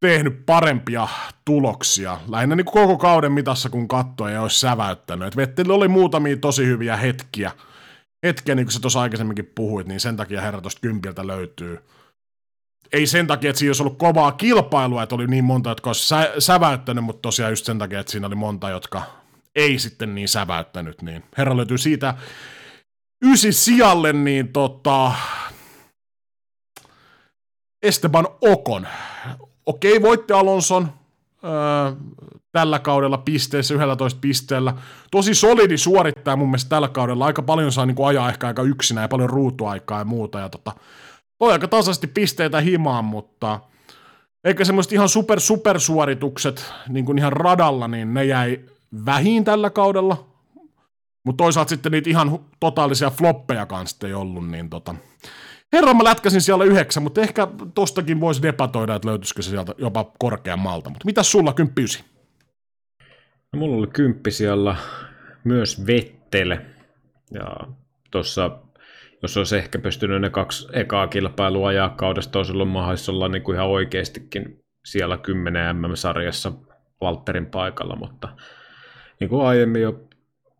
tehnyt 0.00 0.46
parempia 0.46 1.08
tuloksia. 1.44 2.20
Lähinnä 2.28 2.56
niin 2.56 2.64
koko 2.64 2.98
kauden 2.98 3.32
mitassa, 3.32 3.70
kun 3.70 3.88
katsoi 3.88 4.32
ja 4.32 4.42
olisi 4.42 4.60
säväyttänyt. 4.60 5.28
Et 5.28 5.36
Vetteli 5.36 5.72
oli 5.72 5.88
muutamia 5.88 6.36
tosi 6.36 6.66
hyviä 6.66 6.96
hetkiä, 6.96 7.52
hetkiä, 8.26 8.54
niin 8.54 8.66
kuin 8.66 8.72
sä 8.72 8.80
tuossa 8.80 9.00
aikaisemminkin 9.00 9.52
puhuit, 9.54 9.86
niin 9.86 10.00
sen 10.00 10.16
takia 10.16 10.40
herra 10.40 10.60
tuosta 10.60 10.80
kympiltä 10.80 11.26
löytyy. 11.26 11.78
Ei 12.92 13.06
sen 13.06 13.26
takia, 13.26 13.50
että 13.50 13.58
siinä 13.58 13.68
olisi 13.70 13.82
ollut 13.82 13.98
kovaa 13.98 14.32
kilpailua, 14.32 15.02
että 15.02 15.14
oli 15.14 15.26
niin 15.26 15.44
monta, 15.44 15.70
jotka 15.70 15.90
olisi 15.90 16.08
sä- 16.08 16.32
säväyttänyt, 16.38 17.04
mutta 17.04 17.22
tosiaan 17.22 17.52
just 17.52 17.64
sen 17.64 17.78
takia, 17.78 18.00
että 18.00 18.12
siinä 18.12 18.26
oli 18.26 18.34
monta, 18.34 18.70
jotka 18.70 19.02
ei 19.56 19.78
sitten 19.78 20.14
niin 20.14 20.28
säväyttänyt, 20.28 21.02
niin 21.02 21.24
herra 21.38 21.56
löytyy 21.56 21.78
siitä 21.78 22.14
ysi 23.24 23.52
sijalle, 23.52 24.12
niin 24.12 24.52
tota, 24.52 25.12
Esteban 27.82 28.28
Okon. 28.40 28.86
Okei, 29.66 30.02
voitte 30.02 30.34
Alonson 30.34 30.88
öö, 31.44 31.92
tällä 32.52 32.78
kaudella 32.78 33.18
pisteessä 33.18 33.74
11 33.74 34.18
pisteellä. 34.20 34.74
Tosi 35.10 35.34
solidi 35.34 35.78
suorittaa 35.78 36.36
mun 36.36 36.48
mielestä 36.48 36.68
tällä 36.68 36.88
kaudella. 36.88 37.26
Aika 37.26 37.42
paljon 37.42 37.72
saa 37.72 37.86
niinku 37.86 38.04
ajaa 38.04 38.28
ehkä 38.28 38.46
aika 38.46 38.62
yksinä 38.62 39.00
ja 39.00 39.08
paljon 39.08 39.30
ruutuaikaa 39.30 39.98
ja 39.98 40.04
muuta. 40.04 40.38
Ja 40.38 40.48
tota, 40.48 40.72
oli 41.40 41.52
aika 41.52 41.68
tasaisesti 41.68 42.06
pisteitä 42.06 42.60
himaan, 42.60 43.04
mutta 43.04 43.60
eikä 44.44 44.64
semmoiset 44.64 44.92
ihan 44.92 45.08
super 45.08 45.40
super 45.40 45.80
suoritukset 45.80 46.72
niin 46.88 47.04
kuin 47.04 47.18
ihan 47.18 47.32
radalla, 47.32 47.88
niin 47.88 48.14
ne 48.14 48.24
jäi 48.24 48.60
vähin 49.06 49.44
tällä 49.44 49.70
kaudella. 49.70 50.26
Mutta 51.24 51.44
toisaalta 51.44 51.68
sitten 51.68 51.92
niitä 51.92 52.10
ihan 52.10 52.38
totaalisia 52.60 53.10
floppeja 53.10 53.66
kanssa 53.66 54.06
ei 54.06 54.14
ollut, 54.14 54.48
niin 54.48 54.70
tota, 54.70 54.94
Herran 55.72 55.96
mä 55.96 56.04
lätkäsin 56.04 56.40
siellä 56.40 56.64
yhdeksän, 56.64 57.02
mutta 57.02 57.20
ehkä 57.20 57.48
tostakin 57.74 58.20
voisi 58.20 58.42
debatoida, 58.42 58.94
että 58.94 59.08
löytyisikö 59.08 59.42
se 59.42 59.50
sieltä 59.50 59.74
jopa 59.78 60.12
korkeammalta. 60.18 60.90
Mutta 60.90 61.04
mitä 61.06 61.22
sulla 61.22 61.52
kymppiysi? 61.52 62.04
No, 63.52 63.58
mulla 63.58 63.76
oli 63.76 63.86
kymppi 63.86 64.30
siellä 64.30 64.76
myös 65.44 65.86
Vettele. 65.86 66.66
Ja 67.30 67.56
tuossa, 68.10 68.58
jos 69.22 69.36
olisi 69.36 69.56
ehkä 69.56 69.78
pystynyt 69.78 70.20
ne 70.20 70.30
kaksi 70.30 70.68
ekaa 70.72 71.06
kilpailua 71.06 71.68
ajaa 71.68 71.88
kaudesta, 71.88 72.38
olisi 72.38 72.52
ollut 72.52 72.70
mahdollista 72.70 73.12
olla 73.12 73.28
niin 73.28 73.42
kuin 73.42 73.54
ihan 73.54 73.68
oikeastikin 73.68 74.64
siellä 74.84 75.16
10 75.16 75.76
MM-sarjassa 75.76 76.52
Walterin 77.02 77.46
paikalla, 77.46 77.96
mutta 77.96 78.28
niin 79.20 79.30
kuin 79.30 79.46
aiemmin 79.46 79.82
jo 79.82 80.00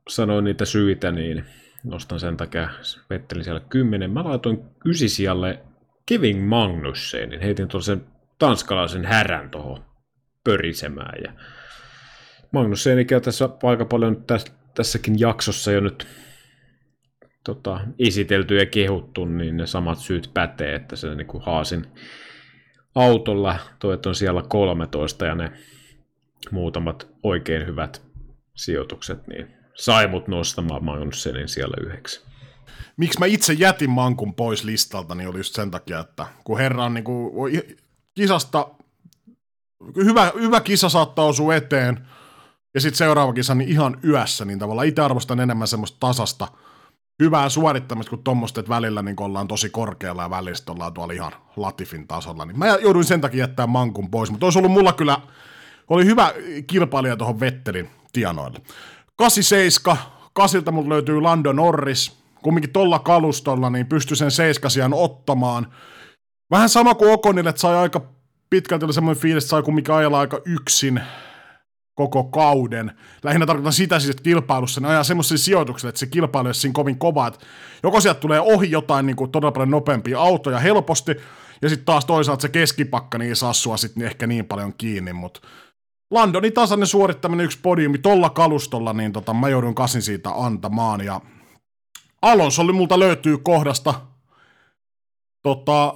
sanoin 0.09 0.45
niitä 0.45 0.65
syitä, 0.65 1.11
niin 1.11 1.45
nostan 1.85 2.21
sen 2.21 2.37
takia 2.37 2.69
Vettelin 3.11 3.45
siellä 3.45 3.61
10. 3.61 4.11
Mä 4.11 4.25
laitoin 4.25 4.63
ysisijalle 4.85 5.63
Kevin 6.07 6.39
Magnussenin, 6.39 7.41
heitin 7.41 7.69
tuollaisen 7.69 8.05
tanskalaisen 8.39 9.05
härän 9.05 9.51
tuohon 9.51 9.85
pörisemään. 10.45 11.23
Ja 11.25 11.33
Magnussenikin 12.53 13.17
on 13.17 13.23
tässä 13.23 13.49
aika 13.63 13.85
paljon 13.85 14.25
täs, 14.25 14.45
tässäkin 14.75 15.21
jaksossa 15.21 15.73
jo 15.73 15.81
nyt 15.81 16.07
tota, 17.45 17.81
esitelty 17.99 18.57
ja 18.57 18.67
kehuttu, 18.67 19.25
niin 19.25 19.57
ne 19.57 19.67
samat 19.67 19.99
syyt 19.99 20.31
pätee, 20.35 20.75
että 20.75 20.97
se 20.97 21.15
niin 21.15 21.27
kuin 21.27 21.43
haasin 21.45 21.87
autolla, 22.95 23.59
toi 23.79 23.99
on 24.07 24.15
siellä 24.15 24.43
13 24.49 25.27
ja 25.27 25.35
ne 25.35 25.53
muutamat 26.51 27.09
oikein 27.23 27.67
hyvät 27.67 28.03
sijoitukset, 28.55 29.27
niin 29.27 29.60
sai 29.81 30.07
mut 30.07 30.29
nostamaan 30.29 30.85
Magnussenin 30.85 31.49
siellä 31.49 31.77
yhdeksi. 31.87 32.21
Miksi 32.97 33.19
mä 33.19 33.27
itse 33.27 33.53
jätin 33.53 33.91
Mankun 33.91 34.35
pois 34.35 34.65
listalta, 34.65 35.15
niin 35.15 35.29
oli 35.29 35.39
just 35.39 35.55
sen 35.55 35.71
takia, 35.71 35.99
että 35.99 36.27
kun 36.45 36.59
herra 36.59 36.85
on 36.85 36.95
niin 36.95 37.05
kuin, 37.05 37.33
kisasta, 38.15 38.69
hyvä, 39.97 40.33
hyvä 40.35 40.61
kisa 40.61 40.89
saattaa 40.89 41.25
osua 41.25 41.55
eteen, 41.55 42.07
ja 42.75 42.81
sitten 42.81 42.99
seuraava 42.99 43.33
kisa 43.33 43.55
niin 43.55 43.71
ihan 43.71 43.97
yössä, 44.05 44.45
niin 44.45 44.59
tavallaan 44.59 44.89
itse 44.89 45.03
arvostan 45.03 45.41
enemmän 45.41 45.69
semmoista 45.69 45.97
tasasta, 46.01 46.49
hyvää 47.23 47.49
suorittamista 47.49 48.11
kuin 48.11 48.25
tuommoista, 48.25 48.61
että 48.61 48.71
välillä 48.71 49.03
niin 49.03 49.21
ollaan 49.21 49.49
tosi 49.49 49.71
korkealla 49.71 50.23
ja 50.23 50.31
välistä 50.31 50.73
ollaan 50.73 50.95
tuolla 50.95 51.13
ihan 51.13 51.33
Latifin 51.57 52.09
tasolla. 52.09 52.45
Niin 52.45 52.59
mä 52.59 52.67
jouduin 52.67 53.05
sen 53.05 53.21
takia 53.21 53.41
jättää 53.41 53.67
Mankun 53.67 54.11
pois, 54.11 54.31
mutta 54.31 54.47
olisi 54.47 54.59
ollut 54.59 54.73
mulla 54.73 54.93
kyllä, 54.93 55.19
oli 55.89 56.05
hyvä 56.05 56.33
kilpailija 56.67 57.17
tuohon 57.17 57.41
Vettelin 57.41 57.91
tienoille. 58.13 58.61
87, 59.21 59.97
kasilta 60.33 60.73
mut 60.73 60.87
löytyy 60.87 61.21
Lando 61.21 61.53
Norris, 61.53 62.17
kumminkin 62.43 62.73
tolla 62.73 62.99
kalustolla, 62.99 63.71
niin 63.71 63.87
pystyi 63.87 64.17
sen 64.17 64.31
seiskasian 64.31 64.95
ottamaan. 64.95 65.73
Vähän 66.51 66.69
sama 66.69 66.95
kuin 66.95 67.13
Okonille, 67.13 67.51
että 67.51 67.61
sai 67.61 67.77
aika 67.77 68.01
pitkälti 68.51 68.85
oli 68.85 68.93
semmoinen 68.93 69.23
fiilis, 69.23 69.45
että 69.45 69.51
sai 69.51 69.63
kumminkin 69.63 69.95
ajella 69.95 70.21
aika 70.21 70.41
yksin 70.45 71.01
koko 71.95 72.25
kauden. 72.25 72.93
Lähinnä 73.23 73.47
tarkoitan 73.47 73.73
sitä 73.73 73.99
siis, 73.99 74.11
että 74.11 74.23
kilpailussa 74.23 74.81
ne 74.81 74.89
ajaa 74.89 75.05
semmoisia 75.05 75.39
sijoituksia, 75.39 75.89
että 75.89 75.99
se 75.99 76.07
kilpailu 76.07 76.47
olisi 76.47 76.61
siinä 76.61 76.75
kovin 76.75 76.99
kova, 76.99 77.27
että 77.27 77.47
joko 77.83 78.01
sieltä 78.01 78.21
tulee 78.21 78.41
ohi 78.41 78.71
jotain 78.71 79.07
niin 79.07 79.17
kuin 79.17 79.31
todella 79.31 79.53
paljon 79.53 79.71
nopeampia 79.71 80.21
autoja 80.21 80.59
helposti, 80.59 81.17
ja 81.63 81.69
sitten 81.69 81.87
taas 81.87 82.05
toisaalta 82.05 82.43
se 82.43 82.49
keskipakka 82.49 83.19
niin 83.19 83.29
ei 83.29 83.37
saa 83.37 83.53
sua 83.53 83.77
sitten 83.77 84.07
ehkä 84.07 84.27
niin 84.27 84.47
paljon 84.47 84.75
kiinni, 84.79 85.13
mutta 85.13 85.41
Landonin 86.11 86.53
tasainen 86.53 86.87
suorittaminen 86.87 87.45
yksi 87.45 87.59
podiumi 87.63 87.99
tolla 87.99 88.31
kalustolla, 88.31 88.93
niin 88.93 89.13
tota, 89.13 89.35
mä 89.35 89.49
joudun 89.49 89.75
kasin 89.75 90.03
siitä 90.03 90.31
antamaan. 90.31 91.05
Ja 91.05 91.21
Alonso 92.23 92.63
oli 92.63 92.73
multa 92.73 92.99
löytyy 92.99 93.39
kohdasta 93.39 93.95
tota, 95.43 95.95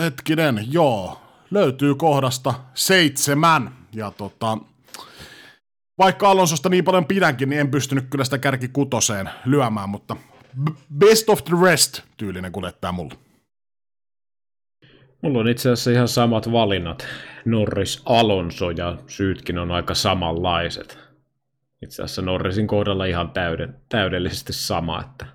hetkinen, 0.00 0.66
joo, 0.70 1.20
löytyy 1.50 1.94
kohdasta 1.94 2.54
seitsemän. 2.74 3.76
Ja 3.92 4.10
tota, 4.10 4.58
vaikka 5.98 6.30
Alonsosta 6.30 6.68
niin 6.68 6.84
paljon 6.84 7.04
pidänkin, 7.04 7.48
niin 7.48 7.60
en 7.60 7.70
pystynyt 7.70 8.06
kyllä 8.10 8.24
sitä 8.24 8.38
kärki 8.38 8.68
kutoseen 8.68 9.30
lyömään, 9.44 9.88
mutta 9.88 10.16
best 10.98 11.28
of 11.28 11.44
the 11.44 11.56
rest 11.62 12.00
tyylinen 12.16 12.52
kuljettaja 12.52 12.92
mulla. 12.92 13.14
Mulla 15.22 15.38
on 15.38 15.48
itse 15.48 15.70
asiassa 15.70 15.90
ihan 15.90 16.08
samat 16.08 16.52
valinnat. 16.52 17.06
Norris 17.44 18.02
Alonso 18.04 18.70
ja 18.70 18.98
syytkin 19.06 19.58
on 19.58 19.70
aika 19.70 19.94
samanlaiset. 19.94 20.98
Itse 21.82 22.02
asiassa 22.02 22.22
Norrisin 22.22 22.66
kohdalla 22.66 23.04
ihan 23.04 23.30
täyden, 23.30 23.76
täydellisesti 23.88 24.52
sama, 24.52 25.00
että 25.00 25.26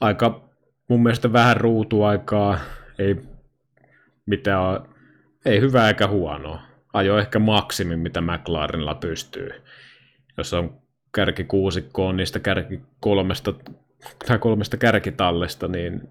aika 0.00 0.50
mun 0.88 1.02
mielestä 1.02 1.32
vähän 1.32 1.56
ruutuaikaa, 1.56 2.58
ei 2.98 3.16
mitään, 4.26 4.82
ei 5.44 5.60
hyvää 5.60 5.88
eikä 5.88 6.08
huonoa. 6.08 6.60
Ajo 6.92 7.18
ehkä 7.18 7.38
maksimi, 7.38 7.96
mitä 7.96 8.20
McLarenilla 8.20 8.94
pystyy. 8.94 9.50
Jos 10.38 10.54
on 10.54 10.78
kärki 11.14 11.44
kuusikkoon 11.44 12.16
niistä 12.16 12.38
kärki 12.38 12.80
kolmesta, 13.00 13.54
tai 14.26 14.38
kolmesta 14.38 14.76
kärkitallesta, 14.76 15.68
niin 15.68 16.08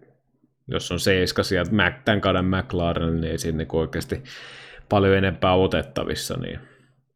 jos 0.68 0.91
on 0.91 0.99
seiskasia 0.99 1.63
tämän 2.05 2.22
kauden 2.22 2.45
McLaren, 2.45 3.22
niin 3.22 3.32
ei 3.32 3.38
sinne 3.38 3.66
oikeasti 3.74 4.24
paljon 4.89 5.18
enempää 5.18 5.53
otettavissa, 5.53 6.38
niin 6.38 6.59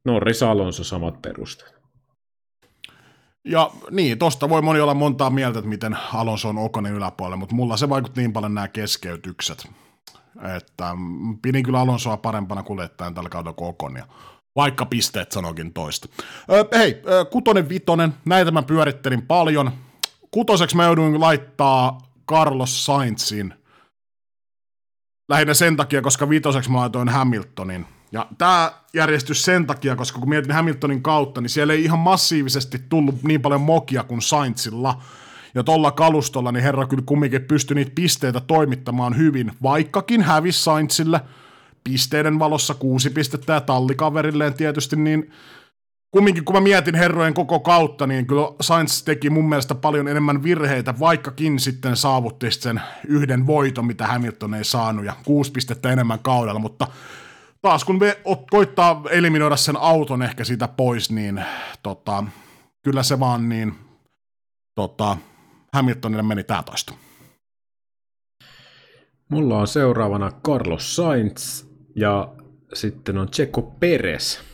Norris 0.05 0.43
Alonso 0.43 0.83
samat 0.83 1.21
perusteet. 1.21 1.79
Ja 3.45 3.71
niin, 3.91 4.17
tosta 4.17 4.49
voi 4.49 4.61
moni 4.61 4.79
olla 4.79 4.93
montaa 4.93 5.29
mieltä, 5.29 5.59
että 5.59 5.69
miten 5.69 5.97
Alonso 6.13 6.49
on 6.49 6.57
Okonen 6.57 6.93
yläpuolella, 6.93 7.37
mutta 7.37 7.55
mulla 7.55 7.77
se 7.77 7.89
vaikutti 7.89 8.21
niin 8.21 8.33
paljon 8.33 8.53
nämä 8.53 8.67
keskeytykset, 8.67 9.69
että 10.57 10.95
pidin 11.41 11.63
kyllä 11.63 11.79
Alonsoa 11.79 12.17
parempana 12.17 12.63
kuljettajan 12.63 13.13
tällä 13.13 13.29
kaudella 13.29 13.53
kuin 13.53 13.69
Okonia. 13.69 14.05
Vaikka 14.55 14.85
pisteet 14.85 15.31
sanokin 15.31 15.73
toista. 15.73 16.07
Öö, 16.51 16.63
hei, 16.77 17.01
kutonen, 17.31 17.69
vitonen, 17.69 18.13
näitä 18.25 18.51
mä 18.51 18.61
pyörittelin 18.61 19.21
paljon. 19.21 19.71
Kutoseksi 20.31 20.75
mä 20.75 20.85
jouduin 20.85 21.19
laittaa 21.19 22.08
Carlos 22.29 22.85
Sainzin. 22.85 23.53
Lähinnä 25.29 25.53
sen 25.53 25.77
takia, 25.77 26.01
koska 26.01 26.29
vitoseksi 26.29 26.71
mä 26.71 26.77
laitoin 26.77 27.09
Hamiltonin. 27.09 27.85
Ja 28.11 28.27
tämä 28.37 28.71
järjestys 28.93 29.45
sen 29.45 29.67
takia, 29.67 29.95
koska 29.95 30.19
kun 30.19 30.29
mietin 30.29 30.51
Hamiltonin 30.51 31.03
kautta, 31.03 31.41
niin 31.41 31.49
siellä 31.49 31.73
ei 31.73 31.83
ihan 31.83 31.99
massiivisesti 31.99 32.79
tullut 32.89 33.23
niin 33.23 33.41
paljon 33.41 33.61
mokia 33.61 34.03
kuin 34.03 34.21
Sainzilla. 34.21 35.01
Ja 35.55 35.63
tuolla 35.63 35.91
kalustolla 35.91 36.51
niin 36.51 36.63
herra 36.63 36.87
kyllä 36.87 37.03
kumminkin 37.05 37.41
pystyi 37.41 37.75
niitä 37.75 37.91
pisteitä 37.95 38.39
toimittamaan 38.39 39.17
hyvin, 39.17 39.51
vaikkakin 39.63 40.21
hävisi 40.21 40.63
Sainzille 40.63 41.21
pisteiden 41.83 42.39
valossa 42.39 42.73
kuusi 42.73 43.09
pistettä 43.09 43.53
ja 43.53 43.61
tallikaverilleen 43.61 44.53
tietysti, 44.53 44.95
niin 44.95 45.31
kumminkin 46.11 46.45
kun 46.45 46.55
mä 46.55 46.61
mietin 46.61 46.95
herrojen 46.95 47.33
koko 47.33 47.59
kautta, 47.59 48.07
niin 48.07 48.25
kyllä 48.25 48.47
Sainz 48.61 49.03
teki 49.03 49.29
mun 49.29 49.49
mielestä 49.49 49.75
paljon 49.75 50.07
enemmän 50.07 50.43
virheitä, 50.43 50.99
vaikkakin 50.99 51.59
sitten 51.59 51.97
saavutti 51.97 52.51
sen 52.51 52.81
yhden 53.07 53.47
voiton, 53.47 53.85
mitä 53.85 54.07
Hamilton 54.07 54.53
ei 54.53 54.63
saanut, 54.63 55.05
ja 55.05 55.13
kuusi 55.25 55.51
pistettä 55.51 55.91
enemmän 55.91 56.19
kaudella, 56.19 56.59
mutta 56.59 56.87
taas 57.61 57.83
kun 57.83 57.99
me 57.99 58.17
koittaa 58.51 59.01
eliminoida 59.09 59.55
sen 59.55 59.77
auton 59.77 60.21
ehkä 60.21 60.43
siitä 60.43 60.67
pois, 60.67 61.11
niin 61.11 61.43
tota, 61.83 62.23
kyllä 62.83 63.03
se 63.03 63.19
vaan 63.19 63.49
niin 63.49 63.75
tota, 64.75 65.17
Hamiltonille 65.73 66.23
meni 66.23 66.43
tää 66.43 66.63
toista. 66.63 66.93
Mulla 69.29 69.57
on 69.57 69.67
seuraavana 69.67 70.31
Carlos 70.31 70.95
Sainz 70.95 71.65
ja 71.95 72.29
sitten 72.73 73.17
on 73.17 73.27
Checo 73.31 73.61
Perez. 73.61 74.48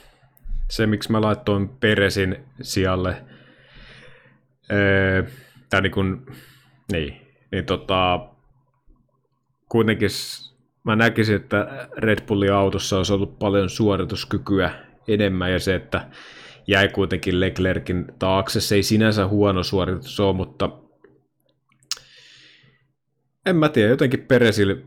Se, 0.69 0.87
miksi 0.87 1.11
mä 1.11 1.21
laittoin 1.21 1.69
Peresin 1.69 2.37
sijalle, 2.61 3.25
öö, 4.71 5.23
tai 5.69 5.81
niin 5.81 5.91
kuin, 5.91 6.25
niin, 6.91 7.21
niin 7.51 7.65
tota, 7.65 8.19
kuitenkin 9.69 10.09
mä 10.83 10.95
näkisin, 10.95 11.35
että 11.35 11.87
Red 11.97 12.25
Bullin 12.27 12.53
autossa 12.53 12.97
olisi 12.97 13.13
ollut 13.13 13.39
paljon 13.39 13.69
suorituskykyä 13.69 14.71
enemmän 15.07 15.51
ja 15.51 15.59
se, 15.59 15.75
että 15.75 16.09
jäi 16.67 16.89
kuitenkin 16.89 17.39
Leclerkin 17.39 18.05
taakse. 18.19 18.61
Se 18.61 18.75
ei 18.75 18.83
sinänsä 18.83 19.27
huono 19.27 19.63
suoritus 19.63 20.19
ole, 20.19 20.35
mutta 20.35 20.69
en 23.45 23.55
mä 23.55 23.69
tiedä, 23.69 23.89
jotenkin 23.89 24.25
Peresille, 24.27 24.77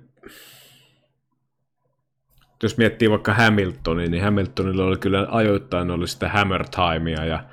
jos 2.62 2.76
miettii 2.76 3.11
vaikka 3.11 3.34
Hamiltonia, 3.34 4.11
niin 4.11 4.24
Hamiltonilla 4.24 4.84
oli 4.84 4.96
kyllä 4.96 5.26
ajoittain 5.30 5.90
oli 5.90 6.09
sitä 6.09 6.28
hammer 6.28 6.64
timea 6.68 7.24
ja 7.24 7.44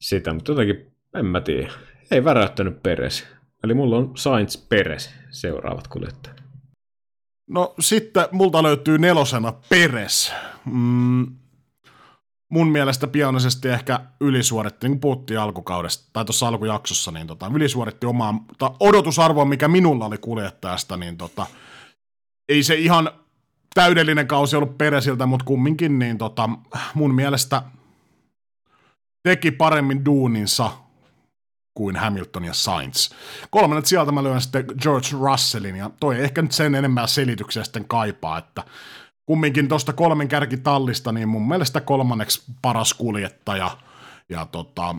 sitä, 0.00 0.32
mutta 0.32 0.52
jotenkin, 0.52 0.92
en 1.14 1.26
mä 1.26 1.40
tiedä, 1.40 1.72
ei 2.10 2.24
väräyttänyt 2.24 2.82
Peres. 2.82 3.26
Eli 3.64 3.74
mulla 3.74 3.96
on 3.96 4.12
Sainz 4.16 4.68
Peres 4.68 5.14
seuraavat 5.30 5.88
kuljettajat. 5.88 6.42
No 7.48 7.74
sitten 7.80 8.26
multa 8.32 8.62
löytyy 8.62 8.98
nelosena 8.98 9.52
Peres. 9.68 10.32
Mm, 10.64 11.26
mun 12.48 12.68
mielestä 12.68 13.06
pianoisesti 13.06 13.68
ehkä 13.68 14.00
ylisuoritti, 14.20 14.86
niin 14.86 14.92
kuin 14.92 15.00
puhuttiin 15.00 15.40
alkukaudesta, 15.40 16.10
tai 16.12 16.24
tuossa 16.24 16.48
alkujaksossa, 16.48 17.10
niin 17.10 17.26
tota, 17.26 17.50
ylisuoritti 17.54 18.06
omaa 18.06 18.44
odotusarvoa, 18.80 19.44
mikä 19.44 19.68
minulla 19.68 20.06
oli 20.06 20.18
kuljettajasta, 20.18 20.96
niin 20.96 21.16
tota, 21.16 21.46
ei 22.48 22.62
se 22.62 22.74
ihan 22.74 23.10
täydellinen 23.78 24.26
kausi 24.26 24.56
ollut 24.56 24.78
Peresiltä, 24.78 25.26
mutta 25.26 25.44
kumminkin 25.44 25.98
niin 25.98 26.18
tota, 26.18 26.48
mun 26.94 27.14
mielestä 27.14 27.62
teki 29.22 29.50
paremmin 29.50 30.04
duuninsa 30.04 30.70
kuin 31.74 31.96
Hamilton 31.96 32.44
ja 32.44 32.54
Sainz. 32.54 33.10
Kolmannet 33.50 33.86
sieltä 33.86 34.12
mä 34.12 34.22
lyön 34.22 34.40
sitten 34.40 34.64
George 34.82 35.08
Russellin, 35.20 35.76
ja 35.76 35.90
toi 36.00 36.20
ehkä 36.20 36.42
nyt 36.42 36.52
sen 36.52 36.74
enemmän 36.74 37.08
selityksiä 37.08 37.64
sitten 37.64 37.88
kaipaa, 37.88 38.38
että 38.38 38.64
kumminkin 39.26 39.68
tuosta 39.68 39.92
kolmen 39.92 40.28
kärkitallista, 40.28 41.12
niin 41.12 41.28
mun 41.28 41.48
mielestä 41.48 41.80
kolmanneksi 41.80 42.42
paras 42.62 42.94
kuljettaja, 42.94 43.76
ja 44.28 44.46
tota, 44.46 44.94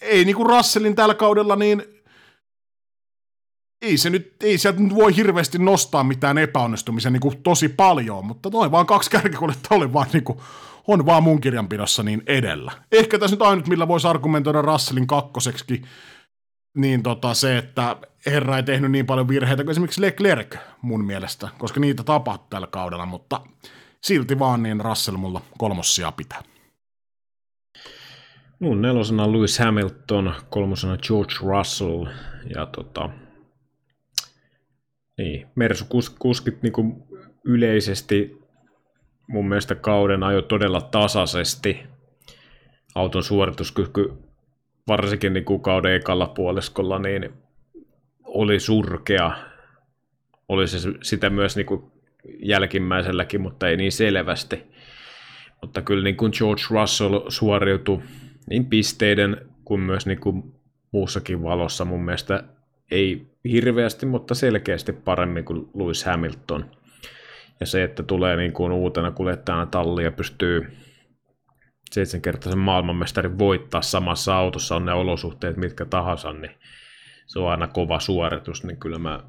ei 0.00 0.24
niinku 0.24 0.44
Russellin 0.44 0.94
tällä 0.94 1.14
kaudella, 1.14 1.56
niin 1.56 1.84
ei 3.82 3.96
se 3.98 4.10
nyt, 4.10 4.36
ei 4.40 4.58
sieltä 4.58 4.80
nyt 4.80 4.94
voi 4.94 5.16
hirveästi 5.16 5.58
nostaa 5.58 6.04
mitään 6.04 6.38
epäonnistumisia 6.38 7.10
niin 7.10 7.20
kuin 7.20 7.42
tosi 7.42 7.68
paljon, 7.68 8.26
mutta 8.26 8.50
toi 8.50 8.70
vaan 8.70 8.86
kaksi 8.86 9.10
kärkikuljettajaa 9.10 9.78
oli 9.78 9.92
vaan 9.92 10.06
niin 10.12 10.24
kuin 10.24 10.38
on 10.88 11.06
vaan 11.06 11.22
mun 11.22 11.40
kirjanpidossa 11.40 12.02
niin 12.02 12.22
edellä. 12.26 12.72
Ehkä 12.92 13.18
tässä 13.18 13.36
nyt 13.36 13.42
ainut, 13.42 13.68
millä 13.68 13.88
voisi 13.88 14.08
argumentoida 14.08 14.62
Russellin 14.62 15.06
kakkoseksi, 15.06 15.82
niin 16.76 17.02
tota 17.02 17.34
se, 17.34 17.58
että 17.58 17.96
herra 18.26 18.56
ei 18.56 18.62
tehnyt 18.62 18.90
niin 18.90 19.06
paljon 19.06 19.28
virheitä 19.28 19.64
kuin 19.64 19.70
esimerkiksi 19.70 20.00
Leclerc 20.00 20.56
mun 20.82 21.04
mielestä, 21.04 21.48
koska 21.58 21.80
niitä 21.80 22.02
tapahtui 22.02 22.46
tällä 22.50 22.66
kaudella, 22.66 23.06
mutta 23.06 23.40
silti 24.02 24.38
vaan 24.38 24.62
niin 24.62 24.80
Russell 24.80 25.16
mulla 25.16 25.40
kolmossia 25.58 26.12
pitää. 26.12 26.42
Mun 28.58 28.82
nelosena 28.82 29.32
Lewis 29.32 29.58
Hamilton, 29.58 30.34
kolmosena 30.50 30.96
George 30.96 31.34
Russell 31.40 32.06
ja 32.54 32.66
tota, 32.66 33.10
niin, 35.18 35.46
Mersu-kuskit 35.54 36.62
niin 36.62 37.02
yleisesti 37.44 38.42
mun 39.28 39.48
mielestä 39.48 39.74
kauden 39.74 40.22
ajo 40.22 40.42
todella 40.42 40.80
tasaisesti. 40.80 41.80
Auton 42.94 43.22
suorituskyky 43.22 44.12
varsinkin 44.88 45.32
niin 45.32 45.44
kuin 45.44 45.62
kauden 45.62 45.94
ekalla 45.94 46.26
puoliskolla 46.26 46.98
niin 46.98 47.32
oli 48.24 48.60
surkea. 48.60 49.32
Oli 50.48 50.68
se 50.68 50.78
sitä 51.02 51.30
myös 51.30 51.56
niin 51.56 51.66
kuin 51.66 51.92
jälkimmäiselläkin, 52.42 53.40
mutta 53.40 53.68
ei 53.68 53.76
niin 53.76 53.92
selvästi. 53.92 54.62
Mutta 55.62 55.82
kyllä 55.82 56.04
niin 56.04 56.16
kuin 56.16 56.32
George 56.38 56.62
Russell 56.70 57.20
suoriutui 57.28 58.02
niin 58.50 58.66
pisteiden 58.66 59.36
kuin 59.64 59.80
myös 59.80 60.06
niin 60.06 60.20
kuin 60.20 60.54
muussakin 60.92 61.42
valossa 61.42 61.84
mun 61.84 62.04
mielestä 62.04 62.44
ei 62.90 63.31
hirveästi, 63.50 64.06
mutta 64.06 64.34
selkeästi 64.34 64.92
paremmin 64.92 65.44
kuin 65.44 65.68
Lewis 65.74 66.04
Hamilton– 66.04 66.64
ja 67.62 67.66
se, 67.66 67.82
että 67.82 68.02
tulee 68.02 68.36
niin 68.36 68.52
kuin 68.52 68.72
uutena 68.72 69.10
kuljettajana 69.10 69.66
talli 69.66 70.04
ja 70.04 70.12
pystyy 70.12 70.76
seitsemänkertaisen 71.90 72.58
maailmanmestarin 72.58 73.38
voittaa 73.38 73.82
samassa 73.82 74.36
autossa, 74.36 74.76
on 74.76 74.84
ne 74.84 74.92
olosuhteet 74.92 75.56
mitkä 75.56 75.84
tahansa, 75.84 76.32
niin 76.32 76.50
se 77.26 77.38
on 77.38 77.50
aina 77.50 77.66
kova 77.66 78.00
suoritus, 78.00 78.64
niin 78.64 78.76
kyllä 78.76 78.98
mä 78.98 79.20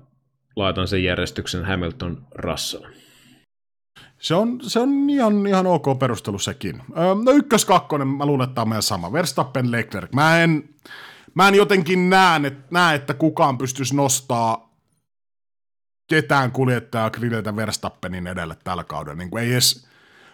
laitan 0.56 0.88
sen 0.88 1.04
järjestyksen 1.04 1.66
Hamilton 1.66 2.28
Russell. 2.36 2.86
Se 4.20 4.36
on, 4.36 4.60
se 4.62 4.80
on 4.80 5.10
ihan, 5.10 5.48
ihan 5.48 5.68
ok 5.68 6.00
perustelu 6.00 6.40
sekin. 6.40 6.82
Öö, 6.98 7.16
no 7.26 7.32
ykkös, 7.32 7.66
kakkonen, 7.66 8.08
mä 8.08 8.26
luulen, 8.26 8.50
että 8.50 8.62
on 8.62 8.70
meidän 8.70 8.84
sama. 8.84 9.14
Verstappen, 9.14 9.72
Leclerc. 9.72 10.14
Mä 10.14 10.44
en, 10.44 10.70
mä 11.36 11.48
en 11.48 11.56
jotenkin 11.56 12.10
näe, 12.10 12.42
että, 12.48 12.68
näe, 12.72 12.96
että 12.96 13.14
kukaan 13.14 13.58
pystyisi 13.58 13.96
nostaa 13.96 14.74
ketään 16.08 16.52
kuljettajaa 16.52 17.10
grilliltä 17.10 17.56
Verstappenin 17.56 18.28
edelle 18.28 18.58
tällä 18.64 18.84
kaudella. 18.84 19.18
Niin 19.18 19.38
ei 19.38 19.52
edes, 19.52 19.88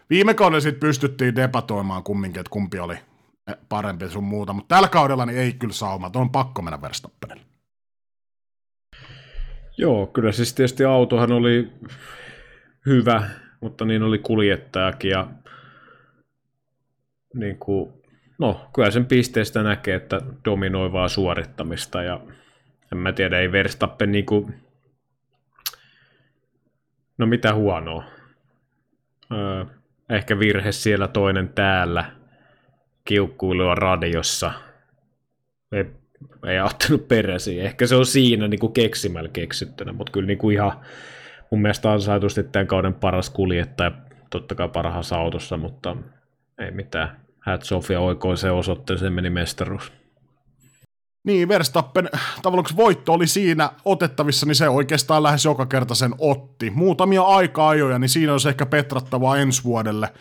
viime 0.10 0.34
kaudella 0.34 0.62
sitten 0.62 0.88
pystyttiin 0.88 1.36
debatoimaan 1.36 2.04
kumminkin, 2.04 2.40
että 2.40 2.50
kumpi 2.50 2.80
oli 2.80 2.98
parempi 3.70 4.10
sun 4.10 4.24
muuta, 4.24 4.54
mutta 4.54 4.76
tällä 4.76 4.88
kaudella 4.88 5.26
niin 5.26 5.40
ei 5.40 5.54
kyllä 5.54 5.74
sauma, 5.74 6.12
on 6.16 6.30
pakko 6.30 6.62
mennä 6.62 6.82
Verstappenille. 6.82 7.42
Joo, 9.78 10.08
kyllä 10.08 10.32
siis 10.32 10.54
tietysti 10.54 10.86
autohan 10.86 11.32
oli 11.32 11.72
hyvä, 12.86 13.30
mutta 13.62 13.86
niin 13.86 14.04
oli 14.04 14.20
kuljettajakin 14.20 15.12
ja 15.12 15.28
niin 17.34 17.58
kuin, 17.58 17.94
no 18.40 18.70
kyllä 18.76 18.92
sen 18.92 19.06
pisteestä 19.06 19.64
näkee, 19.64 19.96
että 19.96 20.22
dominoivaa 20.46 21.08
suorittamista 21.08 22.04
ja 22.04 22.22
en 22.92 22.98
mä 22.98 23.12
tiedä, 23.12 23.40
ei 23.40 23.52
Verstappen 23.52 24.12
niin 24.12 24.26
kuin, 24.26 24.54
no 27.18 27.26
mitä 27.26 27.54
huonoa. 27.54 28.04
Öö, 29.32 29.66
ehkä 30.10 30.40
virhe 30.40 30.72
siellä 30.72 31.08
toinen 31.08 31.50
täällä, 31.50 32.06
kiukkuilua 33.06 33.76
radiossa. 33.76 34.52
Ei, 35.72 35.86
ei 36.48 36.60
ottanut 36.60 37.08
peräsi. 37.08 37.62
Ehkä 37.62 37.88
se 37.88 37.96
on 37.96 38.06
siinä 38.06 38.48
niin 38.48 38.60
kuin 38.60 38.74
keksimällä 38.74 39.30
keksittynä, 39.30 39.94
mutta 39.94 40.12
kyllä 40.12 40.28
niin 40.28 40.38
kuin 40.38 40.54
ihan 40.54 40.80
mun 41.52 41.62
mielestä 41.62 41.92
ansaitusti 41.92 42.44
tämän 42.44 42.68
kauden 42.68 42.94
paras 42.94 43.30
kuljettaja, 43.30 43.92
totta 44.30 44.56
kai 44.56 44.70
parhaassa 44.70 45.18
autossa, 45.18 45.58
mutta 45.58 45.98
ei 46.58 46.72
mitään. 46.72 47.29
Hats 47.50 47.72
ja 47.90 48.00
oikoiseen 48.00 48.54
osoitteeseen 48.54 49.14
meni 49.14 49.30
mestaruus. 49.30 49.92
Niin, 51.24 51.48
Verstappen 51.48 52.10
tavallaan 52.42 52.76
voitto 52.76 53.14
oli 53.14 53.28
siinä 53.28 53.72
otettavissa, 53.86 54.46
niin 54.46 54.56
se 54.56 54.70
oikeastaan 54.70 55.24
lähes 55.24 55.46
joka 55.46 55.66
kerta 55.66 55.96
sen 55.96 56.16
otti. 56.18 56.70
Muutamia 56.70 57.22
aika-ajoja, 57.22 58.00
niin 58.00 58.10
siinä 58.10 58.32
olisi 58.32 58.50
ehkä 58.50 58.66
petrattavaa 58.66 59.38
ensi 59.38 59.64
vuodelle. 59.64 60.14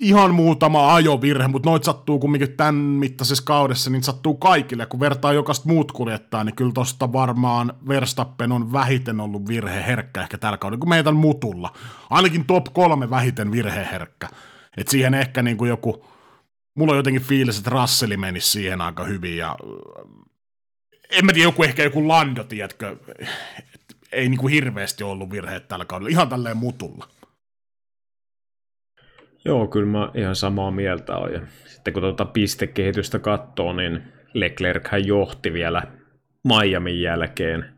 Ihan 0.00 0.34
muutama 0.34 0.94
ajovirhe, 0.94 1.48
mutta 1.48 1.70
noit 1.70 1.84
sattuu 1.84 2.18
kumminkin 2.18 2.56
tämän 2.56 2.74
mittaisessa 2.74 3.44
kaudessa, 3.44 3.90
niin 3.90 4.02
sattuu 4.02 4.34
kaikille. 4.34 4.86
Kun 4.86 5.00
vertaa 5.00 5.32
jokaista 5.32 5.68
muut 5.68 5.92
kuljettaa, 5.92 6.44
niin 6.44 6.56
kyllä 6.56 6.72
tosta 6.74 7.12
varmaan 7.12 7.72
Verstappen 7.88 8.52
on 8.52 8.72
vähiten 8.72 9.20
ollut 9.20 9.48
virheherkkä 9.48 10.20
ehkä 10.22 10.38
tällä 10.38 10.58
kaudella, 10.58 10.80
kun 10.80 10.88
meitä 10.88 11.12
mutulla. 11.12 11.72
Ainakin 12.10 12.44
top 12.44 12.64
kolme 12.72 13.10
vähiten 13.10 13.52
virheherkkä. 13.52 14.28
Et 14.76 14.88
siihen 14.88 15.14
ehkä 15.14 15.42
niin 15.42 15.56
kuin 15.56 15.68
joku 15.68 16.06
mulla 16.74 16.92
on 16.92 16.96
jotenkin 16.96 17.22
fiilis, 17.22 17.58
että 17.58 17.70
Russell 17.70 18.16
menisi 18.16 18.50
siihen 18.50 18.80
aika 18.80 19.04
hyvin 19.04 19.36
ja 19.36 19.56
en 21.10 21.26
mä 21.26 21.32
tiedä, 21.32 21.48
joku 21.48 21.62
ehkä 21.62 21.82
joku 21.82 22.08
Lando, 22.08 22.44
tiedätkö, 22.44 22.96
ei 24.12 24.28
niin 24.28 24.38
kuin 24.38 24.52
hirveästi 24.52 25.04
ollut 25.04 25.30
virheet 25.30 25.68
tällä 25.68 25.84
kaudella, 25.84 26.10
ihan 26.10 26.28
tälleen 26.28 26.56
mutulla. 26.56 27.08
Joo, 29.44 29.66
kyllä 29.66 29.86
mä 29.86 30.10
ihan 30.14 30.36
samaa 30.36 30.70
mieltä 30.70 31.16
olen. 31.16 31.32
Ja 31.32 31.40
sitten 31.66 31.94
kun 31.94 32.02
tuota 32.02 32.24
pistekehitystä 32.24 33.18
katsoo, 33.18 33.72
niin 33.72 34.02
Leclerc 34.34 34.88
johti 35.06 35.52
vielä 35.52 35.82
Miamin 36.44 37.02
jälkeen 37.02 37.72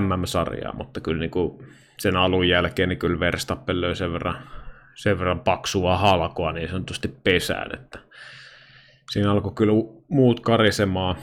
MM-sarjaa, 0.00 0.72
mutta 0.72 1.00
kyllä 1.00 1.20
niin 1.20 1.30
kuin 1.30 1.66
sen 1.98 2.16
alun 2.16 2.48
jälkeen 2.48 2.88
niin 2.88 2.98
kyllä 2.98 3.20
Verstappen 3.20 3.80
löi 3.80 3.96
sen 3.96 4.12
verran 4.12 4.48
sen 5.02 5.18
verran 5.18 5.40
paksua 5.40 5.96
halkoa 5.96 6.52
niin 6.52 6.68
sanotusti 6.68 7.08
pesään, 7.08 7.74
että 7.74 7.98
siinä 9.12 9.30
alkoi 9.32 9.52
kyllä 9.54 9.72
muut 10.08 10.40
karisemaan, 10.40 11.16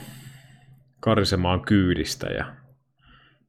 karisemaan 1.00 1.60
kyydistä 1.60 2.26
ja 2.26 2.54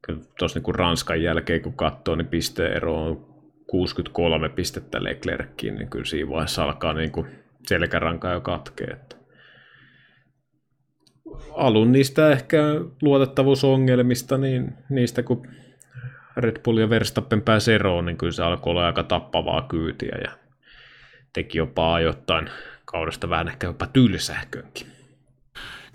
kyllä 0.02 0.20
tuossa 0.38 0.60
niin 0.60 0.74
Ranskan 0.74 1.22
jälkeen 1.22 1.62
kun 1.62 1.72
katsoo, 1.72 2.14
niin 2.16 2.26
pisteero 2.26 3.04
on 3.04 3.26
63 3.66 4.48
pistettä 4.48 5.04
Leclerckiin, 5.04 5.74
niin 5.74 5.90
kyllä 5.90 6.04
siinä 6.04 6.30
vaiheessa 6.30 6.64
alkaa 6.64 6.92
niin 6.92 7.12
kuin 7.12 7.26
selkäranka 7.66 8.30
jo 8.30 8.40
katkee. 8.40 8.86
Että 8.86 9.16
alun 11.54 11.92
niistä 11.92 12.32
ehkä 12.32 12.62
luotettavuusongelmista, 13.02 14.38
niin 14.38 14.72
niistä 14.90 15.22
kun 15.22 15.46
Red 16.36 16.60
Bull 16.64 16.78
ja 16.78 16.90
Verstappen 16.90 17.42
pääsi 17.42 17.72
eroon, 17.72 18.06
niin 18.06 18.16
kyllä 18.16 18.32
se 18.32 18.42
alkoi 18.42 18.70
olla 18.70 18.86
aika 18.86 19.02
tappavaa 19.02 19.62
kyytiä 19.62 20.18
ja 20.24 20.30
teki 21.32 21.58
jopa 21.58 21.94
ajoittain 21.94 22.50
kaudesta 22.84 23.30
vähän 23.30 23.48
ehkä 23.48 23.66
jopa 23.66 23.86
tyylisähköönkin. 23.86 24.86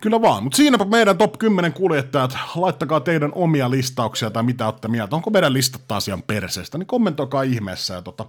Kyllä 0.01 0.21
vaan, 0.21 0.43
mutta 0.43 0.55
siinäpä 0.55 0.85
meidän 0.85 1.17
top 1.17 1.39
10 1.39 1.73
kuljettajat. 1.73 2.37
Laittakaa 2.55 2.99
teidän 2.99 3.31
omia 3.35 3.71
listauksia 3.71 4.29
tai 4.29 4.43
mitä 4.43 4.65
olette 4.65 4.87
mieltä. 4.87 5.15
Onko 5.15 5.29
meidän 5.29 5.53
listat 5.53 5.81
taas 5.87 6.07
ihan 6.07 6.23
perseestä, 6.23 6.77
niin 6.77 6.87
kommentoikaa 6.87 7.43
ihmeessä. 7.43 7.93
Ja 7.93 8.01
tota, 8.01 8.25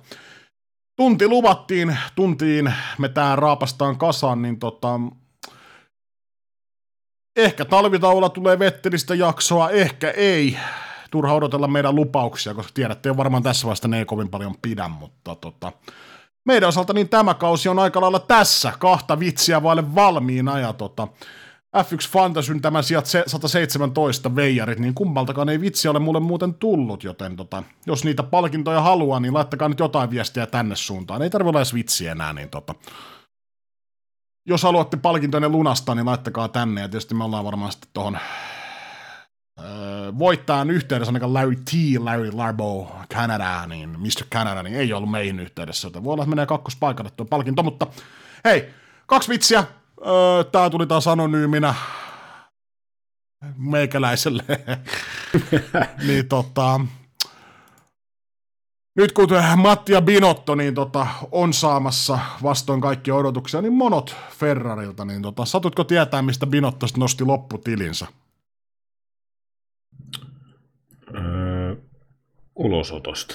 tunti 0.96 1.28
luvattiin, 1.28 1.98
tuntiin 2.14 2.74
me 2.98 3.08
tää 3.08 3.36
raapastaan 3.36 3.98
kasaan, 3.98 4.42
niin 4.42 4.58
tota, 4.58 5.00
ehkä 7.36 7.64
talvitaula 7.64 8.28
tulee 8.28 8.58
Vettelistä 8.58 9.14
jaksoa, 9.14 9.70
ehkä 9.70 10.10
ei 10.10 10.58
turha 11.10 11.34
odotella 11.34 11.68
meidän 11.68 11.94
lupauksia, 11.94 12.54
koska 12.54 12.72
tiedätte 12.74 13.08
jo 13.08 13.16
varmaan 13.16 13.42
tässä 13.42 13.66
vaiheessa 13.66 13.88
ne 13.88 13.98
ei 13.98 14.04
kovin 14.04 14.28
paljon 14.28 14.54
pidä, 14.62 14.88
mutta 14.88 15.34
tota, 15.34 15.72
meidän 16.44 16.68
osalta 16.68 16.92
niin 16.92 17.08
tämä 17.08 17.34
kausi 17.34 17.68
on 17.68 17.78
aika 17.78 18.00
lailla 18.00 18.18
tässä, 18.18 18.72
kahta 18.78 19.18
vitsiä 19.18 19.62
vaille 19.62 19.94
valmiina 19.94 20.58
ja 20.58 20.72
tota, 20.72 21.08
F1 21.76 22.10
Fantasyn 22.10 22.60
tämä 22.60 22.82
sijat 22.82 23.06
117 23.26 24.36
veijarit, 24.36 24.78
niin 24.78 24.94
kummaltakaan 24.94 25.48
ei 25.48 25.60
vitsi 25.60 25.88
ole 25.88 25.98
mulle 25.98 26.20
muuten 26.20 26.54
tullut, 26.54 27.04
joten 27.04 27.36
tota, 27.36 27.62
jos 27.86 28.04
niitä 28.04 28.22
palkintoja 28.22 28.80
haluaa, 28.80 29.20
niin 29.20 29.34
laittakaa 29.34 29.68
nyt 29.68 29.78
jotain 29.78 30.10
viestiä 30.10 30.46
tänne 30.46 30.76
suuntaan. 30.76 31.22
Ei 31.22 31.30
tarvitse 31.30 31.48
olla 31.48 31.58
edes 31.58 31.74
vitsiä 31.74 32.12
enää, 32.12 32.32
niin 32.32 32.48
tota, 32.48 32.74
jos 34.46 34.62
haluatte 34.62 34.96
palkintoja 34.96 35.48
lunastaa, 35.48 35.94
niin 35.94 36.06
laittakaa 36.06 36.48
tänne, 36.48 36.80
ja 36.80 36.88
tietysti 36.88 37.14
me 37.14 37.24
ollaan 37.24 37.44
varmaan 37.44 37.72
sitten 37.72 37.90
tuohon 37.92 38.18
voittajan 40.18 40.70
yhteydessä 40.70 41.08
ainakaan 41.08 41.34
Larry 41.34 41.56
T, 41.56 41.70
Larry 41.98 42.32
Larbo, 42.32 42.96
Canada, 43.14 43.66
niin 43.66 44.00
Mr. 44.00 44.26
Canada, 44.32 44.62
niin 44.62 44.76
ei 44.76 44.92
ollut 44.92 45.10
meihin 45.10 45.40
yhteydessä, 45.40 45.86
joten 45.86 46.04
voi 46.04 46.12
olla, 46.12 46.22
että 46.22 46.30
menee 46.30 46.46
kakkospaikalle 46.46 47.10
tuo 47.16 47.26
palkinto, 47.26 47.62
mutta 47.62 47.86
hei, 48.44 48.70
kaksi 49.06 49.28
vitsiä, 49.28 49.64
öö, 50.06 50.44
tää 50.44 50.70
tuli 50.70 50.86
taas 50.86 51.08
anonyyminä 51.08 51.74
meikäläiselle, 53.56 54.42
niin 56.06 56.28
tota, 56.28 56.80
nyt 58.96 59.12
kun 59.12 59.28
Matti 59.56 59.92
ja 59.92 60.02
Binotto 60.02 60.54
niin 60.54 60.74
tota, 60.74 61.06
on 61.32 61.52
saamassa 61.52 62.18
vastoin 62.42 62.80
kaikkia 62.80 63.14
odotuksia, 63.14 63.62
niin 63.62 63.72
monot 63.72 64.16
Ferrarilta, 64.30 65.04
niin 65.04 65.22
tota, 65.22 65.44
satutko 65.44 65.84
tietää, 65.84 66.22
mistä 66.22 66.46
Binotto 66.46 66.86
nosti 66.96 67.24
lopputilinsä? 67.24 68.06
Ulosotosta. 72.56 73.34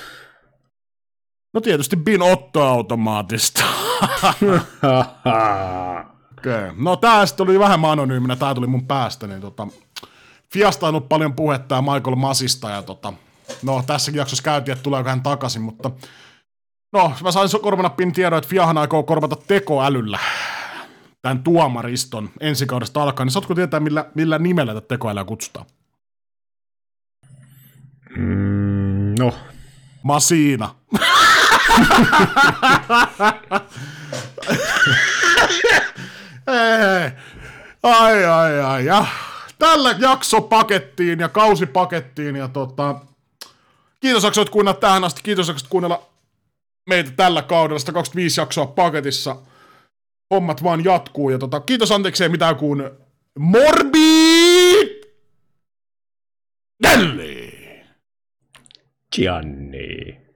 No 1.53 1.61
tietysti 1.61 1.95
Binotto-automaatista. 1.95 3.63
okay. 6.37 6.71
No 6.77 6.95
tää 6.95 7.25
sitten 7.25 7.47
tuli 7.47 7.59
vähän 7.59 7.85
anonyyminä, 7.85 8.35
tää 8.35 8.55
tuli 8.55 8.67
mun 8.67 8.87
päästä, 8.87 9.27
niin 9.27 9.41
tota, 9.41 9.67
Fiasta 10.53 10.87
on 10.87 10.95
ollut 10.95 11.09
paljon 11.09 11.33
puhetta 11.33 11.75
ja 11.75 11.81
Michael 11.81 12.15
Masista 12.15 12.69
ja 12.69 12.81
tota, 12.83 13.13
no 13.63 13.83
tässäkin 13.87 14.19
jaksossa 14.19 14.43
käytiin, 14.43 14.73
että 14.73 14.83
tuleeko 14.83 15.09
hän 15.09 15.23
takaisin, 15.23 15.61
mutta 15.61 15.91
no 16.93 17.13
mä 17.23 17.31
sain 17.31 17.49
korvanappin 17.61 18.13
tiedon, 18.13 18.37
että 18.37 18.49
Fiahan 18.49 18.77
aikoo 18.77 19.03
korvata 19.03 19.35
tekoälyllä 19.47 20.19
tämän 21.21 21.43
tuomariston 21.43 22.29
ensi 22.39 22.65
kaudesta 22.65 23.03
alkaen, 23.03 23.25
niin 23.25 23.31
saatko 23.31 23.55
tietää, 23.55 23.79
millä, 23.79 24.05
millä 24.15 24.39
nimellä 24.39 24.73
tätä 24.73 24.87
tekoälyä 24.87 25.23
kutsutaan? 25.23 25.65
Mm, 28.17 28.80
no. 29.21 29.33
Masiina. 30.03 30.75
ei, 36.47 37.11
ai, 37.83 38.25
ai, 38.25 38.59
ai, 38.59 38.85
ja 38.85 39.05
tällä 39.59 39.95
jakso 39.99 40.41
pakettiin 40.41 41.19
ja 41.19 41.29
kausi 41.29 41.65
pakettiin 41.65 42.35
ja 42.35 42.47
tota, 42.47 42.95
kiitos 43.99 44.23
jaksoit 44.23 44.49
kuunnella 44.49 44.79
tähän 44.79 45.03
asti, 45.03 45.21
kiitos 45.23 45.47
jaksoit 45.47 45.69
kuunnella 45.69 46.09
meitä 46.89 47.11
tällä 47.11 47.41
kaudella, 47.41 47.79
125 47.79 48.41
jaksoa 48.41 48.65
paketissa. 48.65 49.35
Hommat 50.33 50.63
vaan 50.63 50.83
jatkuu 50.83 51.29
ja 51.29 51.37
tota, 51.37 51.59
kiitos 51.59 51.91
anteeksi 51.91 52.23
ei 52.23 52.29
mitään 52.29 52.55
kuin 52.55 52.89
Morbi 53.39 55.01
Delli. 56.83 57.40
Gianni. 59.11 60.30